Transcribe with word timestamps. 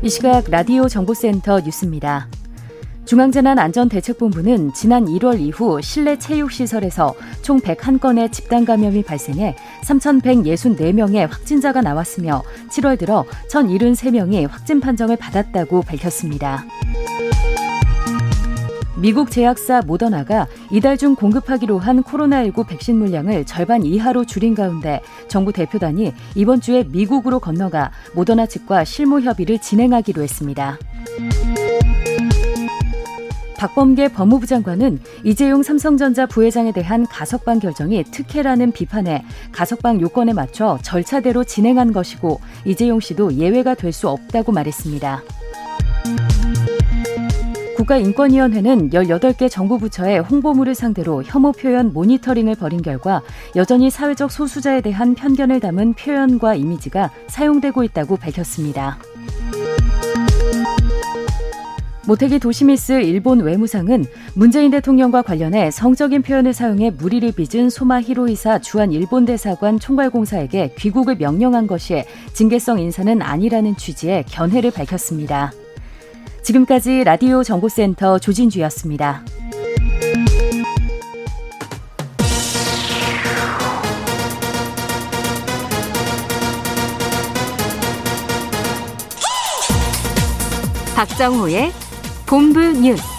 이 0.00 0.08
시각 0.08 0.48
라디오 0.48 0.86
정보센터 0.86 1.58
뉴스입니다. 1.60 2.28
중앙재난안전대책본부는 3.04 4.72
지난 4.72 5.06
1월 5.06 5.40
이후 5.40 5.80
실내 5.82 6.16
체육시설에서 6.16 7.16
총 7.42 7.58
101건의 7.58 8.30
집단 8.30 8.64
감염이 8.64 9.02
발생해 9.02 9.56
3,164명의 9.82 11.28
확진자가 11.28 11.80
나왔으며 11.80 12.44
7월 12.70 12.96
들어 12.96 13.24
1,073명이 13.50 14.48
확진 14.48 14.78
판정을 14.78 15.16
받았다고 15.16 15.82
밝혔습니다. 15.82 16.64
미국 19.00 19.30
제약사 19.30 19.80
모더나가 19.82 20.48
이달 20.72 20.96
중 20.96 21.14
공급하기로 21.14 21.78
한 21.78 22.02
코로나19 22.02 22.66
백신 22.66 22.98
물량을 22.98 23.44
절반 23.46 23.84
이하로 23.84 24.24
줄인 24.24 24.56
가운데 24.56 25.00
정부 25.28 25.52
대표단이 25.52 26.12
이번 26.34 26.60
주에 26.60 26.82
미국으로 26.82 27.38
건너가 27.38 27.92
모더나 28.14 28.46
측과 28.46 28.84
실무 28.84 29.20
협의를 29.20 29.60
진행하기로 29.60 30.22
했습니다. 30.22 30.78
박범계 33.56 34.08
법무부 34.08 34.46
장관은 34.46 35.00
이재용 35.24 35.64
삼성전자 35.64 36.26
부회장에 36.26 36.70
대한 36.72 37.06
가석방 37.06 37.58
결정이 37.58 38.04
특혜라는 38.04 38.70
비판에 38.72 39.24
가석방 39.50 40.00
요건에 40.00 40.32
맞춰 40.32 40.78
절차대로 40.82 41.42
진행한 41.44 41.92
것이고 41.92 42.40
이재용 42.64 43.00
씨도 43.00 43.34
예외가 43.34 43.74
될 43.74 43.92
수 43.92 44.08
없다고 44.08 44.52
말했습니다. 44.52 45.22
국가인권위원회는 47.78 48.90
18개 48.90 49.48
정부 49.48 49.78
부처의 49.78 50.18
홍보물을 50.18 50.74
상대로 50.74 51.22
혐오 51.22 51.52
표현 51.52 51.92
모니터링을 51.92 52.56
벌인 52.56 52.82
결과 52.82 53.22
여전히 53.54 53.88
사회적 53.88 54.32
소수자에 54.32 54.80
대한 54.80 55.14
편견을 55.14 55.60
담은 55.60 55.94
표현과 55.94 56.56
이미지가 56.56 57.12
사용되고 57.28 57.84
있다고 57.84 58.16
밝혔습니다. 58.16 58.98
모태기 62.04 62.40
도시미스 62.40 63.00
일본 63.02 63.40
외무상은 63.40 64.06
문재인 64.34 64.72
대통령과 64.72 65.22
관련해 65.22 65.70
성적인 65.70 66.22
표현을 66.22 66.54
사용해 66.54 66.90
무리를 66.98 67.30
빚은 67.30 67.70
소마 67.70 68.00
히로이사 68.00 68.58
주한 68.58 68.90
일본 68.90 69.24
대사관 69.24 69.78
총괄공사에게 69.78 70.74
귀국을 70.78 71.16
명령한 71.16 71.68
것이 71.68 72.02
징계성 72.32 72.80
인사는 72.80 73.22
아니라는 73.22 73.76
취지의 73.76 74.24
견해를 74.24 74.72
밝혔습니다. 74.72 75.52
지금까지 76.48 77.04
라디오 77.04 77.42
정보센터 77.42 78.18
조진주였습니다. 78.18 79.22
박정호의 90.96 91.70
본부 92.24 92.60
뉴스. 92.60 93.17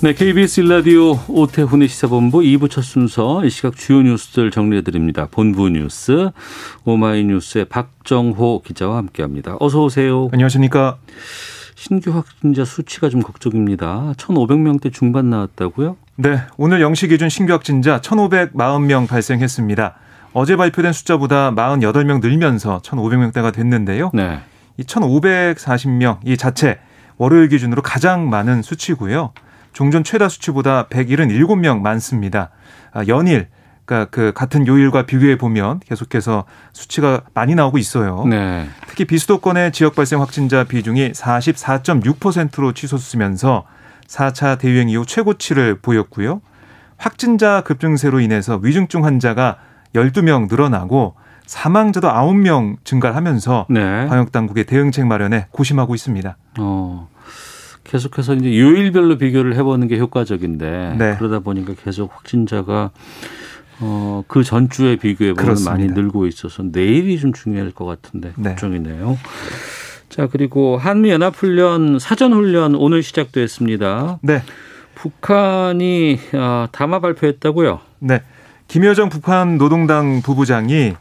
네, 0.00 0.12
KBS 0.12 0.60
일라디오 0.60 1.18
오태훈의 1.28 1.88
시사본부 1.88 2.40
2부 2.40 2.70
첫 2.70 2.82
순서 2.82 3.42
이 3.44 3.48
시각 3.48 3.74
주요 3.76 4.02
뉴스들 4.02 4.50
정리해 4.50 4.82
드립니다. 4.82 5.28
본부 5.30 5.70
뉴스 5.70 6.30
오마이뉴스의 6.84 7.66
박정호 7.66 8.62
기자와 8.66 8.98
함께합니다. 8.98 9.56
어서 9.60 9.82
오세요. 9.82 10.28
안녕하십니까. 10.32 10.98
신규 11.74 12.10
확진자 12.10 12.66
수치가 12.66 13.08
좀 13.08 13.22
걱정입니다. 13.22 14.12
1,500명대 14.18 14.92
중반 14.92 15.30
나왔다고요? 15.30 15.96
네, 16.16 16.40
오늘 16.58 16.82
영시 16.82 17.08
기준 17.08 17.30
신규 17.30 17.52
확진자 17.54 18.00
1,540명 18.00 19.08
발생했습니다. 19.08 19.94
어제 20.34 20.56
발표된 20.56 20.92
숫자보다 20.92 21.52
48명 21.52 22.20
늘면서 22.20 22.80
1,500명대가 22.82 23.54
됐는데요. 23.54 24.10
네. 24.12 24.40
이 24.76 24.82
1,540명 24.82 26.18
이 26.26 26.36
자체 26.36 26.78
월요일 27.16 27.48
기준으로 27.48 27.80
가장 27.80 28.28
많은 28.28 28.62
수치고요. 28.62 29.32
종전 29.74 30.04
최다 30.04 30.30
수치보다 30.30 30.86
177명 30.88 31.80
많습니다. 31.80 32.50
아, 32.92 33.04
연일 33.06 33.48
그러니까 33.84 34.10
그 34.10 34.32
같은 34.32 34.66
요일과 34.66 35.04
비교해 35.04 35.36
보면 35.36 35.80
계속해서 35.80 36.44
수치가 36.72 37.20
많이 37.34 37.54
나오고 37.54 37.76
있어요. 37.76 38.24
네. 38.24 38.66
특히 38.88 39.04
비수도권의 39.04 39.72
지역 39.72 39.94
발생 39.94 40.22
확진자 40.22 40.64
비중이 40.64 41.12
44.6%로 41.12 42.72
치솟으면서 42.72 43.64
4차 44.06 44.58
대유행 44.58 44.88
이후 44.88 45.04
최고치를 45.04 45.80
보였고요. 45.80 46.40
확진자 46.96 47.60
급증세로 47.62 48.20
인해서 48.20 48.58
위중증 48.62 49.04
환자가 49.04 49.58
12명 49.94 50.48
늘어나고 50.48 51.14
사망자도 51.46 52.08
9명 52.08 52.76
증가하면서 52.84 53.66
네. 53.68 54.06
방역 54.06 54.32
당국의 54.32 54.64
대응책 54.64 55.06
마련에 55.06 55.46
고심하고 55.50 55.94
있습니다. 55.94 56.36
어. 56.60 57.08
계속해서 57.84 58.34
이제 58.34 58.58
요일별로 58.58 59.18
비교를 59.18 59.54
해보는 59.56 59.88
게 59.88 59.98
효과적인데 59.98 60.96
네. 60.98 61.16
그러다 61.18 61.40
보니까 61.40 61.74
계속 61.84 62.12
확진자가 62.12 62.90
어, 63.80 64.24
그 64.26 64.42
전주에 64.42 64.96
비교해 64.96 65.34
보면 65.34 65.56
많이. 65.64 65.86
늘고 65.86 66.26
있어서 66.26 66.62
내일이 66.64 67.18
좀 67.18 67.32
중요할 67.32 67.70
것 67.72 67.84
같은데 67.84 68.32
네. 68.36 68.50
걱정이네요. 68.50 69.18
자 70.08 70.28
그리고 70.30 70.78
한미 70.78 71.10
연합훈련 71.10 71.98
사전 71.98 72.32
훈련 72.32 72.74
오늘 72.74 73.02
시작됐습니다. 73.02 74.18
네. 74.22 74.42
북한이 74.94 76.20
아, 76.34 76.68
담화 76.72 77.00
발표했다고요? 77.00 77.80
네. 77.98 78.22
김여정 78.68 79.08
북한 79.08 79.58
노동당 79.58 80.22
부부장이 80.22 80.94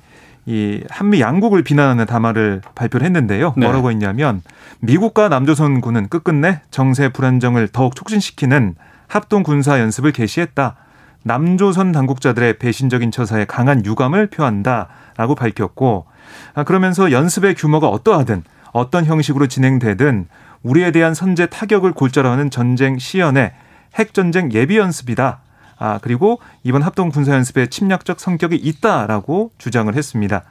이 0.45 0.83
한미 0.89 1.21
양국을 1.21 1.63
비난하는 1.63 2.05
담화를 2.05 2.61
발표를 2.75 3.05
했는데요. 3.05 3.53
네. 3.55 3.65
뭐라고 3.65 3.91
했냐면 3.91 4.41
미국과 4.79 5.29
남조선군은 5.29 6.09
끝끝내 6.09 6.61
정세 6.69 7.09
불안정을 7.09 7.69
더욱 7.69 7.95
촉진시키는 7.95 8.75
합동 9.07 9.43
군사 9.43 9.79
연습을 9.79 10.11
개시했다. 10.11 10.75
남조선 11.23 11.93
당국자들의 11.93 12.59
배신적인 12.59 13.11
처사에 13.11 13.45
강한 13.45 13.85
유감을 13.85 14.27
표한다라고 14.27 15.35
밝혔고 15.35 16.05
아, 16.53 16.63
그러면서 16.63 17.11
연습의 17.11 17.55
규모가 17.55 17.87
어떠하든 17.87 18.43
어떤 18.73 19.05
형식으로 19.05 19.47
진행되든 19.47 20.27
우리에 20.63 20.91
대한 20.91 21.13
선제 21.13 21.45
타격을 21.45 21.93
골자로 21.93 22.29
하는 22.29 22.49
전쟁 22.49 22.97
시연의 22.97 23.53
핵전쟁 23.95 24.51
예비 24.51 24.77
연습이다. 24.77 25.39
아, 25.83 25.99
그리고 26.01 26.39
이번 26.63 26.81
합동 26.81 27.09
군사 27.09 27.33
연습에 27.33 27.67
침략적 27.67 28.17
성격이 28.17 28.55
있다라고 28.55 29.51
주장을 29.57 29.93
했습니다. 29.93 30.43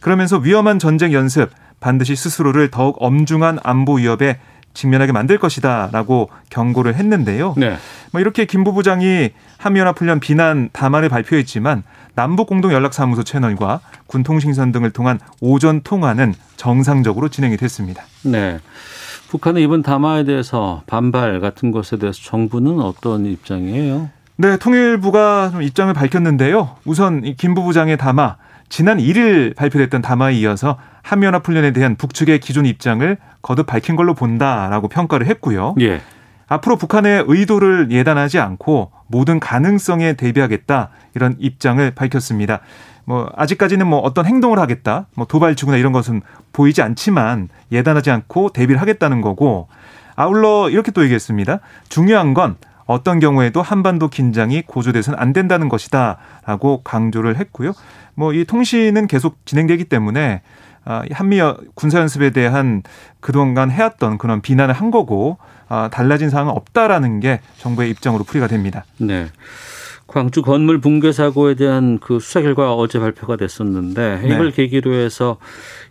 그러면서 0.00 0.38
위험한 0.38 0.80
전쟁 0.80 1.12
연습 1.12 1.50
반드시 1.78 2.16
스스로를 2.16 2.72
더욱 2.72 2.96
엄중한 2.98 3.60
안보 3.62 3.98
위협에 3.98 4.40
직면하게 4.74 5.12
만들 5.12 5.38
것이다라고 5.38 6.30
경고를 6.50 6.96
했는데요. 6.96 7.54
네. 7.56 7.76
뭐 8.10 8.20
이렇게 8.20 8.46
김 8.46 8.64
부부장이 8.64 9.30
한미연합훈련 9.58 10.18
비난 10.18 10.70
담화를 10.72 11.08
발표했지만 11.08 11.84
남북공동연락사무소 12.16 13.22
채널과 13.22 13.80
군통신선 14.08 14.72
등을 14.72 14.90
통한 14.90 15.20
오전 15.40 15.82
통화는 15.82 16.34
정상적으로 16.56 17.28
진행이 17.28 17.56
됐습니다. 17.58 18.02
네. 18.24 18.58
북한의 19.28 19.62
이번 19.62 19.82
담화에 19.82 20.24
대해서 20.24 20.82
반발 20.88 21.38
같은 21.38 21.70
것에 21.70 21.96
대해서 21.96 22.20
정부는 22.24 22.80
어떤 22.80 23.24
입장이에요? 23.24 24.10
네, 24.40 24.56
통일부가 24.56 25.50
좀 25.50 25.60
입장을 25.60 25.92
밝혔는데요. 25.92 26.70
우선 26.86 27.22
이김 27.26 27.52
부부장의 27.52 27.98
담화 27.98 28.38
지난 28.70 28.96
1일 28.96 29.54
발표됐던 29.54 30.00
담화에 30.00 30.32
이어서 30.36 30.78
한미연합 31.02 31.46
훈련에 31.46 31.74
대한 31.74 31.94
북측의 31.96 32.40
기존 32.40 32.64
입장을 32.64 33.18
거듭 33.42 33.66
밝힌 33.66 33.96
걸로 33.96 34.14
본다라고 34.14 34.88
평가를 34.88 35.26
했고요. 35.26 35.74
예. 35.82 36.00
앞으로 36.48 36.76
북한의 36.76 37.24
의도를 37.28 37.88
예단하지 37.90 38.38
않고 38.38 38.92
모든 39.08 39.40
가능성에 39.40 40.14
대비하겠다 40.14 40.88
이런 41.14 41.36
입장을 41.38 41.90
밝혔습니다. 41.90 42.60
뭐 43.04 43.30
아직까지는 43.36 43.86
뭐 43.86 43.98
어떤 43.98 44.24
행동을 44.24 44.58
하겠다, 44.58 45.06
뭐 45.16 45.26
도발치거나 45.26 45.76
이런 45.76 45.92
것은 45.92 46.22
보이지 46.54 46.80
않지만 46.80 47.50
예단하지 47.72 48.10
않고 48.10 48.54
대비를 48.54 48.80
하겠다는 48.80 49.20
거고 49.20 49.68
아울러 50.16 50.70
이렇게 50.70 50.92
또 50.92 51.02
얘기했습니다. 51.02 51.60
중요한 51.90 52.32
건 52.32 52.56
어떤 52.90 53.20
경우에도 53.20 53.62
한반도 53.62 54.08
긴장이 54.08 54.62
고조돼서는 54.62 55.18
안 55.18 55.32
된다는 55.32 55.68
것이다라고 55.68 56.82
강조를 56.82 57.36
했고요. 57.36 57.72
뭐 58.14 58.32
이 58.32 58.44
통신은 58.44 59.06
계속 59.06 59.44
진행되기 59.46 59.84
때문에 59.84 60.42
아, 60.84 61.02
한미 61.12 61.40
군사연습에 61.74 62.30
대한 62.30 62.82
그동안 63.20 63.70
해왔던 63.70 64.18
그런 64.18 64.40
비난을 64.40 64.74
한 64.74 64.90
거고 64.90 65.38
아, 65.68 65.88
달라진 65.92 66.30
사항은 66.30 66.52
없다라는 66.52 67.20
게 67.20 67.40
정부의 67.58 67.90
입장으로 67.90 68.24
풀이가 68.24 68.46
됩니다. 68.46 68.84
네. 68.98 69.26
광주 70.06 70.42
건물 70.42 70.80
붕괴 70.80 71.12
사고에 71.12 71.54
대한 71.54 71.98
그 72.00 72.18
수사 72.18 72.40
결과 72.40 72.74
어제 72.74 72.98
발표가 72.98 73.36
됐었는데 73.36 74.22
이걸 74.24 74.50
네. 74.50 74.56
계기로 74.56 74.92
해서 74.94 75.36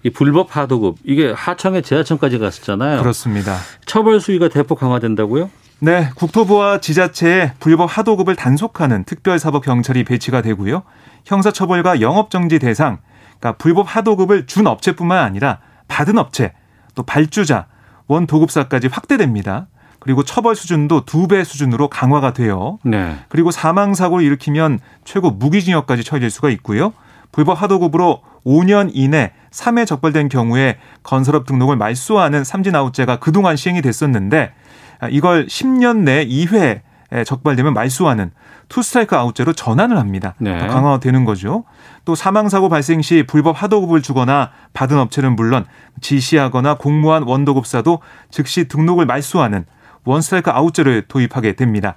이 0.03 0.09
불법 0.09 0.57
하도급 0.57 0.97
이게 1.05 1.31
하청에 1.31 1.81
재하청까지 1.81 2.37
갔었잖아요. 2.39 2.99
그렇습니다. 2.99 3.55
처벌 3.85 4.19
수위가 4.19 4.49
대폭 4.49 4.79
강화된다고요? 4.79 5.49
네, 5.81 6.09
국토부와 6.15 6.79
지자체에 6.81 7.53
불법 7.59 7.85
하도급을 7.97 8.35
단속하는 8.35 9.05
특별사법 9.05 9.63
경찰이 9.63 10.03
배치가 10.03 10.41
되고요. 10.41 10.83
형사처벌과 11.25 12.01
영업정지 12.01 12.59
대상, 12.59 12.99
그러니까 13.39 13.57
불법 13.57 13.85
하도급을 13.95 14.45
준 14.45 14.67
업체뿐만 14.67 15.17
아니라 15.19 15.59
받은 15.87 16.17
업체, 16.17 16.53
또 16.95 17.03
발주자, 17.03 17.67
원 18.07 18.27
도급사까지 18.27 18.87
확대됩니다. 18.87 19.67
그리고 19.99 20.23
처벌 20.23 20.55
수준도 20.55 21.05
두 21.05 21.27
배 21.27 21.43
수준으로 21.43 21.89
강화가 21.89 22.33
돼요. 22.33 22.79
네. 22.83 23.17
그리고 23.29 23.51
사망 23.51 23.93
사고를 23.93 24.25
일으키면 24.25 24.79
최고 25.05 25.31
무기징역까지 25.31 26.03
처해질 26.03 26.29
수가 26.29 26.49
있고요. 26.51 26.93
불법 27.31 27.61
하도급으로 27.61 28.21
5년 28.45 28.91
이내 28.93 29.33
3회 29.51 29.85
적발된 29.85 30.29
경우에 30.29 30.77
건설업 31.03 31.45
등록을 31.45 31.75
말소하는 31.75 32.43
삼진아웃제가 32.43 33.19
그동안 33.19 33.55
시행이 33.55 33.81
됐었는데 33.81 34.53
이걸 35.11 35.45
10년 35.47 35.99
내 35.99 36.25
2회 36.25 36.81
적발되면 37.25 37.73
말소하는 37.73 38.31
투스트라이크 38.67 39.15
아웃제로 39.15 39.53
전환을 39.53 39.97
합니다. 39.97 40.35
네. 40.37 40.67
강화되는 40.67 41.25
거죠. 41.25 41.63
또 42.05 42.15
사망사고 42.15 42.69
발생 42.69 43.01
시 43.01 43.23
불법 43.23 43.61
하도급을 43.61 44.01
주거나 44.01 44.51
받은 44.73 44.97
업체는 44.97 45.35
물론 45.35 45.65
지시하거나 46.01 46.75
공모한 46.75 47.23
원도급사도 47.23 47.99
즉시 48.29 48.67
등록을 48.67 49.05
말소하는 49.05 49.65
원스트라이크 50.05 50.51
아웃제를 50.51 51.05
도입하게 51.07 51.53
됩니다. 51.53 51.95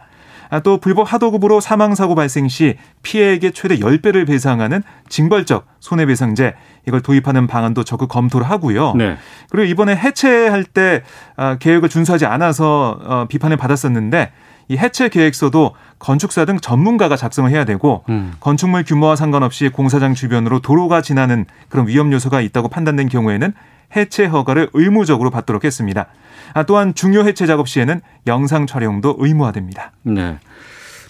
아, 0.52 0.60
또 0.60 0.76
불법 0.76 1.10
하도급으로 1.10 1.60
사망사고 1.60 2.14
발생 2.14 2.46
시 2.46 2.76
피해에게 3.02 3.52
최대 3.52 3.78
10배를 3.78 4.26
배상하는 4.26 4.82
징벌적 5.08 5.66
손해배상제 5.80 6.54
이걸 6.86 7.00
도입하는 7.00 7.46
방안도 7.46 7.84
적극 7.84 8.08
검토를 8.08 8.48
하고요. 8.50 8.92
네. 8.94 9.16
그리고 9.48 9.64
이번에 9.64 9.96
해체할 9.96 10.64
때 10.64 11.04
아, 11.36 11.56
계획을 11.56 11.88
준수하지 11.88 12.26
않아서 12.26 13.00
어, 13.02 13.24
비판을 13.30 13.56
받았었는데 13.56 14.30
이 14.68 14.76
해체 14.76 15.08
계획서도 15.08 15.74
건축사 15.98 16.44
등 16.44 16.60
전문가가 16.60 17.16
작성을 17.16 17.50
해야 17.50 17.64
되고 17.64 18.04
음. 18.10 18.34
건축물 18.38 18.84
규모와 18.84 19.16
상관없이 19.16 19.70
공사장 19.70 20.12
주변으로 20.12 20.60
도로가 20.60 21.00
지나는 21.00 21.46
그런 21.70 21.88
위험 21.88 22.12
요소가 22.12 22.42
있다고 22.42 22.68
판단된 22.68 23.08
경우에는 23.08 23.54
해체 23.96 24.26
허가를 24.26 24.68
의무적으로 24.74 25.30
받도록 25.30 25.64
했습니다. 25.64 26.08
아, 26.54 26.62
또한 26.64 26.94
중요 26.94 27.20
해체 27.20 27.46
작업 27.46 27.68
시에는 27.68 28.00
영상 28.26 28.66
촬영도 28.66 29.16
의무화됩니다. 29.18 29.92
네. 30.02 30.38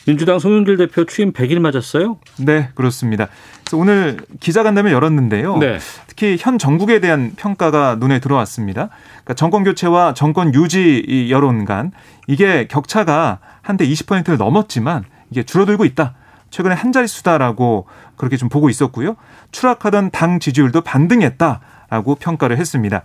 민주당 0.07 0.39
송영길 0.39 0.77
대표 0.79 1.05
취임 1.05 1.33
100일 1.33 1.61
맞았어요? 1.61 2.19
네, 2.39 2.71
그렇습니다. 2.75 3.29
그래서 3.61 3.77
오늘 3.77 4.19
기자간담회 4.41 4.91
열었는데요. 4.91 5.59
네. 5.59 5.79
특히 6.09 6.37
현 6.39 6.59
정국에 6.59 6.99
대한 6.99 7.33
평가가 7.37 7.97
눈에 8.01 8.19
들어왔습니다. 8.19 8.89
그러니까 9.11 9.35
정권 9.35 9.63
교체와 9.63 10.15
정권 10.15 10.55
유지 10.55 11.29
여론 11.31 11.65
간 11.65 11.93
이게 12.27 12.67
격차가 12.67 13.39
한때 13.63 13.87
20%를 13.87 14.39
넘었지만 14.39 15.05
이게 15.31 15.45
줄어들고 15.45 15.85
있다. 15.85 16.15
최근에 16.53 16.75
한 16.75 16.93
자릿수다라고 16.93 17.87
그렇게 18.17 18.37
좀 18.37 18.49
보고 18.49 18.69
있었고요. 18.69 19.17
추락하던 19.51 20.11
당 20.11 20.39
지지율도 20.39 20.83
반등했다라고 20.83 22.15
평가를 22.17 22.59
했습니다. 22.59 22.99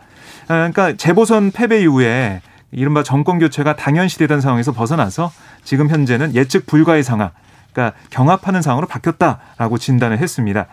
아, 0.43 0.69
그러니까 0.69 0.93
재보선 0.95 1.51
패배 1.51 1.81
이후에 1.81 2.41
이른바 2.71 3.01
정권 3.01 3.39
교체가 3.39 3.77
당연시되던 3.77 4.41
상황에서 4.41 4.73
벗어나서 4.73 5.31
지금 5.63 5.89
현재는 5.89 6.35
예측 6.35 6.67
불가의 6.67 7.01
상황, 7.03 7.31
그러니까 7.71 7.97
경합하는 8.09 8.61
상황으로 8.61 8.85
바뀌었다라고 8.87 9.77
진단을 9.77 10.19
했습니다. 10.19 10.67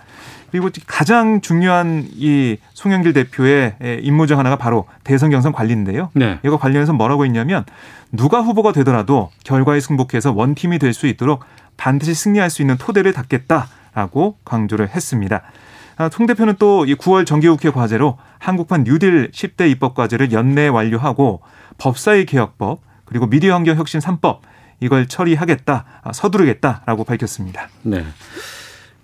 그리고 0.51 0.71
가장 0.87 1.41
중요한 1.41 2.07
이 2.13 2.57
송영길 2.75 3.13
대표의 3.13 3.75
임무 4.03 4.27
중 4.27 4.39
하나가 4.39 4.57
바로 4.57 4.87
대선 5.03 5.31
경선 5.31 5.53
관리인데요. 5.53 6.11
네. 6.15 6.39
이거 6.45 6.59
관련해서 6.59 6.93
뭐라고 6.93 7.25
했냐면 7.25 7.65
누가 8.13 8.41
후보가 8.41 8.73
되더라도 8.73 9.31
결과에 9.45 9.81
승복해서 9.81 10.33
원팀이 10.33 10.79
될 10.79 10.93
수 10.93 11.07
있도록 11.09 11.45
반드시 11.77 12.15
승리할 12.15 12.51
수 12.51 12.63
있는 12.63 12.77
토대를 12.77 13.13
닦겠다라고 13.13 14.39
강조를 14.45 14.89
했습니다. 14.91 15.43
아, 15.97 16.09
송 16.13 16.27
대표는 16.27 16.57
또 16.59 16.85
이 16.87 16.95
9월 16.97 17.25
정기국회 17.25 17.71
과제로 17.71 18.19
한국판 18.39 18.85
뉴딜 18.85 19.31
10대 19.31 19.71
입법 19.71 19.95
과제를 19.95 20.33
연내 20.33 20.69
완료하고 20.69 21.41
법사위 21.79 22.27
개혁법 22.27 22.81
그리고 23.05 23.27
미디어 23.27 23.55
환경 23.55 23.77
혁신 23.77 24.01
3법 24.01 24.41
이걸 24.81 25.07
처리하겠다, 25.07 25.85
아, 26.03 26.13
서두르겠다라고 26.13 27.05
밝혔습니다. 27.05 27.69
네. 27.83 28.05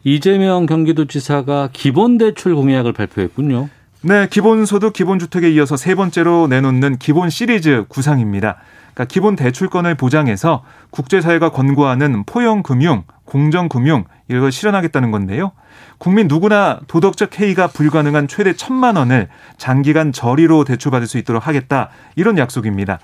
이재명 0.02 0.66
경기도지사가 0.66 1.70
기본 1.72 2.18
대출 2.18 2.54
공약을 2.54 2.92
발표했군요. 2.92 3.68
네, 4.02 4.26
기본소득 4.28 4.94
기본주택에 4.94 5.50
이어서 5.52 5.76
세 5.76 5.94
번째로 5.94 6.46
내놓는 6.48 6.96
기본 6.98 7.28
시리즈 7.28 7.84
구상입니다. 7.88 8.56
그러니까 8.94 9.04
기본 9.06 9.36
대출권을 9.36 9.94
보장해서 9.94 10.62
국제사회가 10.90 11.50
권고하는 11.50 12.24
포용금융, 12.24 13.04
공정금융 13.24 14.04
이걸 14.28 14.50
실현하겠다는 14.52 15.10
건데요. 15.10 15.52
국민 15.98 16.28
누구나 16.28 16.80
도덕적 16.86 17.38
해이가 17.40 17.68
불가능한 17.68 18.28
최대 18.28 18.54
천만 18.54 18.96
원을 18.96 19.28
장기간 19.58 20.12
저리로 20.12 20.64
대출받을 20.64 21.06
수 21.06 21.18
있도록 21.18 21.46
하겠다 21.46 21.90
이런 22.16 22.38
약속입니다. 22.38 22.98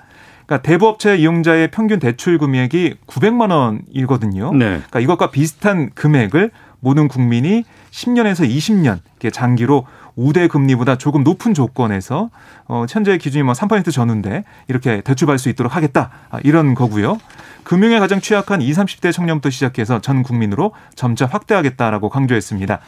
그러니까 0.47 0.63
대부업체 0.63 1.17
이용자의 1.17 1.71
평균 1.71 1.99
대출 1.99 2.39
금액이 2.39 2.95
900만 3.07 3.51
원이거든요. 3.51 4.53
네. 4.53 4.65
그러니까 4.67 5.01
이것과 5.01 5.31
비슷한 5.31 5.91
금액을 5.95 6.51
모든 6.81 7.09
국민이 7.09 7.65
10년에서 7.91 8.49
20년 8.49 9.01
장기로 9.33 9.87
우대 10.17 10.49
금리보다 10.49 10.97
조금 10.97 11.23
높은 11.23 11.55
조건에서 11.55 12.31
어 12.67 12.87
현재 12.89 13.19
기준이 13.19 13.43
뭐 13.43 13.53
3% 13.53 13.93
전후인데 13.93 14.45
이렇게 14.67 15.03
대출받을 15.03 15.39
수 15.39 15.49
있도록 15.51 15.77
하겠다 15.77 16.11
아, 16.31 16.41
이런 16.43 16.75
거고요. 16.75 17.19
금융에 17.63 17.99
가장 17.99 18.21
취약한 18.21 18.63
20, 18.63 18.85
30대 18.85 19.13
청년부터 19.13 19.51
시작해서 19.51 20.01
전 20.01 20.23
국민으로 20.23 20.73
점차 20.95 21.27
확대하겠다라고 21.27 22.09
강조했습니다. 22.09 22.79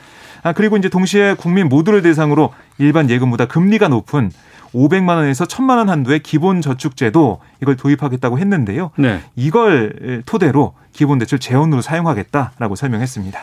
아, 0.42 0.52
그리고 0.52 0.76
이제 0.76 0.88
동시에 0.88 1.34
국민 1.34 1.68
모두를 1.68 2.00
대상으로 2.02 2.54
일반 2.78 3.10
예금보다 3.10 3.46
금리가 3.46 3.88
높은 3.88 4.30
500만 4.72 5.16
원에서 5.16 5.44
1000만 5.44 5.78
원 5.78 5.88
한도의 5.88 6.20
기본 6.20 6.60
저축 6.60 6.96
제도 6.96 7.40
이걸 7.60 7.76
도입하겠다고 7.76 8.38
했는데요. 8.38 8.90
네. 8.96 9.20
이걸 9.34 10.22
토대로 10.26 10.74
기본 10.92 11.18
대출 11.18 11.38
재원으로 11.38 11.82
사용하겠다라고 11.82 12.76
설명했습니다. 12.76 13.40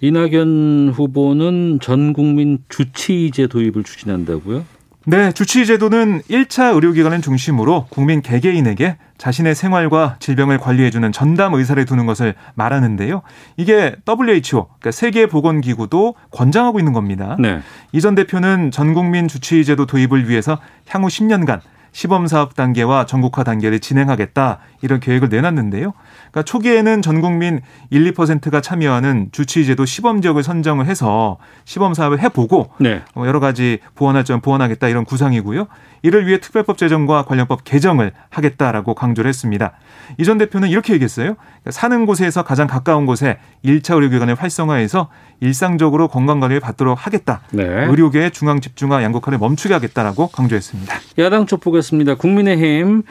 이낙연 0.00 0.92
후보는 0.94 1.78
전 1.80 2.12
국민 2.12 2.58
주치의제 2.68 3.46
도입을 3.46 3.84
추진한다고요? 3.84 4.64
네, 5.06 5.32
주치의 5.32 5.66
제도는 5.66 6.22
1차 6.22 6.74
의료기관을 6.74 7.20
중심으로 7.20 7.86
국민 7.90 8.22
개개인에게 8.22 8.96
자신의 9.18 9.54
생활과 9.54 10.16
질병을 10.18 10.58
관리해주는 10.58 11.12
전담 11.12 11.52
의사를 11.52 11.84
두는 11.84 12.06
것을 12.06 12.34
말하는데요. 12.54 13.20
이게 13.58 13.96
WHO, 14.08 14.66
그러니까 14.66 14.90
세계보건기구도 14.90 16.14
권장하고 16.30 16.78
있는 16.78 16.94
겁니다. 16.94 17.36
네. 17.38 17.60
이전 17.92 18.14
대표는 18.14 18.70
전 18.70 18.94
국민 18.94 19.28
주치의 19.28 19.66
제도 19.66 19.84
도입을 19.84 20.28
위해서 20.28 20.58
향후 20.88 21.08
10년간 21.08 21.60
시범 21.94 22.26
사업 22.26 22.56
단계와 22.56 23.06
전국화 23.06 23.44
단계를 23.44 23.78
진행하겠다 23.78 24.58
이런 24.82 24.98
계획을 24.98 25.28
내놨는데요. 25.28 25.94
그러니까 26.32 26.42
초기에는 26.42 27.02
전 27.02 27.20
국민 27.20 27.60
1, 27.90 28.12
2%가 28.12 28.60
참여하는 28.60 29.28
주치의제도 29.30 29.84
시범 29.84 30.20
지역을 30.20 30.42
선정을 30.42 30.86
해서 30.86 31.38
시범 31.64 31.94
사업을 31.94 32.18
해보고 32.20 32.72
네. 32.80 33.02
어, 33.14 33.26
여러 33.26 33.38
가지 33.38 33.78
보완할 33.94 34.24
점 34.24 34.40
보완하겠다 34.40 34.88
이런 34.88 35.04
구상이고요. 35.04 35.68
이를 36.04 36.26
위해 36.26 36.38
특별법 36.38 36.76
제정과 36.76 37.24
관련법 37.24 37.64
개정을 37.64 38.12
하겠다라고 38.28 38.94
강조를 38.94 39.28
했습니다. 39.30 39.72
이 40.18 40.24
전 40.24 40.36
대표는 40.38 40.68
이렇게 40.68 40.92
얘기했어요. 40.92 41.34
사는 41.70 42.04
곳에서 42.06 42.44
가장 42.44 42.66
가까운 42.66 43.06
곳에 43.06 43.38
1차 43.64 43.94
의료기관을 43.94 44.34
활성화해서 44.34 45.08
일상적으로 45.40 46.08
건강관리를 46.08 46.60
받도록 46.60 47.06
하겠다. 47.06 47.40
네. 47.52 47.64
의료계의 47.64 48.30
중앙 48.32 48.60
집중화 48.60 49.02
양극화를 49.02 49.38
멈추게 49.38 49.72
하겠다라고 49.74 50.28
강조했습니다. 50.28 50.94
야당 51.18 51.46
쪽 51.46 51.60
보겠습니다. 51.60 52.16
국민의힘 52.16 53.02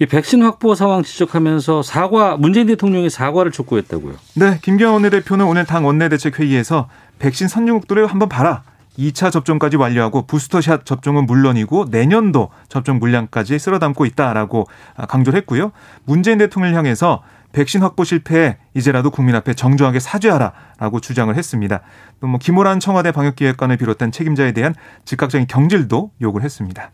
이 0.00 0.06
백신 0.06 0.42
확보 0.42 0.74
상황 0.74 1.02
지적하면서 1.02 1.82
사과 1.82 2.36
문재인 2.38 2.66
대통령의 2.66 3.10
사과를 3.10 3.52
촉구했다고요. 3.52 4.14
네, 4.36 4.58
김경원 4.62 4.94
원내대표는 5.02 5.44
오늘 5.44 5.66
당 5.66 5.84
원내대책회의에서 5.84 6.88
백신 7.18 7.48
선진국들을 7.48 8.06
한번 8.06 8.28
봐라. 8.30 8.62
2차 8.98 9.30
접종까지 9.30 9.76
완료하고 9.76 10.26
부스터샷 10.26 10.84
접종은 10.84 11.26
물론이고 11.26 11.86
내년도 11.90 12.50
접종 12.68 12.98
물량까지 12.98 13.58
쓸어담고 13.58 14.04
있다라고 14.06 14.66
강조를 15.08 15.38
했고요. 15.38 15.70
문재인 16.04 16.38
대통령을 16.38 16.76
향해서 16.76 17.22
백신 17.52 17.80
확보 17.80 18.04
실패에 18.04 18.58
이제라도 18.74 19.10
국민 19.10 19.34
앞에 19.34 19.54
정중하게 19.54 20.00
사죄하라라고 20.00 21.00
주장을 21.00 21.34
했습니다. 21.34 21.80
또 22.20 22.26
뭐 22.26 22.38
김호란 22.38 22.80
청와대 22.80 23.12
방역기획관을 23.12 23.76
비롯한 23.78 24.10
책임자에 24.12 24.52
대한 24.52 24.74
즉각적인 25.04 25.46
경질도 25.46 26.10
요구를 26.20 26.44
했습니다. 26.44 26.90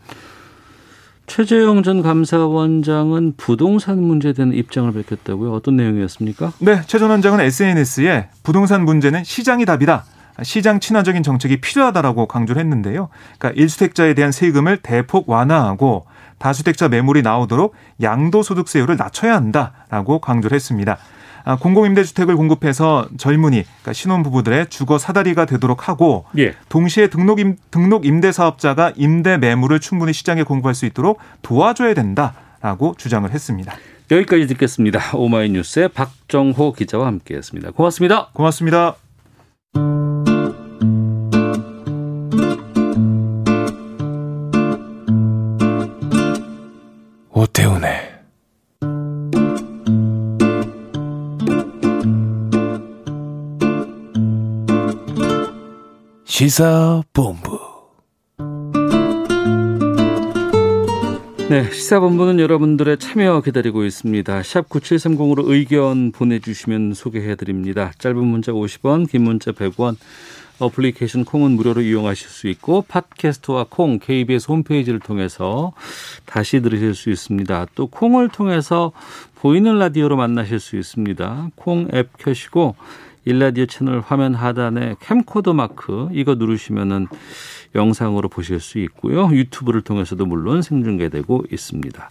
최재형 1.26 1.82
전 1.82 2.02
감사원장은 2.02 3.34
부동산 3.38 4.02
문제에 4.02 4.34
대한 4.34 4.52
입장을 4.52 4.92
밝혔다고요. 4.92 5.52
어떤 5.52 5.76
내용이었습니까? 5.76 6.52
네, 6.58 6.82
최 6.86 6.98
전 6.98 7.08
원장은 7.10 7.40
SNS에 7.40 8.28
부동산 8.42 8.84
문제는 8.84 9.24
시장이 9.24 9.64
답이다. 9.64 10.04
시장 10.42 10.80
친화적인 10.80 11.22
정책이 11.22 11.60
필요하다라고 11.60 12.26
강조를 12.26 12.60
했는데요. 12.60 13.08
그러니까 13.38 13.62
1주택자에 13.62 14.16
대한 14.16 14.32
세금을 14.32 14.78
대폭 14.78 15.28
완화하고 15.28 16.06
다주택자 16.38 16.88
매물이 16.88 17.22
나오도록 17.22 17.74
양도소득세율을 18.02 18.96
낮춰야 18.96 19.34
한다라고 19.34 20.18
강조를 20.20 20.54
했습니다. 20.54 20.98
아, 21.46 21.56
공공임대주택을 21.56 22.36
공급해서 22.36 23.06
젊은이, 23.18 23.62
그러니까 23.62 23.92
신혼부부들의 23.92 24.68
주거 24.70 24.96
사다리가 24.98 25.44
되도록 25.44 25.88
하고 25.88 26.24
예. 26.38 26.54
동시에 26.70 27.08
등록 27.08 27.38
임, 27.38 27.56
등록 27.70 28.06
임대 28.06 28.32
사업자가 28.32 28.92
임대 28.96 29.36
매물을 29.36 29.78
충분히 29.80 30.14
시장에 30.14 30.42
공급할 30.42 30.74
수 30.74 30.86
있도록 30.86 31.18
도와줘야 31.42 31.92
된다라고 31.92 32.94
주장을 32.96 33.30
했습니다. 33.30 33.74
여기까지 34.10 34.46
듣겠습니다. 34.48 35.00
오마이뉴스의 35.14 35.88
박정호 35.88 36.72
기자와 36.72 37.06
함께했습니다. 37.06 37.72
고맙습니다. 37.72 38.28
고맙습니다. 38.32 39.03
오태훈의 47.30 48.14
시사본부 56.24 57.53
네, 61.54 61.70
시사본부는 61.70 62.40
여러분들의 62.40 62.98
참여 62.98 63.40
기다리고 63.42 63.84
있습니다. 63.84 64.42
샵 64.42 64.68
9730으로 64.68 65.48
의견 65.48 66.10
보내주시면 66.10 66.94
소개해드립니다. 66.94 67.92
짧은 67.98 68.16
문자 68.16 68.50
50원, 68.50 69.08
긴 69.08 69.22
문자 69.22 69.52
100원, 69.52 69.94
어플리케이션 70.58 71.24
콩은 71.24 71.52
무료로 71.52 71.82
이용하실 71.82 72.28
수 72.28 72.48
있고 72.48 72.84
팟캐스트와 72.88 73.66
콩, 73.70 74.00
KBS 74.00 74.50
홈페이지를 74.50 74.98
통해서 74.98 75.72
다시 76.26 76.60
들으실 76.60 76.96
수 76.96 77.10
있습니다. 77.10 77.66
또 77.76 77.86
콩을 77.86 78.30
통해서 78.30 78.90
보이는 79.36 79.78
라디오로 79.78 80.16
만나실 80.16 80.58
수 80.58 80.76
있습니다. 80.76 81.50
콩 81.54 81.86
앱 81.94 82.18
켜시고 82.18 82.74
일라디오 83.26 83.66
채널 83.66 84.00
화면 84.00 84.34
하단에 84.34 84.96
캠코더 85.00 85.54
마크 85.54 86.08
이거 86.12 86.34
누르시면은 86.34 87.06
영상으로 87.74 88.28
보실 88.28 88.60
수 88.60 88.78
있고요. 88.78 89.28
유튜브를 89.32 89.82
통해서도 89.82 90.26
물론 90.26 90.62
생중계되고 90.62 91.44
있습니다. 91.50 92.10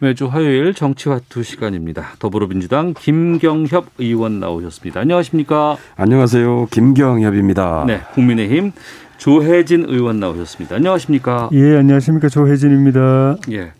매주 0.00 0.26
화요일 0.26 0.74
정치화투 0.74 1.42
시간입니다. 1.42 2.12
더불어민주당 2.18 2.94
김경협 2.94 3.86
의원 3.98 4.40
나오셨습니다. 4.40 5.00
안녕하십니까? 5.00 5.76
안녕하세요. 5.96 6.68
김경협입니다. 6.70 7.84
네, 7.86 8.00
국민의힘 8.14 8.72
조혜진 9.16 9.86
의원 9.88 10.20
나오셨습니다. 10.20 10.76
안녕하십니까? 10.76 11.48
예, 11.52 11.76
안녕하십니까. 11.76 12.28
조혜진입니다. 12.28 13.36
예. 13.52 13.72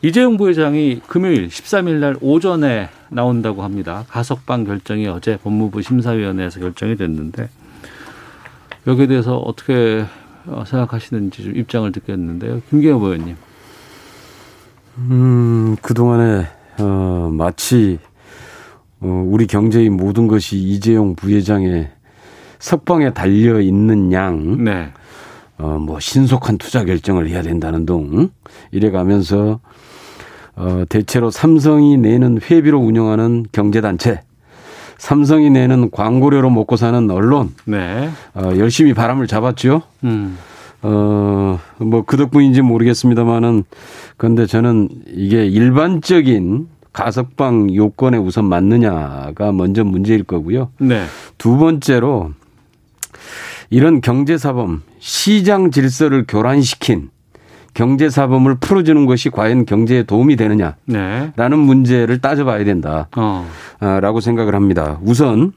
이재용 0.00 0.36
부회장이 0.36 1.00
금요일 1.08 1.48
13일 1.48 1.94
날 1.94 2.16
오전에 2.20 2.88
나온다고 3.08 3.64
합니다. 3.64 4.04
가석방 4.08 4.64
결정이 4.64 5.08
어제 5.08 5.36
법무부 5.38 5.82
심사위원회에서 5.82 6.60
결정이 6.60 6.96
됐는데 6.96 7.48
여기에 8.88 9.06
대해서 9.06 9.36
어떻게 9.36 10.04
생각하시는지 10.66 11.42
좀 11.44 11.56
입장을 11.56 11.92
듣겠는데요. 11.92 12.62
김경호 12.70 13.04
의원님. 13.04 13.36
음, 14.96 15.76
그동안에 15.82 16.46
어, 16.80 17.30
마치 17.30 17.98
어, 19.00 19.24
우리 19.26 19.46
경제의 19.46 19.90
모든 19.90 20.26
것이 20.26 20.56
이재용 20.56 21.14
부회장의 21.14 21.90
석방에 22.58 23.12
달려 23.12 23.60
있는 23.60 24.10
양, 24.12 24.64
네. 24.64 24.90
어, 25.58 25.78
뭐 25.78 26.00
신속한 26.00 26.56
투자 26.56 26.84
결정을 26.84 27.28
해야 27.28 27.42
된다는 27.42 27.84
둥 27.84 28.30
이래 28.72 28.90
가면서 28.90 29.60
어, 30.56 30.84
대체로 30.88 31.30
삼성이 31.30 31.98
내는 31.98 32.40
회비로 32.40 32.80
운영하는 32.80 33.44
경제단체, 33.52 34.22
삼성이 34.98 35.48
내는 35.48 35.90
광고료로 35.90 36.50
먹고 36.50 36.76
사는 36.76 37.10
언론, 37.10 37.54
네. 37.64 38.10
어, 38.34 38.52
열심히 38.56 38.92
바람을 38.94 39.26
잡았죠. 39.26 39.82
음. 40.04 40.36
어, 40.82 41.58
뭐 41.78 42.02
그 42.02 42.16
덕분인지 42.16 42.62
모르겠습니다만은 42.62 43.64
그런데 44.16 44.46
저는 44.46 44.88
이게 45.06 45.46
일반적인 45.46 46.68
가석방 46.92 47.74
요건에 47.74 48.16
우선 48.18 48.44
맞느냐가 48.46 49.52
먼저 49.52 49.84
문제일 49.84 50.24
거고요. 50.24 50.70
네. 50.78 51.04
두 51.36 51.56
번째로 51.56 52.32
이런 53.70 54.00
경제사범 54.00 54.82
시장 54.98 55.70
질서를 55.70 56.24
교란시킨 56.26 57.10
경제사범을 57.78 58.56
풀어주는 58.56 59.06
것이 59.06 59.30
과연 59.30 59.64
경제에 59.64 60.02
도움이 60.02 60.34
되느냐라는 60.34 60.74
네. 60.86 61.46
문제를 61.46 62.18
따져봐야 62.18 62.64
된다라고 62.64 63.08
어. 63.16 64.20
생각을 64.20 64.56
합니다. 64.56 64.98
우선 65.04 65.52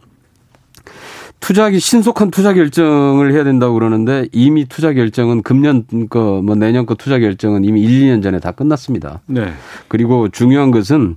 투자기 1.39 1.79
신속한 1.79 2.29
투자 2.29 2.53
결정을 2.53 3.33
해야 3.33 3.43
된다고 3.43 3.73
그러는데 3.73 4.27
이미 4.31 4.65
투자 4.65 4.93
결정은 4.93 5.41
금년 5.41 5.85
거뭐 6.11 6.53
내년 6.53 6.85
거 6.85 6.93
투자 6.93 7.17
결정은 7.17 7.65
이미 7.65 7.81
1, 7.81 8.01
2년 8.01 8.21
전에 8.21 8.39
다 8.39 8.51
끝났습니다. 8.51 9.21
네. 9.25 9.51
그리고 9.87 10.29
중요한 10.29 10.69
것은 10.69 11.15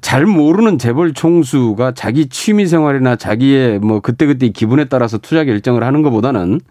잘 0.00 0.24
모르는 0.24 0.78
재벌 0.78 1.12
총수가 1.12 1.92
자기 1.92 2.30
취미 2.30 2.66
생활이나 2.66 3.16
자기의 3.16 3.78
뭐 3.80 4.00
그때그때 4.00 4.48
기분에 4.48 4.86
따라서 4.86 5.18
투자 5.18 5.44
결정을 5.44 5.84
하는 5.84 6.00
것보다는 6.00 6.62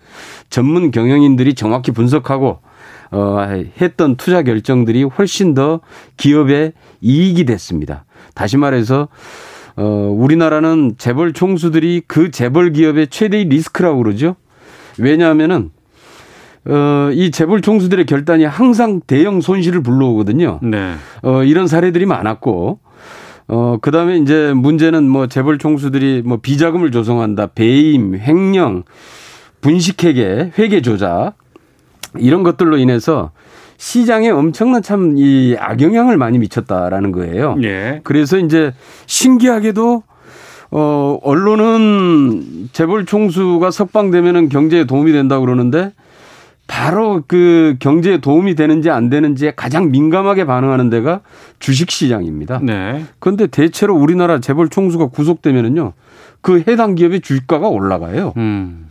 전문 0.50 0.90
경영인들이 0.90 1.54
정확히 1.54 1.92
분석하고 1.92 2.62
어 3.12 3.40
했던 3.82 4.16
투자 4.16 4.44
결정들이 4.44 5.04
훨씬 5.04 5.54
더 5.54 5.82
기업에 6.18 6.74
이익이 7.02 7.46
됐습니다. 7.46 8.06
다시 8.34 8.58
말해서 8.58 9.08
어 9.76 9.84
우리나라는 9.84 10.96
재벌 10.98 11.34
총수들이 11.34 12.04
그 12.08 12.32
재벌 12.32 12.74
기업의 12.74 13.08
최대의 13.08 13.46
리스크라고 13.46 14.04
그러죠. 14.04 14.36
왜냐하면은 14.98 15.72
어, 16.70 17.10
이 17.14 17.32
재벌 17.32 17.62
총수들의 17.62 18.06
결단이 18.06 18.44
항상 18.44 19.00
대형 19.08 19.40
손실을 19.40 19.82
불러오거든요. 19.82 20.60
네. 20.62 20.96
어, 21.24 21.44
이런 21.44 21.68
사례들이 21.68 22.06
많았고, 22.06 22.80
어, 23.48 23.78
그 23.82 23.92
다음에 23.92 24.18
이제 24.18 24.52
문제는 24.54 25.08
뭐 25.08 25.28
재벌 25.28 25.60
총수들이 25.60 26.24
뭐 26.26 26.40
비자금을 26.42 26.92
조성한다, 26.92 27.48
배임, 27.48 28.16
횡령, 28.16 28.84
분식회계, 29.62 30.52
회계 30.60 30.82
조작, 30.82 31.36
이런 32.20 32.44
것들로 32.44 32.78
인해서 32.78 33.32
시장에 33.78 34.30
엄청난 34.30 34.82
참 34.82 35.16
이 35.18 35.56
악영향을 35.60 36.18
많이 36.18 36.40
미쳤다라는 36.40 37.12
거예요. 37.12 37.58
예. 37.64 38.02
그래서 38.04 38.38
이제 38.38 38.74
신기하게도 39.06 40.04
어 40.72 41.20
언론은 41.24 42.70
재벌 42.74 43.06
총수가 43.06 43.72
석방되면은 43.72 44.50
경제에 44.50 44.84
도움이 44.86 45.12
된다고 45.14 45.46
그러는데 45.46 45.94
바로 46.68 47.24
그 47.26 47.78
경제에 47.80 48.18
도움이 48.18 48.56
되는지 48.56 48.90
안 48.90 49.10
되는지에 49.10 49.54
가장 49.56 49.90
민감하게 49.92 50.46
반응하는 50.46 50.90
데가 50.90 51.22
주식 51.60 51.90
시장입니다. 51.92 52.60
네. 52.62 53.06
그런데 53.20 53.48
대체로 53.48 53.96
우리나라 53.96 54.40
재벌 54.40 54.68
총수가 54.68 55.08
구속되면은요. 55.08 55.94
그 56.42 56.64
해당 56.68 56.96
기업의 56.96 57.22
주가가 57.22 57.70
올라가요. 57.70 58.34
음. 58.36 58.90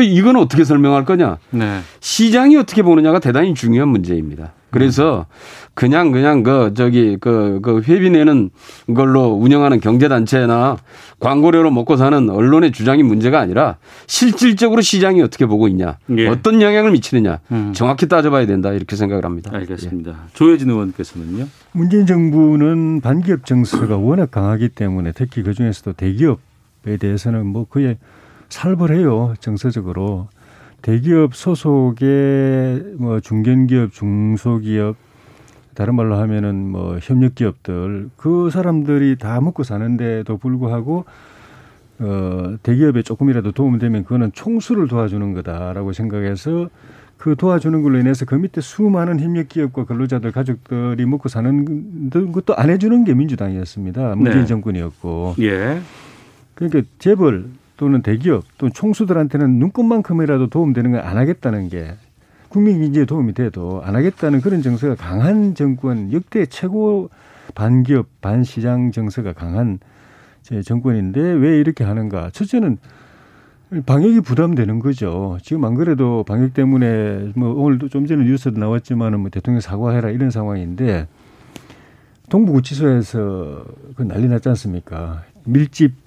이건 0.00 0.36
어떻게 0.36 0.64
설명할 0.64 1.04
거냐? 1.04 1.38
네. 1.50 1.80
시장이 2.00 2.56
어떻게 2.56 2.82
보느냐가 2.82 3.18
대단히 3.18 3.54
중요한 3.54 3.88
문제입니다. 3.88 4.52
그래서 4.72 5.26
그냥 5.74 6.12
그냥 6.12 6.42
그 6.42 6.72
저기 6.74 7.18
그, 7.20 7.60
그 7.62 7.82
회비 7.82 8.08
내는 8.08 8.48
걸로 8.94 9.26
운영하는 9.34 9.80
경제 9.80 10.08
단체나 10.08 10.78
광고료로 11.20 11.70
먹고 11.70 11.98
사는 11.98 12.30
언론의 12.30 12.72
주장이 12.72 13.02
문제가 13.02 13.38
아니라 13.38 13.76
실질적으로 14.06 14.80
시장이 14.80 15.20
어떻게 15.20 15.44
보고 15.44 15.68
있냐, 15.68 15.98
예. 16.16 16.26
어떤 16.26 16.62
영향을 16.62 16.90
미치느냐 16.92 17.40
음. 17.52 17.72
정확히 17.74 18.08
따져봐야 18.08 18.46
된다 18.46 18.72
이렇게 18.72 18.96
생각을 18.96 19.26
합니다. 19.26 19.50
알겠습니다. 19.52 20.16
조혜진 20.32 20.70
의원께서는요. 20.70 21.48
문재인 21.72 22.06
정부는 22.06 23.02
반기업 23.02 23.44
정서가 23.44 23.98
워낙 23.98 24.30
강하기 24.30 24.70
때문에 24.70 25.12
특히 25.14 25.42
그 25.42 25.52
중에서도 25.52 25.92
대기업에 25.92 26.96
대해서는 26.98 27.46
뭐 27.46 27.66
거의 27.66 27.98
살벌해요 28.52 29.34
정서적으로 29.40 30.28
대기업 30.82 31.34
소속의 31.34 32.94
뭐 32.98 33.20
중견기업, 33.20 33.92
중소기업 33.92 34.96
다른 35.74 35.94
말로 35.94 36.16
하면은 36.16 36.70
뭐 36.70 36.98
협력 37.00 37.34
기업들 37.34 38.10
그 38.16 38.50
사람들이 38.50 39.16
다 39.16 39.40
먹고 39.40 39.62
사는데도 39.62 40.36
불구하고 40.36 41.04
어 42.00 42.56
대기업에 42.62 43.02
조금이라도 43.02 43.52
도움이 43.52 43.78
되면 43.78 44.02
그거는 44.02 44.32
총수를 44.32 44.88
도와주는 44.88 45.34
거다라고 45.34 45.92
생각해서 45.92 46.68
그 47.16 47.36
도와주는 47.36 47.82
걸로 47.82 47.98
인해서 48.00 48.24
그 48.24 48.34
밑에 48.34 48.60
수많은 48.60 49.20
협력 49.20 49.48
기업과 49.48 49.84
근로자들 49.84 50.32
가족들이 50.32 51.06
먹고 51.06 51.28
사는 51.28 52.10
것도 52.10 52.56
안 52.56 52.68
해주는 52.68 53.04
게 53.04 53.14
민주당이었습니다. 53.14 54.16
문재인 54.16 54.40
네. 54.40 54.46
정권이었고. 54.46 55.36
예. 55.38 55.80
그러니까 56.56 56.82
재벌 56.98 57.46
또는 57.82 58.00
대기업 58.00 58.44
또는 58.58 58.72
총수들한테는 58.72 59.58
눈꽃만큼이라도 59.58 60.46
도움되는 60.50 60.92
걸 60.92 61.02
안 61.02 61.18
하겠다는 61.18 61.68
게 61.68 61.94
국민 62.48 62.78
경제에 62.78 63.06
도움이 63.06 63.34
돼도 63.34 63.82
안 63.84 63.96
하겠다는 63.96 64.40
그런 64.40 64.62
정서가 64.62 64.94
강한 64.94 65.56
정권 65.56 66.12
역대 66.12 66.46
최고 66.46 67.10
반기업 67.56 68.06
반시장 68.20 68.92
정서가 68.92 69.32
강한 69.32 69.80
제 70.42 70.62
정권인데 70.62 71.20
왜 71.20 71.58
이렇게 71.58 71.82
하는가? 71.82 72.30
첫째는 72.30 72.78
방역이 73.84 74.20
부담되는 74.20 74.78
거죠. 74.78 75.38
지금 75.42 75.64
안 75.64 75.74
그래도 75.74 76.22
방역 76.22 76.54
때문에 76.54 77.32
뭐 77.34 77.52
오늘도 77.64 77.88
좀 77.88 78.06
전에 78.06 78.24
뉴스도 78.24 78.60
나왔지만은 78.60 79.18
뭐 79.18 79.28
대통령 79.30 79.60
사과해라 79.60 80.10
이런 80.10 80.30
상황인데 80.30 81.08
동부구치소에서 82.28 83.64
그 83.96 84.02
난리 84.04 84.28
났지 84.28 84.48
않습니까? 84.50 85.24
밀집 85.44 86.01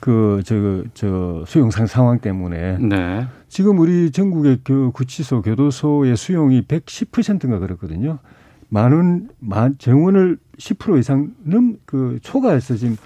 그 0.00 0.42
저 0.44 0.84
저 0.94 1.44
수용상 1.46 1.86
상황 1.86 2.18
때문에 2.18 2.78
네. 2.78 3.26
지금 3.48 3.78
우리 3.78 4.10
전국의 4.10 4.60
그 4.64 4.90
구치소 4.92 5.42
교도소의 5.42 6.16
수용이 6.16 6.62
110%인가 6.62 7.58
그렇거든요. 7.58 8.18
많은 8.68 9.28
만 9.38 9.76
정원을 9.78 10.38
10% 10.58 10.98
이상은 10.98 11.78
그 11.84 12.18
초과해서 12.22 12.74
지금 12.74 12.96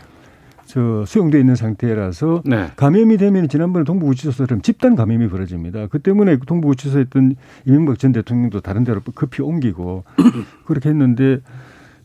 저 0.64 1.04
수용돼 1.04 1.38
있는 1.40 1.56
상태라서 1.56 2.42
네. 2.46 2.68
감염이 2.76 3.16
되면 3.16 3.48
지난번에 3.48 3.84
동부구치소처럼 3.84 4.62
집단 4.62 4.94
감염이 4.94 5.28
벌어집니다. 5.28 5.88
그 5.88 5.98
때문에 5.98 6.38
동부구치소에 6.46 7.02
있던 7.02 7.34
이명박 7.66 7.98
전 7.98 8.12
대통령도 8.12 8.60
다른 8.60 8.84
데로 8.84 9.00
급히 9.14 9.42
옮기고 9.42 10.04
그렇게 10.64 10.88
했는데 10.88 11.40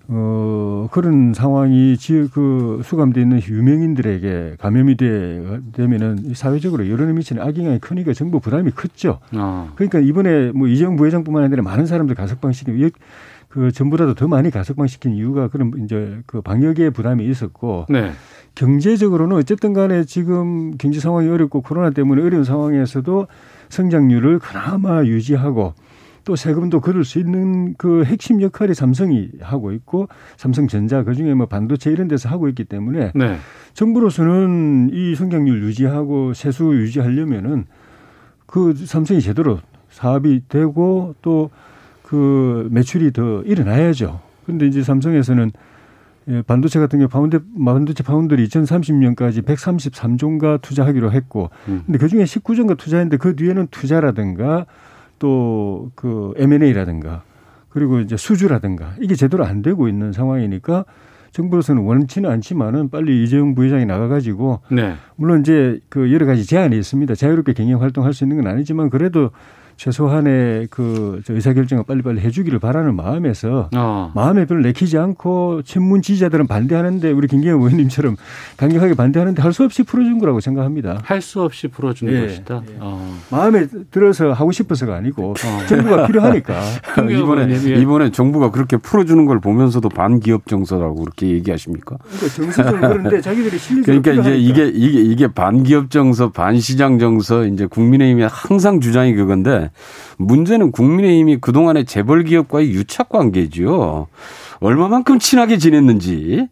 어 0.07 0.87
그런 0.91 1.33
상황이 1.33 1.97
지역 1.97 2.31
그 2.31 2.81
수감돼 2.83 3.21
있는 3.21 3.41
유명인들에게 3.41 4.57
감염이 4.59 4.97
돼 4.97 5.59
되면은 5.73 6.33
사회적으로 6.35 6.89
여론에 6.89 7.13
미치는 7.13 7.41
악영향이 7.41 7.79
크니까 7.79 8.13
정부 8.13 8.39
부담이 8.39 8.71
컸죠. 8.71 9.19
어. 9.33 9.71
그러니까 9.75 9.99
이번에 9.99 10.51
뭐 10.51 10.67
이재용 10.67 10.95
부회장뿐만 10.95 11.43
아니라 11.43 11.63
많은 11.63 11.85
사람들 11.85 12.15
가석방 12.15 12.51
시키고 12.51 12.89
그 13.49 13.71
전보다도 13.71 14.15
더 14.15 14.27
많이 14.27 14.51
가석방 14.51 14.87
시킨 14.87 15.13
이유가 15.13 15.47
그런 15.47 15.71
이제 15.83 16.19
그 16.25 16.41
방역에 16.41 16.89
부담이 16.89 17.25
있었고 17.25 17.85
네. 17.89 18.11
경제적으로는 18.53 19.37
어쨌든 19.37 19.73
간에 19.73 20.03
지금 20.03 20.75
경제 20.77 20.99
상황이 20.99 21.29
어렵고 21.29 21.61
코로나 21.61 21.89
때문에 21.89 22.21
어려운 22.21 22.43
상황에서도 22.43 23.27
성장률을 23.69 24.39
그나마 24.39 25.03
유지하고 25.05 25.73
또 26.25 26.35
세금도 26.35 26.81
걷을 26.81 27.05
수 27.05 27.19
있는 27.19 27.75
그 27.77 28.03
핵심 28.03 28.41
역할이 28.41 28.73
삼성이 28.73 29.29
하고 29.41 29.71
있고 29.71 30.07
삼성전자 30.37 31.03
그중에 31.03 31.33
뭐 31.33 31.45
반도체 31.45 31.91
이런 31.91 32.07
데서 32.07 32.27
하고 32.29 32.49
있기 32.49 32.65
때문에 32.65 33.11
네. 33.15 33.37
정부로서는 33.73 34.89
이 34.91 35.15
성장률 35.15 35.63
유지하고 35.63 36.33
세수 36.33 36.73
유지하려면은 36.73 37.65
그 38.45 38.73
삼성이 38.75 39.21
제대로 39.21 39.59
사업이 39.89 40.41
되고 40.49 41.15
또 41.21 41.49
그 42.05 42.67
매출이 42.71 43.11
더 43.13 43.41
일어나야죠. 43.41 44.19
근데 44.45 44.67
이제 44.67 44.83
삼성에서는 44.83 45.51
예, 46.27 46.41
반도체 46.43 46.79
같은 46.79 46.99
경우 46.99 47.09
파운드 47.09 47.39
반도체 47.63 48.03
foundry를 48.03 48.43
2030년까지 48.45 49.43
133조인가 49.43 50.61
투자하기로 50.61 51.11
했고 51.11 51.49
음. 51.67 51.83
근데 51.85 51.99
그 51.99 52.07
중에 52.07 52.23
19조인가 52.23 52.77
투자했는데 52.77 53.17
그 53.17 53.35
뒤에는 53.35 53.67
투자라든가 53.69 54.65
또 55.19 55.91
그 55.95 56.33
M&A라든가 56.37 57.23
그리고 57.69 57.99
이제 57.99 58.15
수주라든가 58.15 58.95
이게 59.01 59.15
제대로 59.15 59.45
안 59.45 59.61
되고 59.61 59.87
있는 59.87 60.13
상황이니까 60.13 60.85
정부로서는 61.31 61.83
원치는 61.83 62.29
않지만은 62.29 62.89
빨리 62.89 63.23
이재용 63.23 63.55
부회장이 63.55 63.85
나가가지고 63.85 64.61
네. 64.71 64.93
물론 65.17 65.41
이제 65.41 65.79
그 65.89 66.13
여러 66.13 66.25
가지 66.25 66.45
제한이 66.45 66.77
있습니다. 66.77 67.13
자유롭게 67.13 67.51
경영 67.53 67.81
활동할 67.81 68.13
수 68.13 68.23
있는 68.23 68.37
건 68.37 68.47
아니지만 68.47 68.89
그래도 68.89 69.31
최소한의 69.77 70.67
그저 70.69 71.33
의사결정을 71.33 71.83
빨리빨리 71.85 72.21
해주기를 72.21 72.59
바라는 72.59 72.95
마음에서 72.95 73.69
어. 73.75 74.11
마음에 74.15 74.45
별로 74.45 74.61
내키지 74.61 74.97
않고 74.97 75.61
친문 75.63 76.01
지지자들은 76.01 76.47
반대하는데 76.47 77.11
우리 77.11 77.27
김경호 77.27 77.65
의원님처럼 77.65 78.15
강력하게 78.57 78.93
반대하는데 78.93 79.41
할 79.41 79.55
수 79.55 79.63
없이 79.63 79.83
풀어준 79.83 80.19
거라고 80.19 80.41
생각합니다. 80.41 80.99
할 81.03 81.21
수 81.21 81.41
없이 81.41 81.69
풀어준 81.69 82.09
예, 82.11 82.21
것이다. 82.27 82.61
어. 82.79 83.17
마음에 83.31 83.67
들어서 83.89 84.33
하고 84.33 84.51
싶어서가 84.51 84.95
아니고 84.95 85.33
정부가 85.69 86.07
필요하니까 86.07 86.59
이번에 87.09 87.49
예. 87.65 87.75
이번에 87.81 88.11
정부가 88.11 88.51
그렇게 88.51 88.75
풀어주는 88.77 89.25
걸 89.25 89.39
보면서도 89.39 89.87
반기업 89.89 90.47
정서라고 90.47 90.95
그렇게 90.95 91.27
얘기하십니까? 91.29 91.97
그러니까 92.01 92.27
정서적으로 92.35 92.79
그런데 92.89 93.21
자기들이 93.21 93.57
실리적으로 93.57 94.01
그러니까 94.01 94.11
이제 94.29 94.37
필요하니까. 94.37 94.63
이게 94.63 94.87
이게 94.99 95.01
이게 95.11 95.27
반기업 95.27 95.89
정서, 95.89 96.31
반시장 96.31 96.99
정서 96.99 97.45
이제 97.45 97.65
국민의힘이 97.65 98.23
항상 98.29 98.79
주장이 98.81 99.13
그건데 99.15 99.64
문제는 100.17 100.71
국민의힘이 100.71 101.37
그동안의 101.41 101.85
재벌 101.85 102.23
기업과의 102.23 102.69
유착 102.71 103.09
관계지요. 103.09 104.07
얼마만큼 104.61 105.19
친하게 105.19 105.57
지냈는지. 105.57 106.47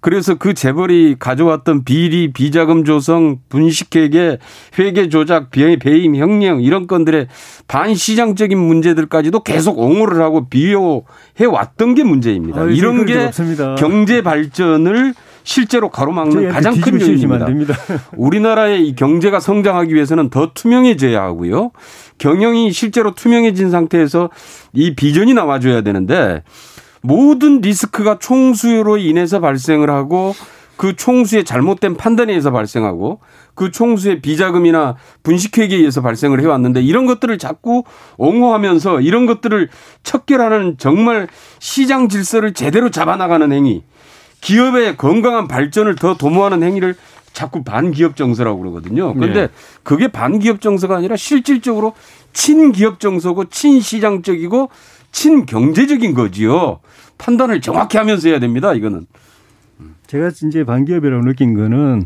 그래서 0.00 0.36
그 0.36 0.54
재벌이 0.54 1.16
가져왔던 1.18 1.82
비리, 1.84 2.32
비자금 2.32 2.84
조성, 2.84 3.38
분식회계, 3.48 4.38
회계 4.78 5.08
조작, 5.08 5.50
배- 5.50 5.76
배임, 5.76 6.14
혁령 6.14 6.62
이런 6.62 6.86
건들의 6.86 7.26
반시장적인 7.66 8.56
문제들까지도 8.58 9.40
계속 9.42 9.78
옹호를 9.78 10.22
하고 10.22 10.48
비호해 10.48 11.44
왔던 11.50 11.94
게 11.94 12.04
문제입니다. 12.04 12.60
아유, 12.62 12.72
이런 12.72 13.04
게 13.06 13.16
없습니다. 13.26 13.74
경제 13.74 14.22
발전을 14.22 15.14
실제로 15.48 15.88
가로막는 15.88 16.50
가장 16.50 16.78
큰 16.78 17.00
요인입니다. 17.00 17.46
우리나라의 18.18 18.86
이 18.86 18.94
경제가 18.94 19.40
성장하기 19.40 19.94
위해서는 19.94 20.28
더 20.28 20.50
투명해져야 20.52 21.22
하고요. 21.22 21.70
경영이 22.18 22.70
실제로 22.70 23.14
투명해진 23.14 23.70
상태에서 23.70 24.28
이 24.74 24.94
비전이 24.94 25.32
나와줘야 25.32 25.80
되는데 25.80 26.42
모든 27.00 27.62
리스크가 27.62 28.18
총수로 28.18 28.98
인해서 28.98 29.40
발생을 29.40 29.88
하고 29.88 30.34
그 30.76 30.94
총수의 30.94 31.44
잘못된 31.44 31.96
판단에 31.96 32.30
의해서 32.30 32.50
발생하고 32.50 33.20
그 33.54 33.70
총수의 33.70 34.20
비자금이나 34.20 34.96
분식회계에 35.22 35.78
의해서 35.78 36.02
발생을 36.02 36.42
해왔는데 36.42 36.82
이런 36.82 37.06
것들을 37.06 37.38
자꾸 37.38 37.84
옹호하면서 38.18 39.00
이런 39.00 39.24
것들을 39.24 39.70
척결하는 40.02 40.76
정말 40.76 41.26
시장 41.58 42.10
질서를 42.10 42.52
제대로 42.52 42.90
잡아나가는 42.90 43.50
행위 43.50 43.82
기업의 44.40 44.96
건강한 44.96 45.48
발전을 45.48 45.96
더 45.96 46.16
도모하는 46.16 46.62
행위를 46.62 46.94
자꾸 47.32 47.62
반기업 47.62 48.16
정서라고 48.16 48.58
그러거든요. 48.58 49.14
그런데 49.14 49.42
네. 49.42 49.48
그게 49.82 50.08
반기업 50.08 50.60
정서가 50.60 50.96
아니라 50.96 51.16
실질적으로 51.16 51.94
친기업 52.32 53.00
정서고 53.00 53.46
친시장적이고 53.46 54.70
친경제적인 55.12 56.14
거지요. 56.14 56.80
판단을 57.16 57.60
정확히 57.60 57.96
하면서 57.98 58.28
해야 58.28 58.38
됩니다. 58.38 58.74
이거는. 58.74 59.06
제가 60.06 60.28
이제 60.28 60.64
반기업이라고 60.64 61.24
느낀 61.24 61.54
거는 61.54 62.02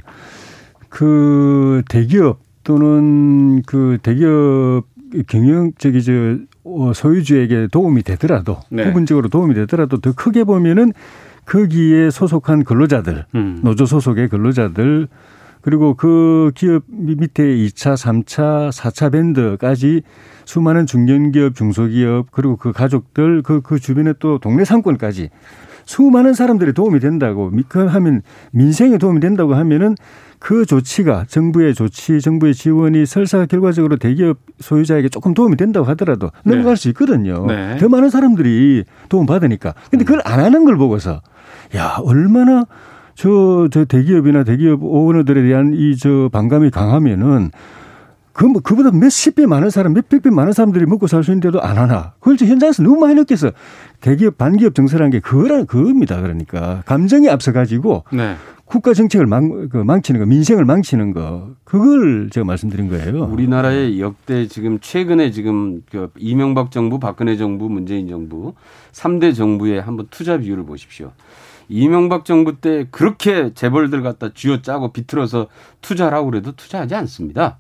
그 0.88 1.82
대기업 1.88 2.40
또는 2.64 3.62
그 3.62 3.98
대기업 4.02 4.84
경영 5.28 5.72
저기 5.78 6.02
저 6.02 6.12
어, 6.64 6.92
소유주에게 6.94 7.68
도움이 7.72 8.02
되더라도 8.02 8.60
네. 8.70 8.84
부분적으로 8.84 9.28
도움이 9.28 9.54
되더라도 9.54 9.98
더 9.98 10.12
크게 10.12 10.44
보면은 10.44 10.92
거기에 11.46 12.10
소속한 12.10 12.64
근로자들 12.64 13.26
음. 13.34 13.60
노조 13.62 13.86
소속의 13.86 14.28
근로자들 14.28 15.08
그리고 15.60 15.94
그 15.94 16.50
기업 16.54 16.82
밑에 16.88 17.44
2차, 17.44 17.94
3차, 17.94 18.70
4차 18.72 19.12
밴드까지 19.12 20.02
수많은 20.44 20.86
중견기업, 20.86 21.54
중소기업 21.54 22.32
그리고 22.32 22.56
그 22.56 22.72
가족들 22.72 23.42
그, 23.42 23.60
그 23.60 23.78
주변에 23.78 24.12
또 24.18 24.38
동네 24.38 24.64
상권까지 24.64 25.30
수많은 25.84 26.34
사람들이 26.34 26.72
도움이 26.72 27.00
된다고 27.00 27.50
미- 27.50 27.62
그 27.68 27.84
하면 27.86 28.22
민생에 28.52 28.98
도움이 28.98 29.20
된다고 29.20 29.54
하면은 29.54 29.96
그 30.38 30.66
조치가 30.66 31.26
정부의 31.28 31.74
조치, 31.74 32.20
정부의 32.20 32.54
지원이 32.54 33.06
설사 33.06 33.46
결과적으로 33.46 33.96
대기업 33.96 34.38
소유자에게 34.58 35.08
조금 35.08 35.34
도움이 35.34 35.56
된다고 35.56 35.86
하더라도 35.90 36.30
네. 36.44 36.54
넘어갈 36.56 36.76
수 36.76 36.88
있거든요. 36.88 37.46
네. 37.46 37.76
더 37.78 37.88
많은 37.88 38.10
사람들이 38.10 38.84
도움 39.08 39.26
받으니까. 39.26 39.74
근데 39.90 40.04
그걸 40.04 40.20
안 40.24 40.40
하는 40.40 40.64
걸 40.64 40.76
보고서 40.76 41.20
야 41.76 41.96
얼마나 42.02 42.64
저, 43.14 43.68
저 43.70 43.84
대기업이나 43.84 44.42
대기업 44.42 44.80
오너들에 44.82 45.42
대한 45.42 45.74
이 45.74 45.94
저 45.96 46.28
반감이 46.32 46.70
강하면은 46.70 47.50
그, 48.32 48.44
뭐, 48.44 48.60
그보다 48.62 48.90
몇십 48.90 49.34
배 49.34 49.46
많은 49.46 49.70
사람, 49.70 49.92
몇백 49.92 50.22
배 50.22 50.30
많은 50.30 50.52
사람들이 50.52 50.86
먹고 50.86 51.06
살 51.06 51.22
수 51.22 51.30
있는데도 51.30 51.60
안 51.60 51.78
하나. 51.78 52.14
그걸 52.18 52.36
저 52.36 52.46
현장에서 52.46 52.82
너무 52.82 52.96
많이 52.98 53.14
느껴서 53.14 53.50
대기업, 54.00 54.38
반기업 54.38 54.74
정서라는 54.74 55.10
게 55.10 55.20
그거라, 55.20 55.64
그겁니다. 55.64 56.20
그러니까. 56.20 56.82
감정이 56.86 57.28
앞서가지고 57.28 58.04
네. 58.12 58.36
국가 58.64 58.94
정책을 58.94 59.26
망, 59.26 59.68
그 59.68 59.76
망치는 59.76 60.18
거, 60.20 60.26
민생을 60.26 60.64
망치는 60.64 61.12
거, 61.12 61.50
그걸 61.64 62.30
제가 62.30 62.44
말씀드린 62.46 62.88
거예요. 62.88 63.24
우리나라의 63.24 64.00
역대 64.00 64.48
지금 64.48 64.78
최근에 64.80 65.30
지금 65.30 65.82
그 65.90 66.10
이명박 66.16 66.70
정부, 66.70 66.98
박근혜 66.98 67.36
정부, 67.36 67.68
문재인 67.68 68.08
정부 68.08 68.54
3대 68.92 69.36
정부의 69.36 69.82
한번 69.82 70.06
투자 70.10 70.38
비율을 70.38 70.64
보십시오. 70.64 71.12
이명박 71.68 72.24
정부 72.24 72.56
때 72.60 72.86
그렇게 72.90 73.52
재벌들 73.54 74.02
갖다 74.02 74.30
쥐어 74.34 74.62
짜고 74.62 74.92
비틀어서 74.92 75.48
투자하라고 75.82 76.30
그래도 76.30 76.52
투자하지 76.52 76.94
않습니다. 76.94 77.58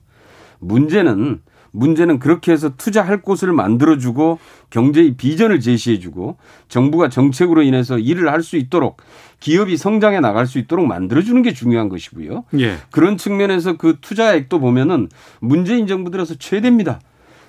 문제는 0.62 1.40
문제는 1.72 2.18
그렇게 2.18 2.52
해서 2.52 2.76
투자할 2.76 3.22
곳을 3.22 3.52
만들어주고 3.52 4.38
경제의 4.70 5.16
비전을 5.16 5.60
제시해주고 5.60 6.36
정부가 6.68 7.08
정책으로 7.08 7.62
인해서 7.62 7.98
일을 7.98 8.30
할 8.30 8.42
수 8.42 8.56
있도록 8.56 8.98
기업이 9.40 9.76
성장해 9.76 10.20
나갈 10.20 10.46
수 10.46 10.58
있도록 10.58 10.86
만들어주는 10.86 11.40
게 11.42 11.52
중요한 11.52 11.88
것이고요. 11.88 12.44
예. 12.58 12.76
그런 12.90 13.16
측면에서 13.16 13.76
그 13.76 13.96
투자액도 14.00 14.60
보면은 14.60 15.08
문재인 15.40 15.86
정부 15.86 16.10
들어서 16.10 16.34
최대입니다. 16.34 17.00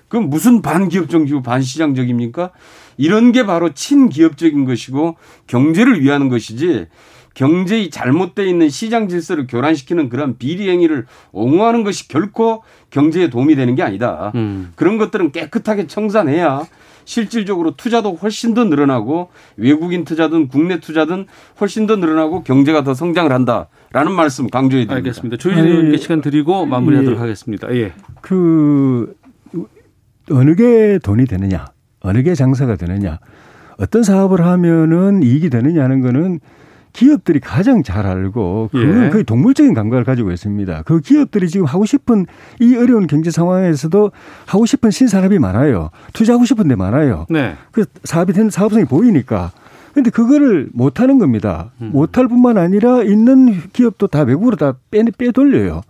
그럼 0.07 0.29
무슨 0.29 0.61
반기업적이고 0.61 1.41
반시장적입니까? 1.41 2.51
이런 2.97 3.31
게 3.31 3.45
바로 3.45 3.73
친기업적인 3.73 4.65
것이고 4.65 5.17
경제를 5.47 6.01
위하는 6.01 6.29
것이지 6.29 6.87
경제의 7.33 7.89
잘못되어 7.89 8.45
있는 8.45 8.69
시장 8.69 9.07
질서를 9.07 9.47
교란시키는 9.47 10.09
그런 10.09 10.37
비리 10.37 10.69
행위를 10.69 11.07
옹호하는 11.31 11.83
것이 11.83 12.07
결코 12.07 12.63
경제에 12.93 13.29
도움이 13.29 13.55
되는 13.55 13.73
게 13.73 13.81
아니다. 13.81 14.31
음. 14.35 14.71
그런 14.75 14.99
것들은 14.99 15.31
깨끗하게 15.31 15.87
청산해야 15.87 16.63
실질적으로 17.05 17.75
투자도 17.75 18.13
훨씬 18.13 18.53
더 18.53 18.63
늘어나고 18.65 19.29
외국인 19.57 20.05
투자든 20.05 20.47
국내 20.47 20.79
투자든 20.79 21.25
훨씬 21.59 21.87
더 21.87 21.95
늘어나고 21.95 22.43
경제가 22.43 22.83
더 22.83 22.93
성장을 22.93 23.31
한다라는 23.31 24.13
말씀 24.15 24.47
강조해 24.47 24.85
드립니다. 24.85 24.95
알겠습니다. 24.95 25.37
조희진님께 25.37 25.97
시간 25.97 26.21
드리고 26.21 26.67
마무리하도록 26.67 27.17
예. 27.17 27.21
하겠습니다. 27.21 27.75
예. 27.75 27.93
그 28.21 29.15
어느 30.31 30.55
게 30.55 30.99
돈이 31.03 31.25
되느냐, 31.25 31.65
어느 31.99 32.21
게 32.21 32.35
장사가 32.35 32.75
되느냐, 32.75 33.19
어떤 33.77 34.03
사업을 34.03 34.45
하면은 34.45 35.23
이익이 35.23 35.49
되느냐 35.49 35.83
하는 35.83 35.99
거는 35.99 36.39
기업들이 36.93 37.39
가장 37.39 37.81
잘 37.83 38.05
알고 38.05 38.69
그건 38.71 39.05
예. 39.05 39.09
거의 39.09 39.23
동물적인 39.23 39.73
감각을 39.73 40.03
가지고 40.03 40.31
있습니다. 40.31 40.83
그 40.83 41.01
기업들이 41.01 41.49
지금 41.49 41.65
하고 41.65 41.85
싶은 41.85 42.27
이 42.61 42.75
어려운 42.75 43.07
경제 43.07 43.31
상황에서도 43.31 44.11
하고 44.45 44.65
싶은 44.65 44.91
신산업이 44.91 45.39
많아요. 45.39 45.89
투자하고 46.13 46.45
싶은 46.45 46.67
데 46.67 46.75
많아요. 46.75 47.25
네. 47.29 47.55
그 47.71 47.85
사업이 48.03 48.33
되는 48.33 48.49
사업성이 48.51 48.85
보이니까. 48.85 49.51
근데 49.93 50.09
그거를 50.09 50.69
못 50.73 50.99
하는 50.99 51.19
겁니다. 51.19 51.71
음. 51.81 51.91
못할 51.93 52.27
뿐만 52.27 52.57
아니라 52.57 53.03
있는 53.03 53.61
기업도 53.73 54.07
다 54.07 54.21
외국으로 54.21 54.55
다 54.55 54.73
빼, 54.89 55.03
빼돌려요. 55.03 55.81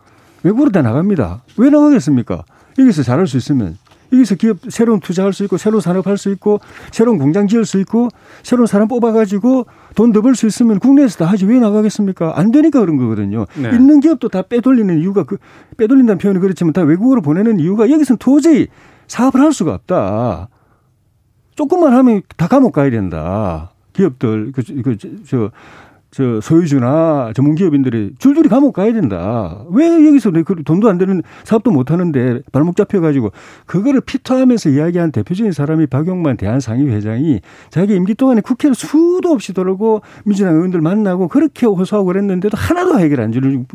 외국으로 0.44 0.72
다 0.72 0.82
나갑니다. 0.82 1.44
왜 1.58 1.70
나가겠습니까? 1.70 2.44
여기서 2.80 3.04
잘할 3.04 3.28
수 3.28 3.38
있으면. 3.38 3.78
여기서 4.14 4.36
기업 4.36 4.58
새로운 4.70 5.00
투자할 5.00 5.34
수 5.34 5.44
있고 5.44 5.58
새로운 5.58 5.82
산업할 5.82 6.18
수 6.18 6.30
있고 6.32 6.60
새로운 6.92 7.18
공장 7.18 7.48
지을 7.48 7.66
수 7.66 7.80
있고 7.80 8.10
새로운 8.44 8.68
사람 8.68 8.88
뽑아가지고 8.88 9.66
돈 9.96 10.12
더 10.14 10.22
벌 10.22 10.36
수 10.36 10.46
있으면 10.48 10.80
국내에서 10.80 11.18
다 11.20 11.26
하지 11.26 11.46
왜 11.46 11.60
나가겠습니까? 11.60 12.34
안 12.40 12.52
되니까 12.52 12.80
그런 12.80 12.98
거거든요. 12.98 13.46
네. 13.56 13.70
있는 13.72 14.00
기업도 14.00 14.30
다 14.30 14.44
빼돌리는 14.44 15.00
이유가 15.00 15.24
그 15.24 15.38
빼돌린다는 15.78 16.18
표현이 16.20 16.40
그렇지만 16.40 16.74
다 16.74 16.82
외국으로 16.82 17.22
보내는 17.22 17.60
이유가 17.60 17.90
여기서는 17.90 18.18
도저히 18.20 18.68
사업을 19.08 19.42
할 19.42 19.52
수가 19.54 19.74
없다. 19.74 20.50
조금만 21.56 21.94
하면 21.94 22.22
다 22.38 22.48
감옥 22.48 22.74
가야 22.74 22.90
된다. 22.90 23.72
기업들, 23.94 24.52
그, 24.54 24.64
그, 24.84 24.98
저, 25.28 25.52
저, 26.14 26.40
소유주나 26.42 27.32
전문 27.36 27.56
기업인들이 27.56 28.14
줄줄이 28.20 28.48
감옥 28.48 28.74
가야 28.74 28.94
된다. 28.94 29.66
왜 29.72 29.88
여기서 29.88 30.30
내그 30.30 30.64
돈도 30.64 30.88
안 30.88 31.00
되는 31.00 31.24
사업도 31.44 31.72
못 31.72 31.90
하는데 31.90 32.42
발목 32.52 32.76
잡혀가지고 32.76 33.32
그거를 33.66 34.00
피터하면서 34.00 34.70
이야기한 34.70 35.12
대표적인 35.12 35.52
사람이 35.52 35.88
박용만 35.88 36.38
대한상의회장이 36.38 37.42
자기 37.72 37.96
임기 37.96 38.14
동안에 38.14 38.42
국회를 38.42 38.76
수도 38.76 39.30
없이 39.30 39.54
돌고 39.54 40.04
민주당 40.24 40.54
의원들 40.54 40.82
만나고 40.82 41.30
그렇게 41.30 41.66
호소하고 41.66 42.06
그랬는데도 42.06 42.56
하나도 42.56 43.00
해결 43.00 43.22
안 43.22 43.32
주는, 43.32 43.66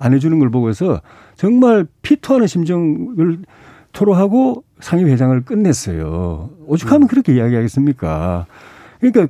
안 0.00 0.12
해주는 0.14 0.36
걸 0.40 0.50
보고서 0.50 1.00
정말 1.36 1.86
피터하는 2.02 2.48
심정을 2.48 3.38
토로하고 3.92 4.64
상임 4.80 5.06
회장을 5.06 5.40
끝냈어요. 5.44 6.50
오죽하면 6.66 7.06
그렇게 7.06 7.36
이야기하겠습니까? 7.36 8.46
그러니까 8.98 9.28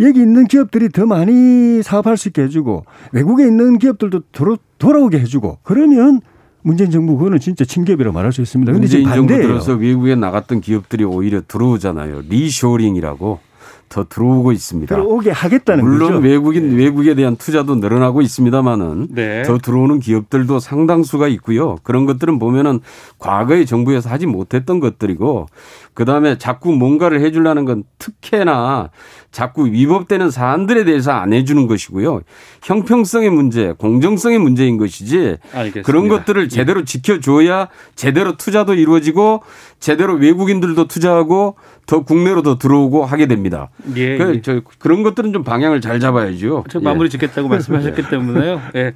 여기 0.00 0.20
있는 0.20 0.44
기업들이 0.46 0.88
더 0.88 1.06
많이 1.06 1.82
사업할 1.82 2.16
수 2.16 2.28
있게 2.28 2.42
해주고 2.42 2.84
외국에 3.12 3.46
있는 3.46 3.78
기업들도 3.78 4.22
돌아, 4.32 4.56
돌아오게 4.78 5.20
해주고 5.20 5.58
그러면 5.62 6.20
문재인 6.62 6.90
정부 6.90 7.16
그거는 7.16 7.38
진짜 7.38 7.64
친기업이라고 7.64 8.12
말할 8.14 8.32
수 8.32 8.40
있습니다. 8.40 8.72
근데 8.72 8.86
지금 8.86 9.02
문재인 9.02 9.16
정부 9.16 9.32
반대예요. 9.32 9.52
들어서 9.52 9.74
외국에 9.74 10.14
나갔던 10.14 10.60
기업들이 10.62 11.04
오히려 11.04 11.42
들어오잖아요. 11.46 12.22
reshoring이라고 12.28 13.38
더 13.88 14.04
들어오고 14.08 14.52
있습니다. 14.52 14.94
들어오게 14.94 15.30
하겠다는 15.30 15.84
물론 15.84 16.14
거죠. 16.14 16.26
외국인 16.26 16.76
외국에 16.76 17.14
대한 17.14 17.36
투자도 17.36 17.76
늘어나고 17.76 18.22
있습니다만은 18.22 19.08
네. 19.10 19.42
더 19.42 19.58
들어오는 19.58 20.00
기업들도 20.00 20.58
상당수가 20.58 21.28
있고요. 21.28 21.76
그런 21.82 22.06
것들은 22.06 22.38
보면은 22.38 22.80
과거의 23.18 23.66
정부에서 23.66 24.08
하지 24.08 24.26
못했던 24.26 24.80
것들이고 24.80 25.46
그다음에 25.92 26.38
자꾸 26.38 26.72
뭔가를 26.72 27.20
해 27.20 27.30
주려는 27.30 27.64
건 27.64 27.84
특혜나 27.98 28.90
자꾸 29.30 29.66
위법되는 29.66 30.30
사안들에 30.30 30.84
대해서 30.84 31.12
안 31.12 31.34
해 31.34 31.44
주는 31.44 31.66
것이고요. 31.66 32.20
형평성의 32.62 33.30
문제, 33.30 33.72
공정성의 33.76 34.38
문제인 34.38 34.78
것이지 34.78 35.36
알겠습니다. 35.52 35.82
그런 35.82 36.08
것들을 36.08 36.48
제대로 36.48 36.84
지켜 36.84 37.18
줘야 37.18 37.68
제대로 37.96 38.36
투자도 38.36 38.74
이루어지고 38.74 39.42
제대로 39.84 40.14
외국인들도 40.14 40.88
투자하고 40.88 41.56
더 41.84 42.04
국내로 42.04 42.40
더 42.40 42.56
들어오고 42.56 43.04
하게 43.04 43.26
됩니다. 43.26 43.68
예. 43.96 44.16
그, 44.16 44.36
예. 44.36 44.40
저, 44.40 44.62
그런 44.78 45.02
것들은 45.02 45.34
좀 45.34 45.44
방향을 45.44 45.82
잘 45.82 46.00
잡아야죠. 46.00 46.64
저 46.70 46.80
예. 46.80 46.82
마무리 46.82 47.10
짓겠다고 47.10 47.48
말씀하셨기 47.48 48.04
때문에요. 48.08 48.62
예. 48.76 48.94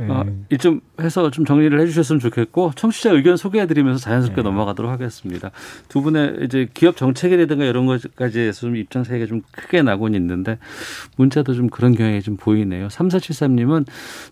어, 0.00 0.24
이좀 0.50 0.80
해서 1.00 1.30
좀 1.30 1.44
정리를 1.44 1.80
해주셨으면 1.80 2.20
좋겠고 2.20 2.72
청취자 2.76 3.10
의견 3.10 3.36
소개해드리면서 3.36 3.98
자연스럽게 3.98 4.42
넘어가도록 4.42 4.92
하겠습니다. 4.92 5.50
두 5.88 6.02
분의 6.02 6.40
이제 6.42 6.68
기업 6.72 6.96
정책이라든가 6.96 7.64
이런 7.64 7.86
것까지 7.86 8.40
해서 8.40 8.60
좀 8.60 8.76
입장 8.76 9.02
차이가 9.02 9.26
좀 9.26 9.42
크게 9.50 9.82
나곤 9.82 10.14
있는데 10.14 10.58
문자도 11.16 11.54
좀 11.54 11.68
그런 11.68 11.94
경향이 11.94 12.22
좀 12.22 12.36
보이네요. 12.36 12.86
3473님은 12.88 13.86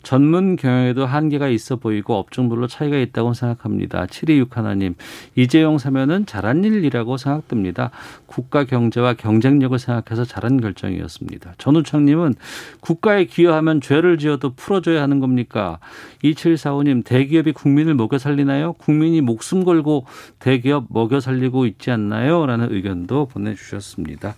전문 0.04 0.54
경영에도 0.54 1.04
한계가 1.04 1.48
있어 1.48 1.76
보이고 1.76 2.14
업종별로 2.14 2.68
차이가 2.68 2.96
있다고 2.98 3.34
생각합니다. 3.34 4.06
7261 4.06 4.56
하나님 4.56 4.94
이재용 5.34 5.78
사면은 5.86 6.26
잘한 6.26 6.64
일이라고 6.64 7.16
생각됩니다. 7.16 7.92
국가 8.26 8.64
경제와 8.64 9.14
경쟁력을 9.14 9.78
생각해서 9.78 10.24
잘한 10.24 10.60
결정이었습니다. 10.60 11.54
전우창님은 11.58 12.34
국가에 12.80 13.26
기여하면 13.26 13.80
죄를 13.80 14.18
지어도 14.18 14.54
풀어줘야 14.54 15.00
하는 15.00 15.20
겁니까? 15.20 15.78
2745님 16.24 17.04
대기업이 17.04 17.52
국민을 17.52 17.94
먹여 17.94 18.18
살리나요? 18.18 18.72
국민이 18.72 19.20
목숨 19.20 19.64
걸고 19.64 20.06
대기업 20.40 20.86
먹여 20.88 21.20
살리고 21.20 21.66
있지 21.66 21.92
않나요? 21.92 22.46
라는 22.46 22.72
의견도 22.72 23.26
보내주셨습니다. 23.26 24.34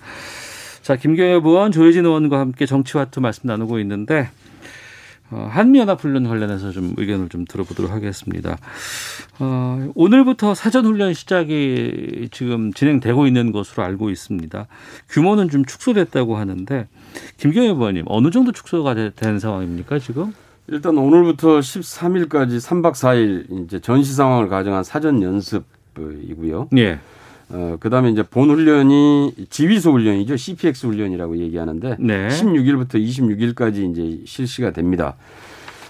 자, 0.83 0.97
김경엽 0.97 1.47
의원, 1.47 1.73
조혜진 1.73 2.05
의원과 2.05 2.41
함께 2.41 2.67
정치와투 2.67 3.23
말씀 3.23 3.47
나누고 3.47 3.79
있는데 3.81 4.21
어, 4.21 4.48
한미연합훈련 5.37 6.27
관련해서 6.29 6.71
좀 6.73 6.95
의견을 6.97 7.29
좀 7.29 7.45
들어보도록 7.45 7.91
하겠습니다. 7.93 8.57
어, 9.39 9.91
오늘부터 9.95 10.55
사전훈련 10.55 11.15
시작이 11.15 12.29
지금 12.33 12.73
진행되고 12.73 13.27
있는 13.27 13.53
것으로 13.53 13.83
알고 13.85 14.11
있습니다. 14.11 14.67
규모는 15.11 15.49
좀 15.51 15.65
축소됐다고 15.65 16.37
하는데 16.37 16.89
김경엽 17.37 17.77
의원님 17.79 18.05
어느 18.07 18.31
정도 18.31 18.53
축소가 18.53 18.95
되- 18.95 19.11
된 19.15 19.39
상황입니까 19.39 19.99
지금? 19.99 20.33
일단 20.67 20.99
오늘부터 20.99 21.61
13일까지 21.61 22.59
3박 22.61 22.93
4일 22.93 23.65
이제 23.67 23.79
전시 23.81 24.13
상황을 24.15 24.49
가정한 24.49 24.85
사전 24.85 25.23
연습이고요. 25.23 26.69
예. 26.77 27.01
어, 27.51 27.77
그 27.81 27.89
다음에 27.91 28.11
이제 28.11 28.23
본 28.23 28.51
훈련이 28.51 29.35
지휘소 29.49 29.93
훈련이죠. 29.93 30.37
CPX 30.37 30.87
훈련이라고 30.87 31.39
얘기하는데 31.39 31.97
네. 31.99 32.29
16일부터 32.29 32.95
26일까지 32.95 33.91
이제 33.91 34.23
실시가 34.27 34.73
됩니다. 34.73 35.17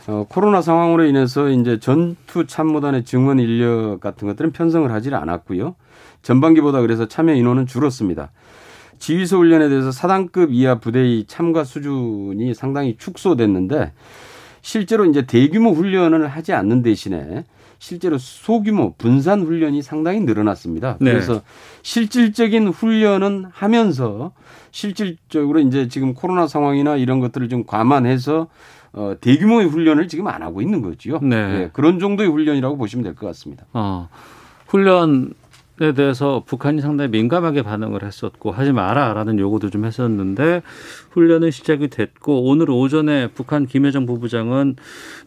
어, 0.07 0.25
코로나 0.29 0.63
상황으로 0.63 1.05
인해서 1.05 1.49
이제 1.51 1.79
전투 1.81 2.47
참모단의 2.47 3.05
증원 3.05 3.39
인력 3.39 4.01
같은 4.01 4.29
것들은 4.29 4.53
편성을 4.53 4.91
하지 4.91 5.15
않았고요. 5.15 5.75
전반기보다 6.23 6.81
그래서 6.81 7.07
참여 7.07 7.35
인원은 7.35 7.67
줄었습니다. 7.67 8.31
지휘소 8.99 9.39
훈련에 9.39 9.69
대해서 9.69 9.93
사단급 9.93 10.53
이하 10.53 10.77
부대의 10.77 11.27
참가 11.27 11.65
수준이 11.65 12.55
상당히 12.55 12.97
축소됐는데 12.99 13.93
실제로 14.61 15.05
이제 15.05 15.27
대규모 15.27 15.73
훈련을 15.73 16.27
하지 16.27 16.53
않는 16.53 16.83
대신에 16.83 17.45
실제로 17.79 18.19
소규모 18.19 18.95
분산 18.99 19.43
훈련이 19.43 19.83
상당히 19.83 20.21
늘어났습니다. 20.21 20.97
네. 21.01 21.13
그래서 21.13 21.43
실질적인 21.83 22.69
훈련은 22.69 23.47
하면서 23.53 24.33
실질적으로 24.71 25.61
이제 25.61 25.89
지금 25.89 26.15
코로나 26.15 26.47
상황이나 26.47 26.97
이런 26.97 27.21
것들을 27.21 27.49
좀 27.49 27.65
감안해서 27.65 28.49
어, 28.93 29.15
대규모의 29.21 29.69
훈련을 29.69 30.09
지금 30.09 30.27
안 30.27 30.43
하고 30.43 30.61
있는 30.63 30.83
거지요. 30.83 31.19
네. 31.23 31.37
예, 31.37 31.71
그런 31.73 31.99
정도의 31.99 32.29
훈련이라고 32.31 32.77
보시면 32.77 33.05
될 33.05 33.15
것 33.15 33.27
같습니다. 33.27 33.65
어, 33.73 34.09
훈련 34.67 35.33
에 35.81 35.93
대해서 35.93 36.43
북한이 36.45 36.81
상당히 36.81 37.09
민감하게 37.11 37.63
반응을 37.63 38.03
했었고 38.03 38.51
하지 38.51 38.73
마라라는 38.73 39.39
요구도 39.39 39.71
좀 39.71 39.85
했었는데 39.85 40.63
훈련은 41.13 41.53
시작이 41.53 41.87
됐고 41.87 42.49
오늘 42.49 42.69
오전에 42.69 43.29
북한 43.29 43.65
김여정 43.65 44.05
부부장은 44.05 44.75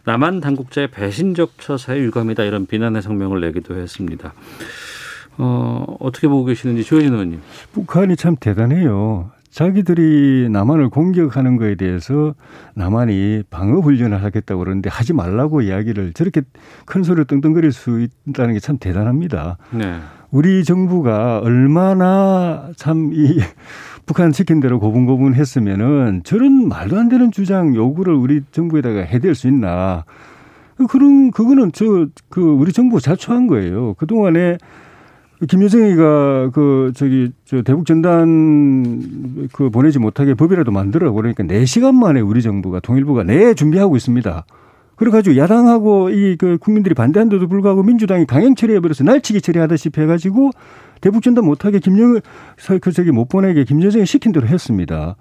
남한 0.04 0.40
당국자의 0.40 0.90
배신적 0.90 1.58
처사의 1.58 2.02
유감이다 2.02 2.44
이런 2.44 2.66
비난의 2.66 3.00
성명을 3.00 3.40
내기도 3.40 3.76
했습니다. 3.76 4.34
어, 5.38 5.96
어떻게 6.00 6.28
보고 6.28 6.44
계시는지 6.44 6.84
조현진 6.84 7.14
의원님. 7.14 7.40
북한이 7.72 8.16
참 8.16 8.36
대단해요. 8.38 9.30
자기들이 9.48 10.48
남한을 10.50 10.88
공격하는 10.88 11.56
거에 11.56 11.74
대해서 11.76 12.34
남한이 12.74 13.42
방어 13.50 13.80
훈련을 13.80 14.22
하겠다고 14.22 14.58
그러는데 14.58 14.88
하지 14.90 15.12
말라고 15.12 15.60
이야기를 15.62 16.12
저렇게 16.14 16.42
큰 16.86 17.02
소리로 17.02 17.24
떵떵거릴 17.24 17.72
수 17.72 18.06
있다는 18.28 18.54
게 18.54 18.60
참 18.60 18.78
대단합니다. 18.78 19.58
네. 19.70 19.98
우리 20.32 20.64
정부가 20.64 21.40
얼마나 21.40 22.70
참 22.76 23.12
이 23.12 23.38
북한 24.06 24.32
시킨 24.32 24.60
대로 24.60 24.80
고분고분 24.80 25.34
했으면은 25.34 26.22
저런 26.24 26.68
말도 26.68 26.98
안 26.98 27.08
되는 27.08 27.30
주장 27.30 27.74
요구를 27.74 28.14
우리 28.14 28.40
정부에다가 28.50 29.00
해댈 29.00 29.34
수 29.34 29.46
있나. 29.46 30.04
그런, 30.88 31.30
그거는 31.30 31.70
저, 31.72 32.06
그 32.28 32.40
우리 32.42 32.72
정부가 32.72 33.00
자초한 33.00 33.46
거예요. 33.46 33.94
그동안에 33.94 34.56
김여정이가 35.46 36.50
그 36.52 36.92
저기 36.96 37.30
저 37.44 37.62
대북 37.62 37.84
전단 37.86 39.48
그 39.52 39.70
보내지 39.70 39.98
못하게 39.98 40.34
법이라도 40.34 40.72
만들어 40.72 41.12
그러니까 41.12 41.44
4시간 41.44 41.94
만에 41.94 42.20
우리 42.20 42.42
정부가 42.42 42.80
통일부가 42.80 43.22
내 43.22 43.54
준비하고 43.54 43.96
있습니다. 43.96 44.44
그래가지고 45.02 45.36
야당하고 45.36 46.10
이 46.10 46.36
그 46.42 46.58
국민들이 46.58 46.94
반대한데도 46.94 47.46
불구하고 47.46 47.82
민주당이 47.82 48.26
강행 48.26 48.54
처리해버려서 48.54 49.04
날치기 49.04 49.40
처리하다시피 49.40 50.00
해가지고 50.00 50.50
대북 51.00 51.22
전단 51.22 51.44
못하게 51.44 51.78
김영을 51.78 52.22
그 52.80 52.92
저기 52.92 53.10
못 53.12 53.28
보내게 53.28 53.64
김여정이 53.64 54.06
시킨 54.06 54.32
대로 54.32 54.46
했습니다. 54.46 55.16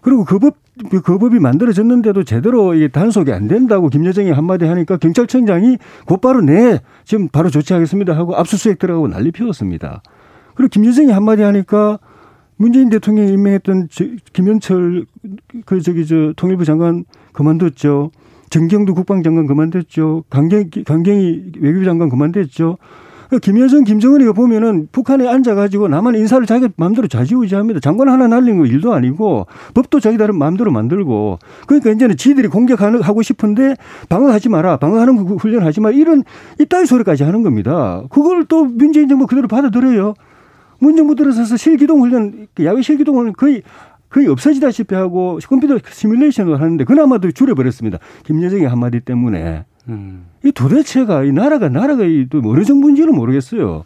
그리고 0.00 0.24
그 0.24 0.38
법, 0.38 0.56
그 0.90 1.18
법이 1.18 1.38
만들어졌는데도 1.40 2.24
제대로 2.24 2.74
이게 2.74 2.88
단속이 2.88 3.32
안 3.32 3.48
된다고 3.48 3.88
김여정이 3.88 4.30
한마디 4.30 4.64
하니까 4.64 4.96
경찰청장이 4.96 5.78
곧바로 6.06 6.40
네, 6.40 6.80
지금 7.04 7.28
바로 7.28 7.50
조치하겠습니다 7.50 8.16
하고 8.16 8.36
압수수색 8.36 8.78
들어가고 8.78 9.08
난리 9.08 9.30
피웠습니다. 9.30 10.02
그리고 10.54 10.70
김여정이 10.70 11.12
한마디 11.12 11.42
하니까 11.42 11.98
문재인 12.56 12.88
대통령이 12.88 13.32
임명했던 13.32 13.88
저, 13.90 14.04
김현철 14.32 15.06
그 15.66 15.80
저기 15.80 16.06
저 16.06 16.32
통일부 16.36 16.64
장관 16.64 17.04
그만뒀죠. 17.32 18.10
정경도 18.52 18.92
국방장관 18.92 19.46
그만뒀죠. 19.46 20.24
강경, 20.28 20.64
강경희 20.84 21.52
외교장관 21.58 22.10
그만뒀죠. 22.10 22.76
김여정, 23.40 23.84
김정은이가 23.84 24.34
보면은 24.34 24.88
북한에 24.92 25.26
앉아가지고 25.26 25.88
남한 25.88 26.16
인사를 26.16 26.44
자기 26.44 26.68
마음대로 26.76 27.08
좌지우지합니다. 27.08 27.80
장관 27.80 28.10
하나 28.10 28.28
날린 28.28 28.58
거 28.58 28.66
일도 28.66 28.92
아니고 28.92 29.46
법도 29.72 30.00
자기들 30.00 30.34
마음대로 30.34 30.70
만들고 30.70 31.38
그러니까 31.66 31.92
이제는 31.92 32.18
지들이 32.18 32.48
공격하고 32.48 33.22
싶은데 33.22 33.76
방어하지 34.10 34.50
마라, 34.50 34.76
방어하는 34.76 35.16
훈련하지 35.16 35.80
마라 35.80 35.96
이런 35.96 36.22
이따위 36.60 36.84
소리까지 36.84 37.22
하는 37.24 37.42
겁니다. 37.42 38.02
그걸 38.10 38.44
또 38.44 38.66
문재인 38.66 39.08
정부 39.08 39.26
그대로 39.26 39.48
받아들여요. 39.48 40.12
문정부 40.78 41.14
들어서서 41.14 41.56
실기동 41.56 42.02
훈련, 42.02 42.48
야외 42.60 42.82
실기동 42.82 43.16
훈련 43.16 43.32
거의 43.32 43.62
거의 44.12 44.28
없어지다시피 44.28 44.94
하고 44.94 45.38
컴퓨터 45.48 45.78
시뮬레이션을 45.90 46.60
하는데 46.60 46.84
그나마도 46.84 47.32
줄여버렸습니다. 47.32 47.98
김여정의 48.24 48.68
한마디 48.68 49.00
때문에. 49.00 49.64
음. 49.88 50.26
이 50.44 50.52
도대체가 50.52 51.24
이 51.24 51.32
나라가 51.32 51.68
나라가 51.68 52.04
이또 52.04 52.42
어느 52.44 52.62
정부인지는 52.62 53.14
모르겠어요. 53.14 53.84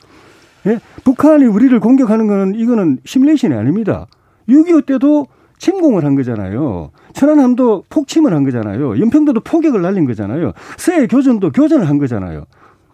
예? 0.67 0.81
북한이 1.05 1.45
우리를 1.45 1.79
공격하는 1.79 2.27
거는 2.27 2.55
이거는 2.57 2.99
시뮬레이션이 3.05 3.55
아닙니다. 3.55 4.07
6.25 4.49 4.87
때도 4.87 5.29
침공을 5.59 6.05
한 6.05 6.17
거잖아요. 6.17 6.91
천안함도 7.15 7.85
폭침을 7.89 8.35
한 8.35 8.45
거잖아요. 8.45 8.99
연평도도 8.99 9.41
포격을 9.41 9.81
날린 9.81 10.07
거잖아요. 10.07 10.53
서해 10.77 11.07
교전도 11.07 11.53
교전을 11.53 11.89
한 11.89 11.99
거잖아요. 11.99 12.45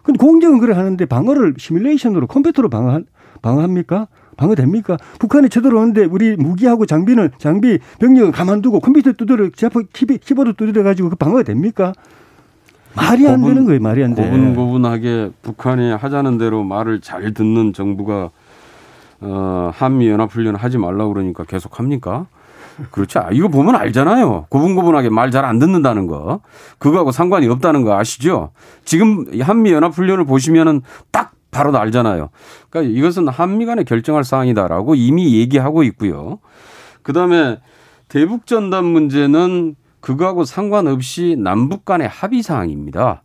근데 0.03 0.17
공격은 0.17 0.59
그래 0.59 0.75
하는데 0.75 1.03
방어를 1.03 1.55
시뮬레이션으로 1.57 2.27
컴퓨터로 2.27 2.69
방어, 2.69 3.01
방어합니까? 3.41 4.07
방어됩니까? 4.37 4.97
북한이 5.19 5.49
쳐들어오는데 5.49 6.05
우리 6.05 6.35
무기하고 6.35 6.85
장비는 6.85 7.31
장비 7.37 7.79
병력을 7.99 8.31
가만두고 8.31 8.79
컴퓨터 8.79 9.11
두드려 9.13 9.49
키보드 9.49 10.53
두드려 10.53 10.83
가지고 10.83 11.09
그 11.09 11.15
방어가 11.15 11.43
됩니까? 11.43 11.93
말이 12.95 13.27
안 13.27 13.41
되는 13.41 13.65
거예요. 13.65 13.79
말이 13.79 14.03
안 14.03 14.13
돼. 14.13 14.23
고분고분하게 14.23 15.31
북한이 15.41 15.91
하자는 15.93 16.37
대로 16.37 16.63
말을 16.63 17.01
잘 17.01 17.33
듣는 17.33 17.73
정부가 17.73 18.29
어, 19.21 19.71
한미 19.73 20.09
연합 20.09 20.31
훈련 20.31 20.55
하지 20.55 20.77
말라고 20.77 21.13
그러니까 21.13 21.43
계속 21.43 21.79
합니까? 21.79 22.27
그렇지. 22.91 23.19
이거 23.31 23.47
보면 23.49 23.75
알잖아요. 23.75 24.47
고분고분하게 24.49 25.09
말 25.09 25.29
잘 25.31 25.45
안 25.45 25.59
듣는다는 25.59 26.07
거. 26.07 26.41
그거하고 26.79 27.11
상관이 27.11 27.47
없다는 27.47 27.83
거 27.83 27.97
아시죠? 27.97 28.49
지금 28.83 29.25
한미 29.41 29.71
연합 29.71 29.93
훈련을 29.93 30.25
보시면은 30.25 30.81
딱 31.11 31.32
바로 31.53 31.77
알잖아요. 31.77 32.29
그러니까 32.69 32.97
이것은 32.97 33.27
한미 33.27 33.65
간에 33.65 33.83
결정할 33.83 34.23
사항이다라고 34.23 34.95
이미 34.95 35.39
얘기하고 35.39 35.83
있고요. 35.83 36.39
그다음에 37.03 37.59
대북 38.07 38.45
전단 38.45 38.85
문제는 38.85 39.75
그거하고 40.01 40.43
상관없이 40.43 41.35
남북 41.37 41.85
간의 41.85 42.07
합의 42.07 42.41
사항입니다. 42.41 43.23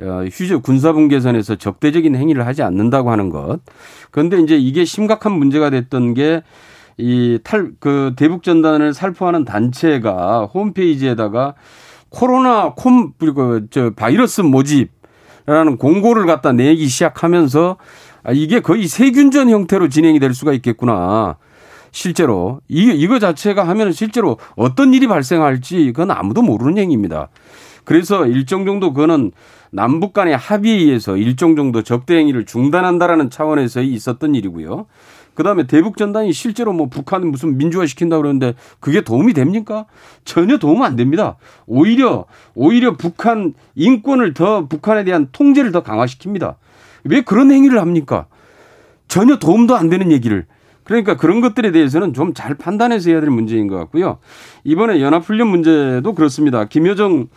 어, 0.00 0.24
휴저 0.30 0.60
군사분 0.60 1.08
계선에서 1.08 1.56
적대적인 1.56 2.14
행위를 2.14 2.46
하지 2.46 2.62
않는다고 2.62 3.10
하는 3.10 3.28
것. 3.30 3.60
그런데 4.10 4.40
이제 4.40 4.56
이게 4.56 4.84
심각한 4.84 5.32
문제가 5.32 5.70
됐던 5.70 6.14
게 6.14 6.42
이 6.98 7.38
탈 7.42 7.72
그 7.80 8.12
대북 8.16 8.42
전단을 8.42 8.94
살포하는 8.94 9.44
단체가 9.44 10.46
홈페이지에다가 10.46 11.54
코로나 12.10 12.74
콤 12.74 13.12
그리고 13.18 13.66
저 13.70 13.90
바이러스 13.90 14.42
모집이 14.42 14.90
라는 15.46 15.76
공고를 15.76 16.26
갖다 16.26 16.52
내기 16.52 16.86
시작하면서 16.88 17.76
아 18.24 18.32
이게 18.32 18.60
거의 18.60 18.86
세균전 18.86 19.50
형태로 19.50 19.88
진행이 19.88 20.20
될 20.20 20.34
수가 20.34 20.52
있겠구나. 20.52 21.36
실제로 21.90 22.60
이 22.68 22.90
이거 22.94 23.18
자체가 23.18 23.66
하면 23.68 23.92
실제로 23.92 24.38
어떤 24.56 24.94
일이 24.94 25.06
발생할지 25.06 25.86
그건 25.86 26.10
아무도 26.10 26.42
모르는 26.42 26.78
행위입니다. 26.78 27.28
그래서 27.84 28.26
일정 28.26 28.64
정도 28.64 28.92
그거는 28.92 29.32
남북 29.70 30.12
간의 30.12 30.36
합의에 30.36 30.74
의해서 30.74 31.16
일정 31.16 31.56
정도 31.56 31.82
적대 31.82 32.16
행위를 32.16 32.46
중단한다라는 32.46 33.30
차원에서 33.30 33.82
있었던 33.82 34.34
일이고요. 34.34 34.86
그다음에 35.34 35.66
대북 35.66 35.96
전단이 35.96 36.32
실제로 36.32 36.72
뭐 36.72 36.88
북한 36.88 37.26
무슨 37.26 37.56
민주화 37.56 37.86
시킨다 37.86 38.16
그러는데 38.18 38.54
그게 38.80 39.00
도움이 39.00 39.32
됩니까? 39.32 39.86
전혀 40.24 40.58
도움 40.58 40.82
안 40.82 40.96
됩니다. 40.96 41.36
오히려 41.66 42.26
오히려 42.54 42.96
북한 42.96 43.54
인권을 43.74 44.34
더 44.34 44.66
북한에 44.66 45.04
대한 45.04 45.28
통제를 45.32 45.72
더 45.72 45.82
강화시킵니다. 45.82 46.56
왜 47.04 47.22
그런 47.22 47.50
행위를 47.50 47.80
합니까? 47.80 48.26
전혀 49.08 49.38
도움도 49.38 49.74
안 49.74 49.88
되는 49.88 50.12
얘기를. 50.12 50.46
그러니까 50.84 51.16
그런 51.16 51.40
것들에 51.40 51.70
대해서는 51.70 52.12
좀 52.12 52.34
잘 52.34 52.54
판단해서 52.54 53.10
해야 53.10 53.20
될 53.20 53.30
문제인 53.30 53.68
것 53.68 53.76
같고요. 53.76 54.18
이번에 54.64 55.00
연합훈련 55.00 55.48
문제도 55.48 56.14
그렇습니다. 56.14 56.64
김여정이 56.64 57.28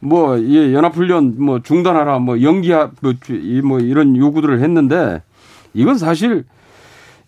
뭐 0.00 0.40
예, 0.40 0.72
연합훈련 0.74 1.36
뭐 1.38 1.60
중단하라 1.62 2.18
뭐 2.18 2.42
연기하 2.42 2.90
뭐, 3.00 3.14
뭐 3.64 3.78
이런 3.78 4.16
요구들을 4.16 4.60
했는데 4.60 5.22
이건 5.74 5.98
사실 5.98 6.44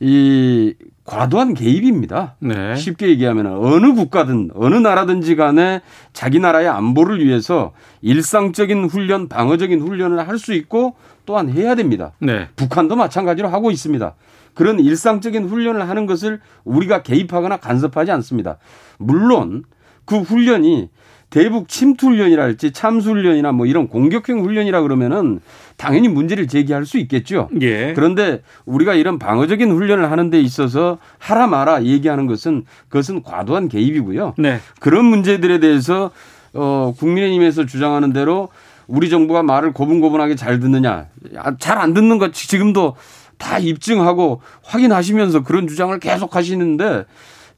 이 0.01 0.75
과도한 1.05 1.55
개입입니다. 1.55 2.37
네. 2.41 2.75
쉽게 2.77 3.09
얘기하면 3.09 3.47
어느 3.47 3.93
국가든 3.95 4.51
어느 4.55 4.75
나라든지 4.77 5.37
간에 5.37 5.83
자기 6.13 6.39
나라의 6.39 6.69
안보를 6.69 7.25
위해서 7.25 7.73
일상적인 8.01 8.87
훈련, 8.87 9.29
방어적인 9.29 9.83
훈련을 9.83 10.27
할 10.27 10.39
수 10.39 10.53
있고 10.55 10.97
또한 11.27 11.51
해야 11.51 11.75
됩니다. 11.75 12.13
네. 12.19 12.49
북한도 12.57 12.97
마찬가지로 12.97 13.49
하고 13.49 13.71
있습니다. 13.71 14.15
그런 14.55 14.81
일상적인 14.81 15.49
훈련을 15.49 15.89
하는 15.89 16.07
것을 16.07 16.41
우리가 16.65 17.03
개입하거나 17.03 17.59
간섭하지 17.59 18.11
않습니다. 18.13 18.59
물론 18.99 19.65
그 20.05 20.19
훈련이 20.19 20.91
대북 21.35 21.67
침투 21.67 22.11
훈련이랄지 22.11 22.71
참수 22.71 23.11
훈련이나 23.11 23.51
뭐 23.51 23.67
이런 23.67 23.89
공격형 23.89 24.45
훈련이라 24.45 24.83
그러면은 24.83 25.41
당연히 25.77 26.07
문제를 26.07 26.47
제기할 26.47 26.87
수 26.87 26.97
있겠죠. 26.99 27.49
예. 27.61 27.93
그런데 27.93 28.43
우리가 28.67 28.95
이런 28.95 29.19
방어적인 29.19 29.69
훈련을 29.69 30.13
하는 30.13 30.31
데 30.31 30.41
있어서 30.41 30.99
하라 31.19 31.49
마라 31.49 31.83
얘기하는 31.83 32.29
것은 32.29 32.67
그것은 32.89 33.25
과도한 33.25 33.69
개입이고요. 33.69 34.35
네. 34.39 34.61
그런 34.79 35.07
문제들에 35.07 35.59
대해서 35.59 36.13
어 36.53 36.95
국민의힘에서 36.97 37.67
주장하는 37.67 38.13
대로 38.13 38.51
우리 38.87 39.11
정부가 39.11 39.43
말을 39.43 39.73
고분고분하게 39.73 40.37
잘 40.37 40.61
듣느냐. 40.61 41.07
잘 41.59 41.79
안 41.79 41.95
듣는 41.95 42.19
것 42.19 42.33
지금도 42.33 42.95
다 43.39 43.59
입증하고 43.59 44.41
확인하시면서 44.63 45.43
그런 45.43 45.67
주장을 45.67 45.99
계속 45.99 46.37
하시는데 46.37 47.07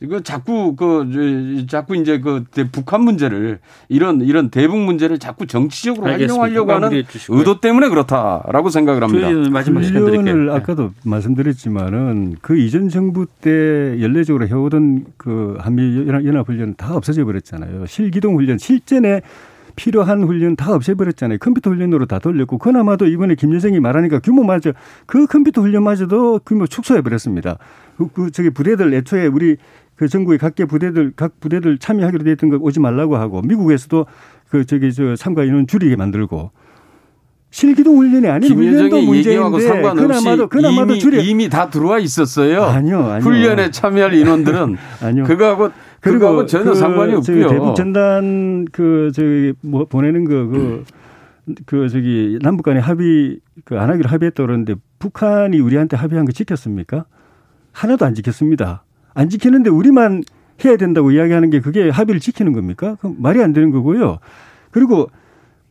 이거 0.00 0.20
자꾸 0.20 0.76
그 0.76 1.64
자꾸 1.68 1.96
이제 1.96 2.20
그 2.20 2.44
북한 2.70 3.02
문제를 3.02 3.60
이런 3.88 4.20
이런 4.20 4.50
대북 4.50 4.78
문제를 4.78 5.18
자꾸 5.18 5.46
정치적으로 5.46 6.06
알겠습니다. 6.06 6.34
활용하려고 6.42 6.72
하는. 6.72 7.02
의도 7.30 7.60
때문에 7.60 7.88
그렇다라고 7.88 8.68
생각을 8.68 9.02
합니다. 9.02 9.30
마지막. 9.50 9.82
훈련을 9.82 10.46
네. 10.46 10.52
아까도 10.52 10.90
말씀드렸지만은 11.04 12.36
그 12.42 12.58
이전 12.58 12.88
정부 12.90 13.26
때 13.40 13.96
연례적으로 14.00 14.46
해오던 14.48 15.06
그 15.16 15.56
한미 15.60 16.06
연합- 16.06 16.24
연합 16.26 16.48
훈련 16.48 16.74
다 16.76 16.94
없어져 16.94 17.24
버렸잖아요. 17.24 17.86
실기동 17.86 18.36
훈련 18.36 18.58
실전에 18.58 19.22
필요한 19.76 20.22
훈련 20.24 20.56
다 20.56 20.72
없애버렸잖아요. 20.74 21.36
컴퓨터 21.38 21.70
훈련으로 21.70 22.06
다 22.06 22.18
돌렸고 22.18 22.56
그나마도 22.56 23.06
이번에 23.06 23.34
김여정이 23.34 23.78
말하니까 23.80 24.20
규모마저 24.20 24.72
그 25.04 25.26
컴퓨터 25.26 25.60
훈련마저도 25.60 26.40
규모 26.46 26.66
축소해 26.66 27.02
버렸습니다. 27.02 27.58
그, 27.98 28.08
그 28.08 28.30
저기 28.30 28.48
부대들 28.50 28.92
애초에 28.94 29.26
우리 29.26 29.56
그 29.96 30.08
전국의 30.08 30.38
각계 30.38 30.64
부대들 30.66 31.12
각 31.16 31.40
부대들 31.40 31.78
참여하기로 31.78 32.24
돼 32.24 32.32
있던 32.32 32.50
거 32.50 32.58
오지 32.60 32.80
말라고 32.80 33.16
하고 33.16 33.42
미국에서도 33.42 34.06
그 34.48 34.64
저기 34.66 34.92
저 34.92 35.16
참가 35.16 35.42
인원 35.44 35.66
줄이게 35.66 35.96
만들고 35.96 36.50
실기동 37.50 37.96
훈련이 37.98 38.28
아닌 38.28 38.52
훈련도 38.54 39.02
문제인데 39.02 39.60
상관없이 39.66 40.06
그나마도 40.06 40.48
그나마도 40.48 40.92
이미, 40.92 41.00
줄여 41.00 41.20
이미 41.22 41.48
다 41.48 41.70
들어와 41.70 41.98
있었어요. 41.98 42.64
아니요, 42.64 43.04
아니요. 43.06 43.20
훈련에 43.20 43.70
참여할 43.70 44.12
인원들은 44.14 44.76
아니요. 45.02 45.24
그거하고 45.24 45.70
그거하고 46.00 46.44
전혀 46.46 46.64
그 46.72 46.74
상관이 46.74 47.14
없고요. 47.14 47.48
대북 47.48 47.74
전단 47.76 48.66
그 48.72 49.10
저기 49.14 49.54
뭐 49.62 49.86
보내는 49.86 50.24
거그그 50.26 51.88
저기 51.88 52.38
남북 52.42 52.64
간에 52.64 52.80
합의 52.80 53.40
그 53.64 53.78
안 53.78 53.88
하기로 53.88 54.10
합의했다 54.10 54.42
그러는데 54.42 54.74
북한이 54.98 55.58
우리한테 55.58 55.96
합의한 55.96 56.26
거 56.26 56.32
지켰습니까? 56.32 57.06
하나도 57.72 58.04
안 58.04 58.14
지켰습니다. 58.14 58.84
안 59.16 59.28
지키는데 59.28 59.70
우리만 59.70 60.22
해야 60.64 60.76
된다고 60.76 61.10
이야기하는 61.10 61.50
게 61.50 61.60
그게 61.60 61.88
합의를 61.90 62.20
지키는 62.20 62.52
겁니까? 62.52 62.96
그럼 63.00 63.16
말이 63.18 63.42
안 63.42 63.52
되는 63.52 63.70
거고요. 63.70 64.18
그리고 64.70 65.08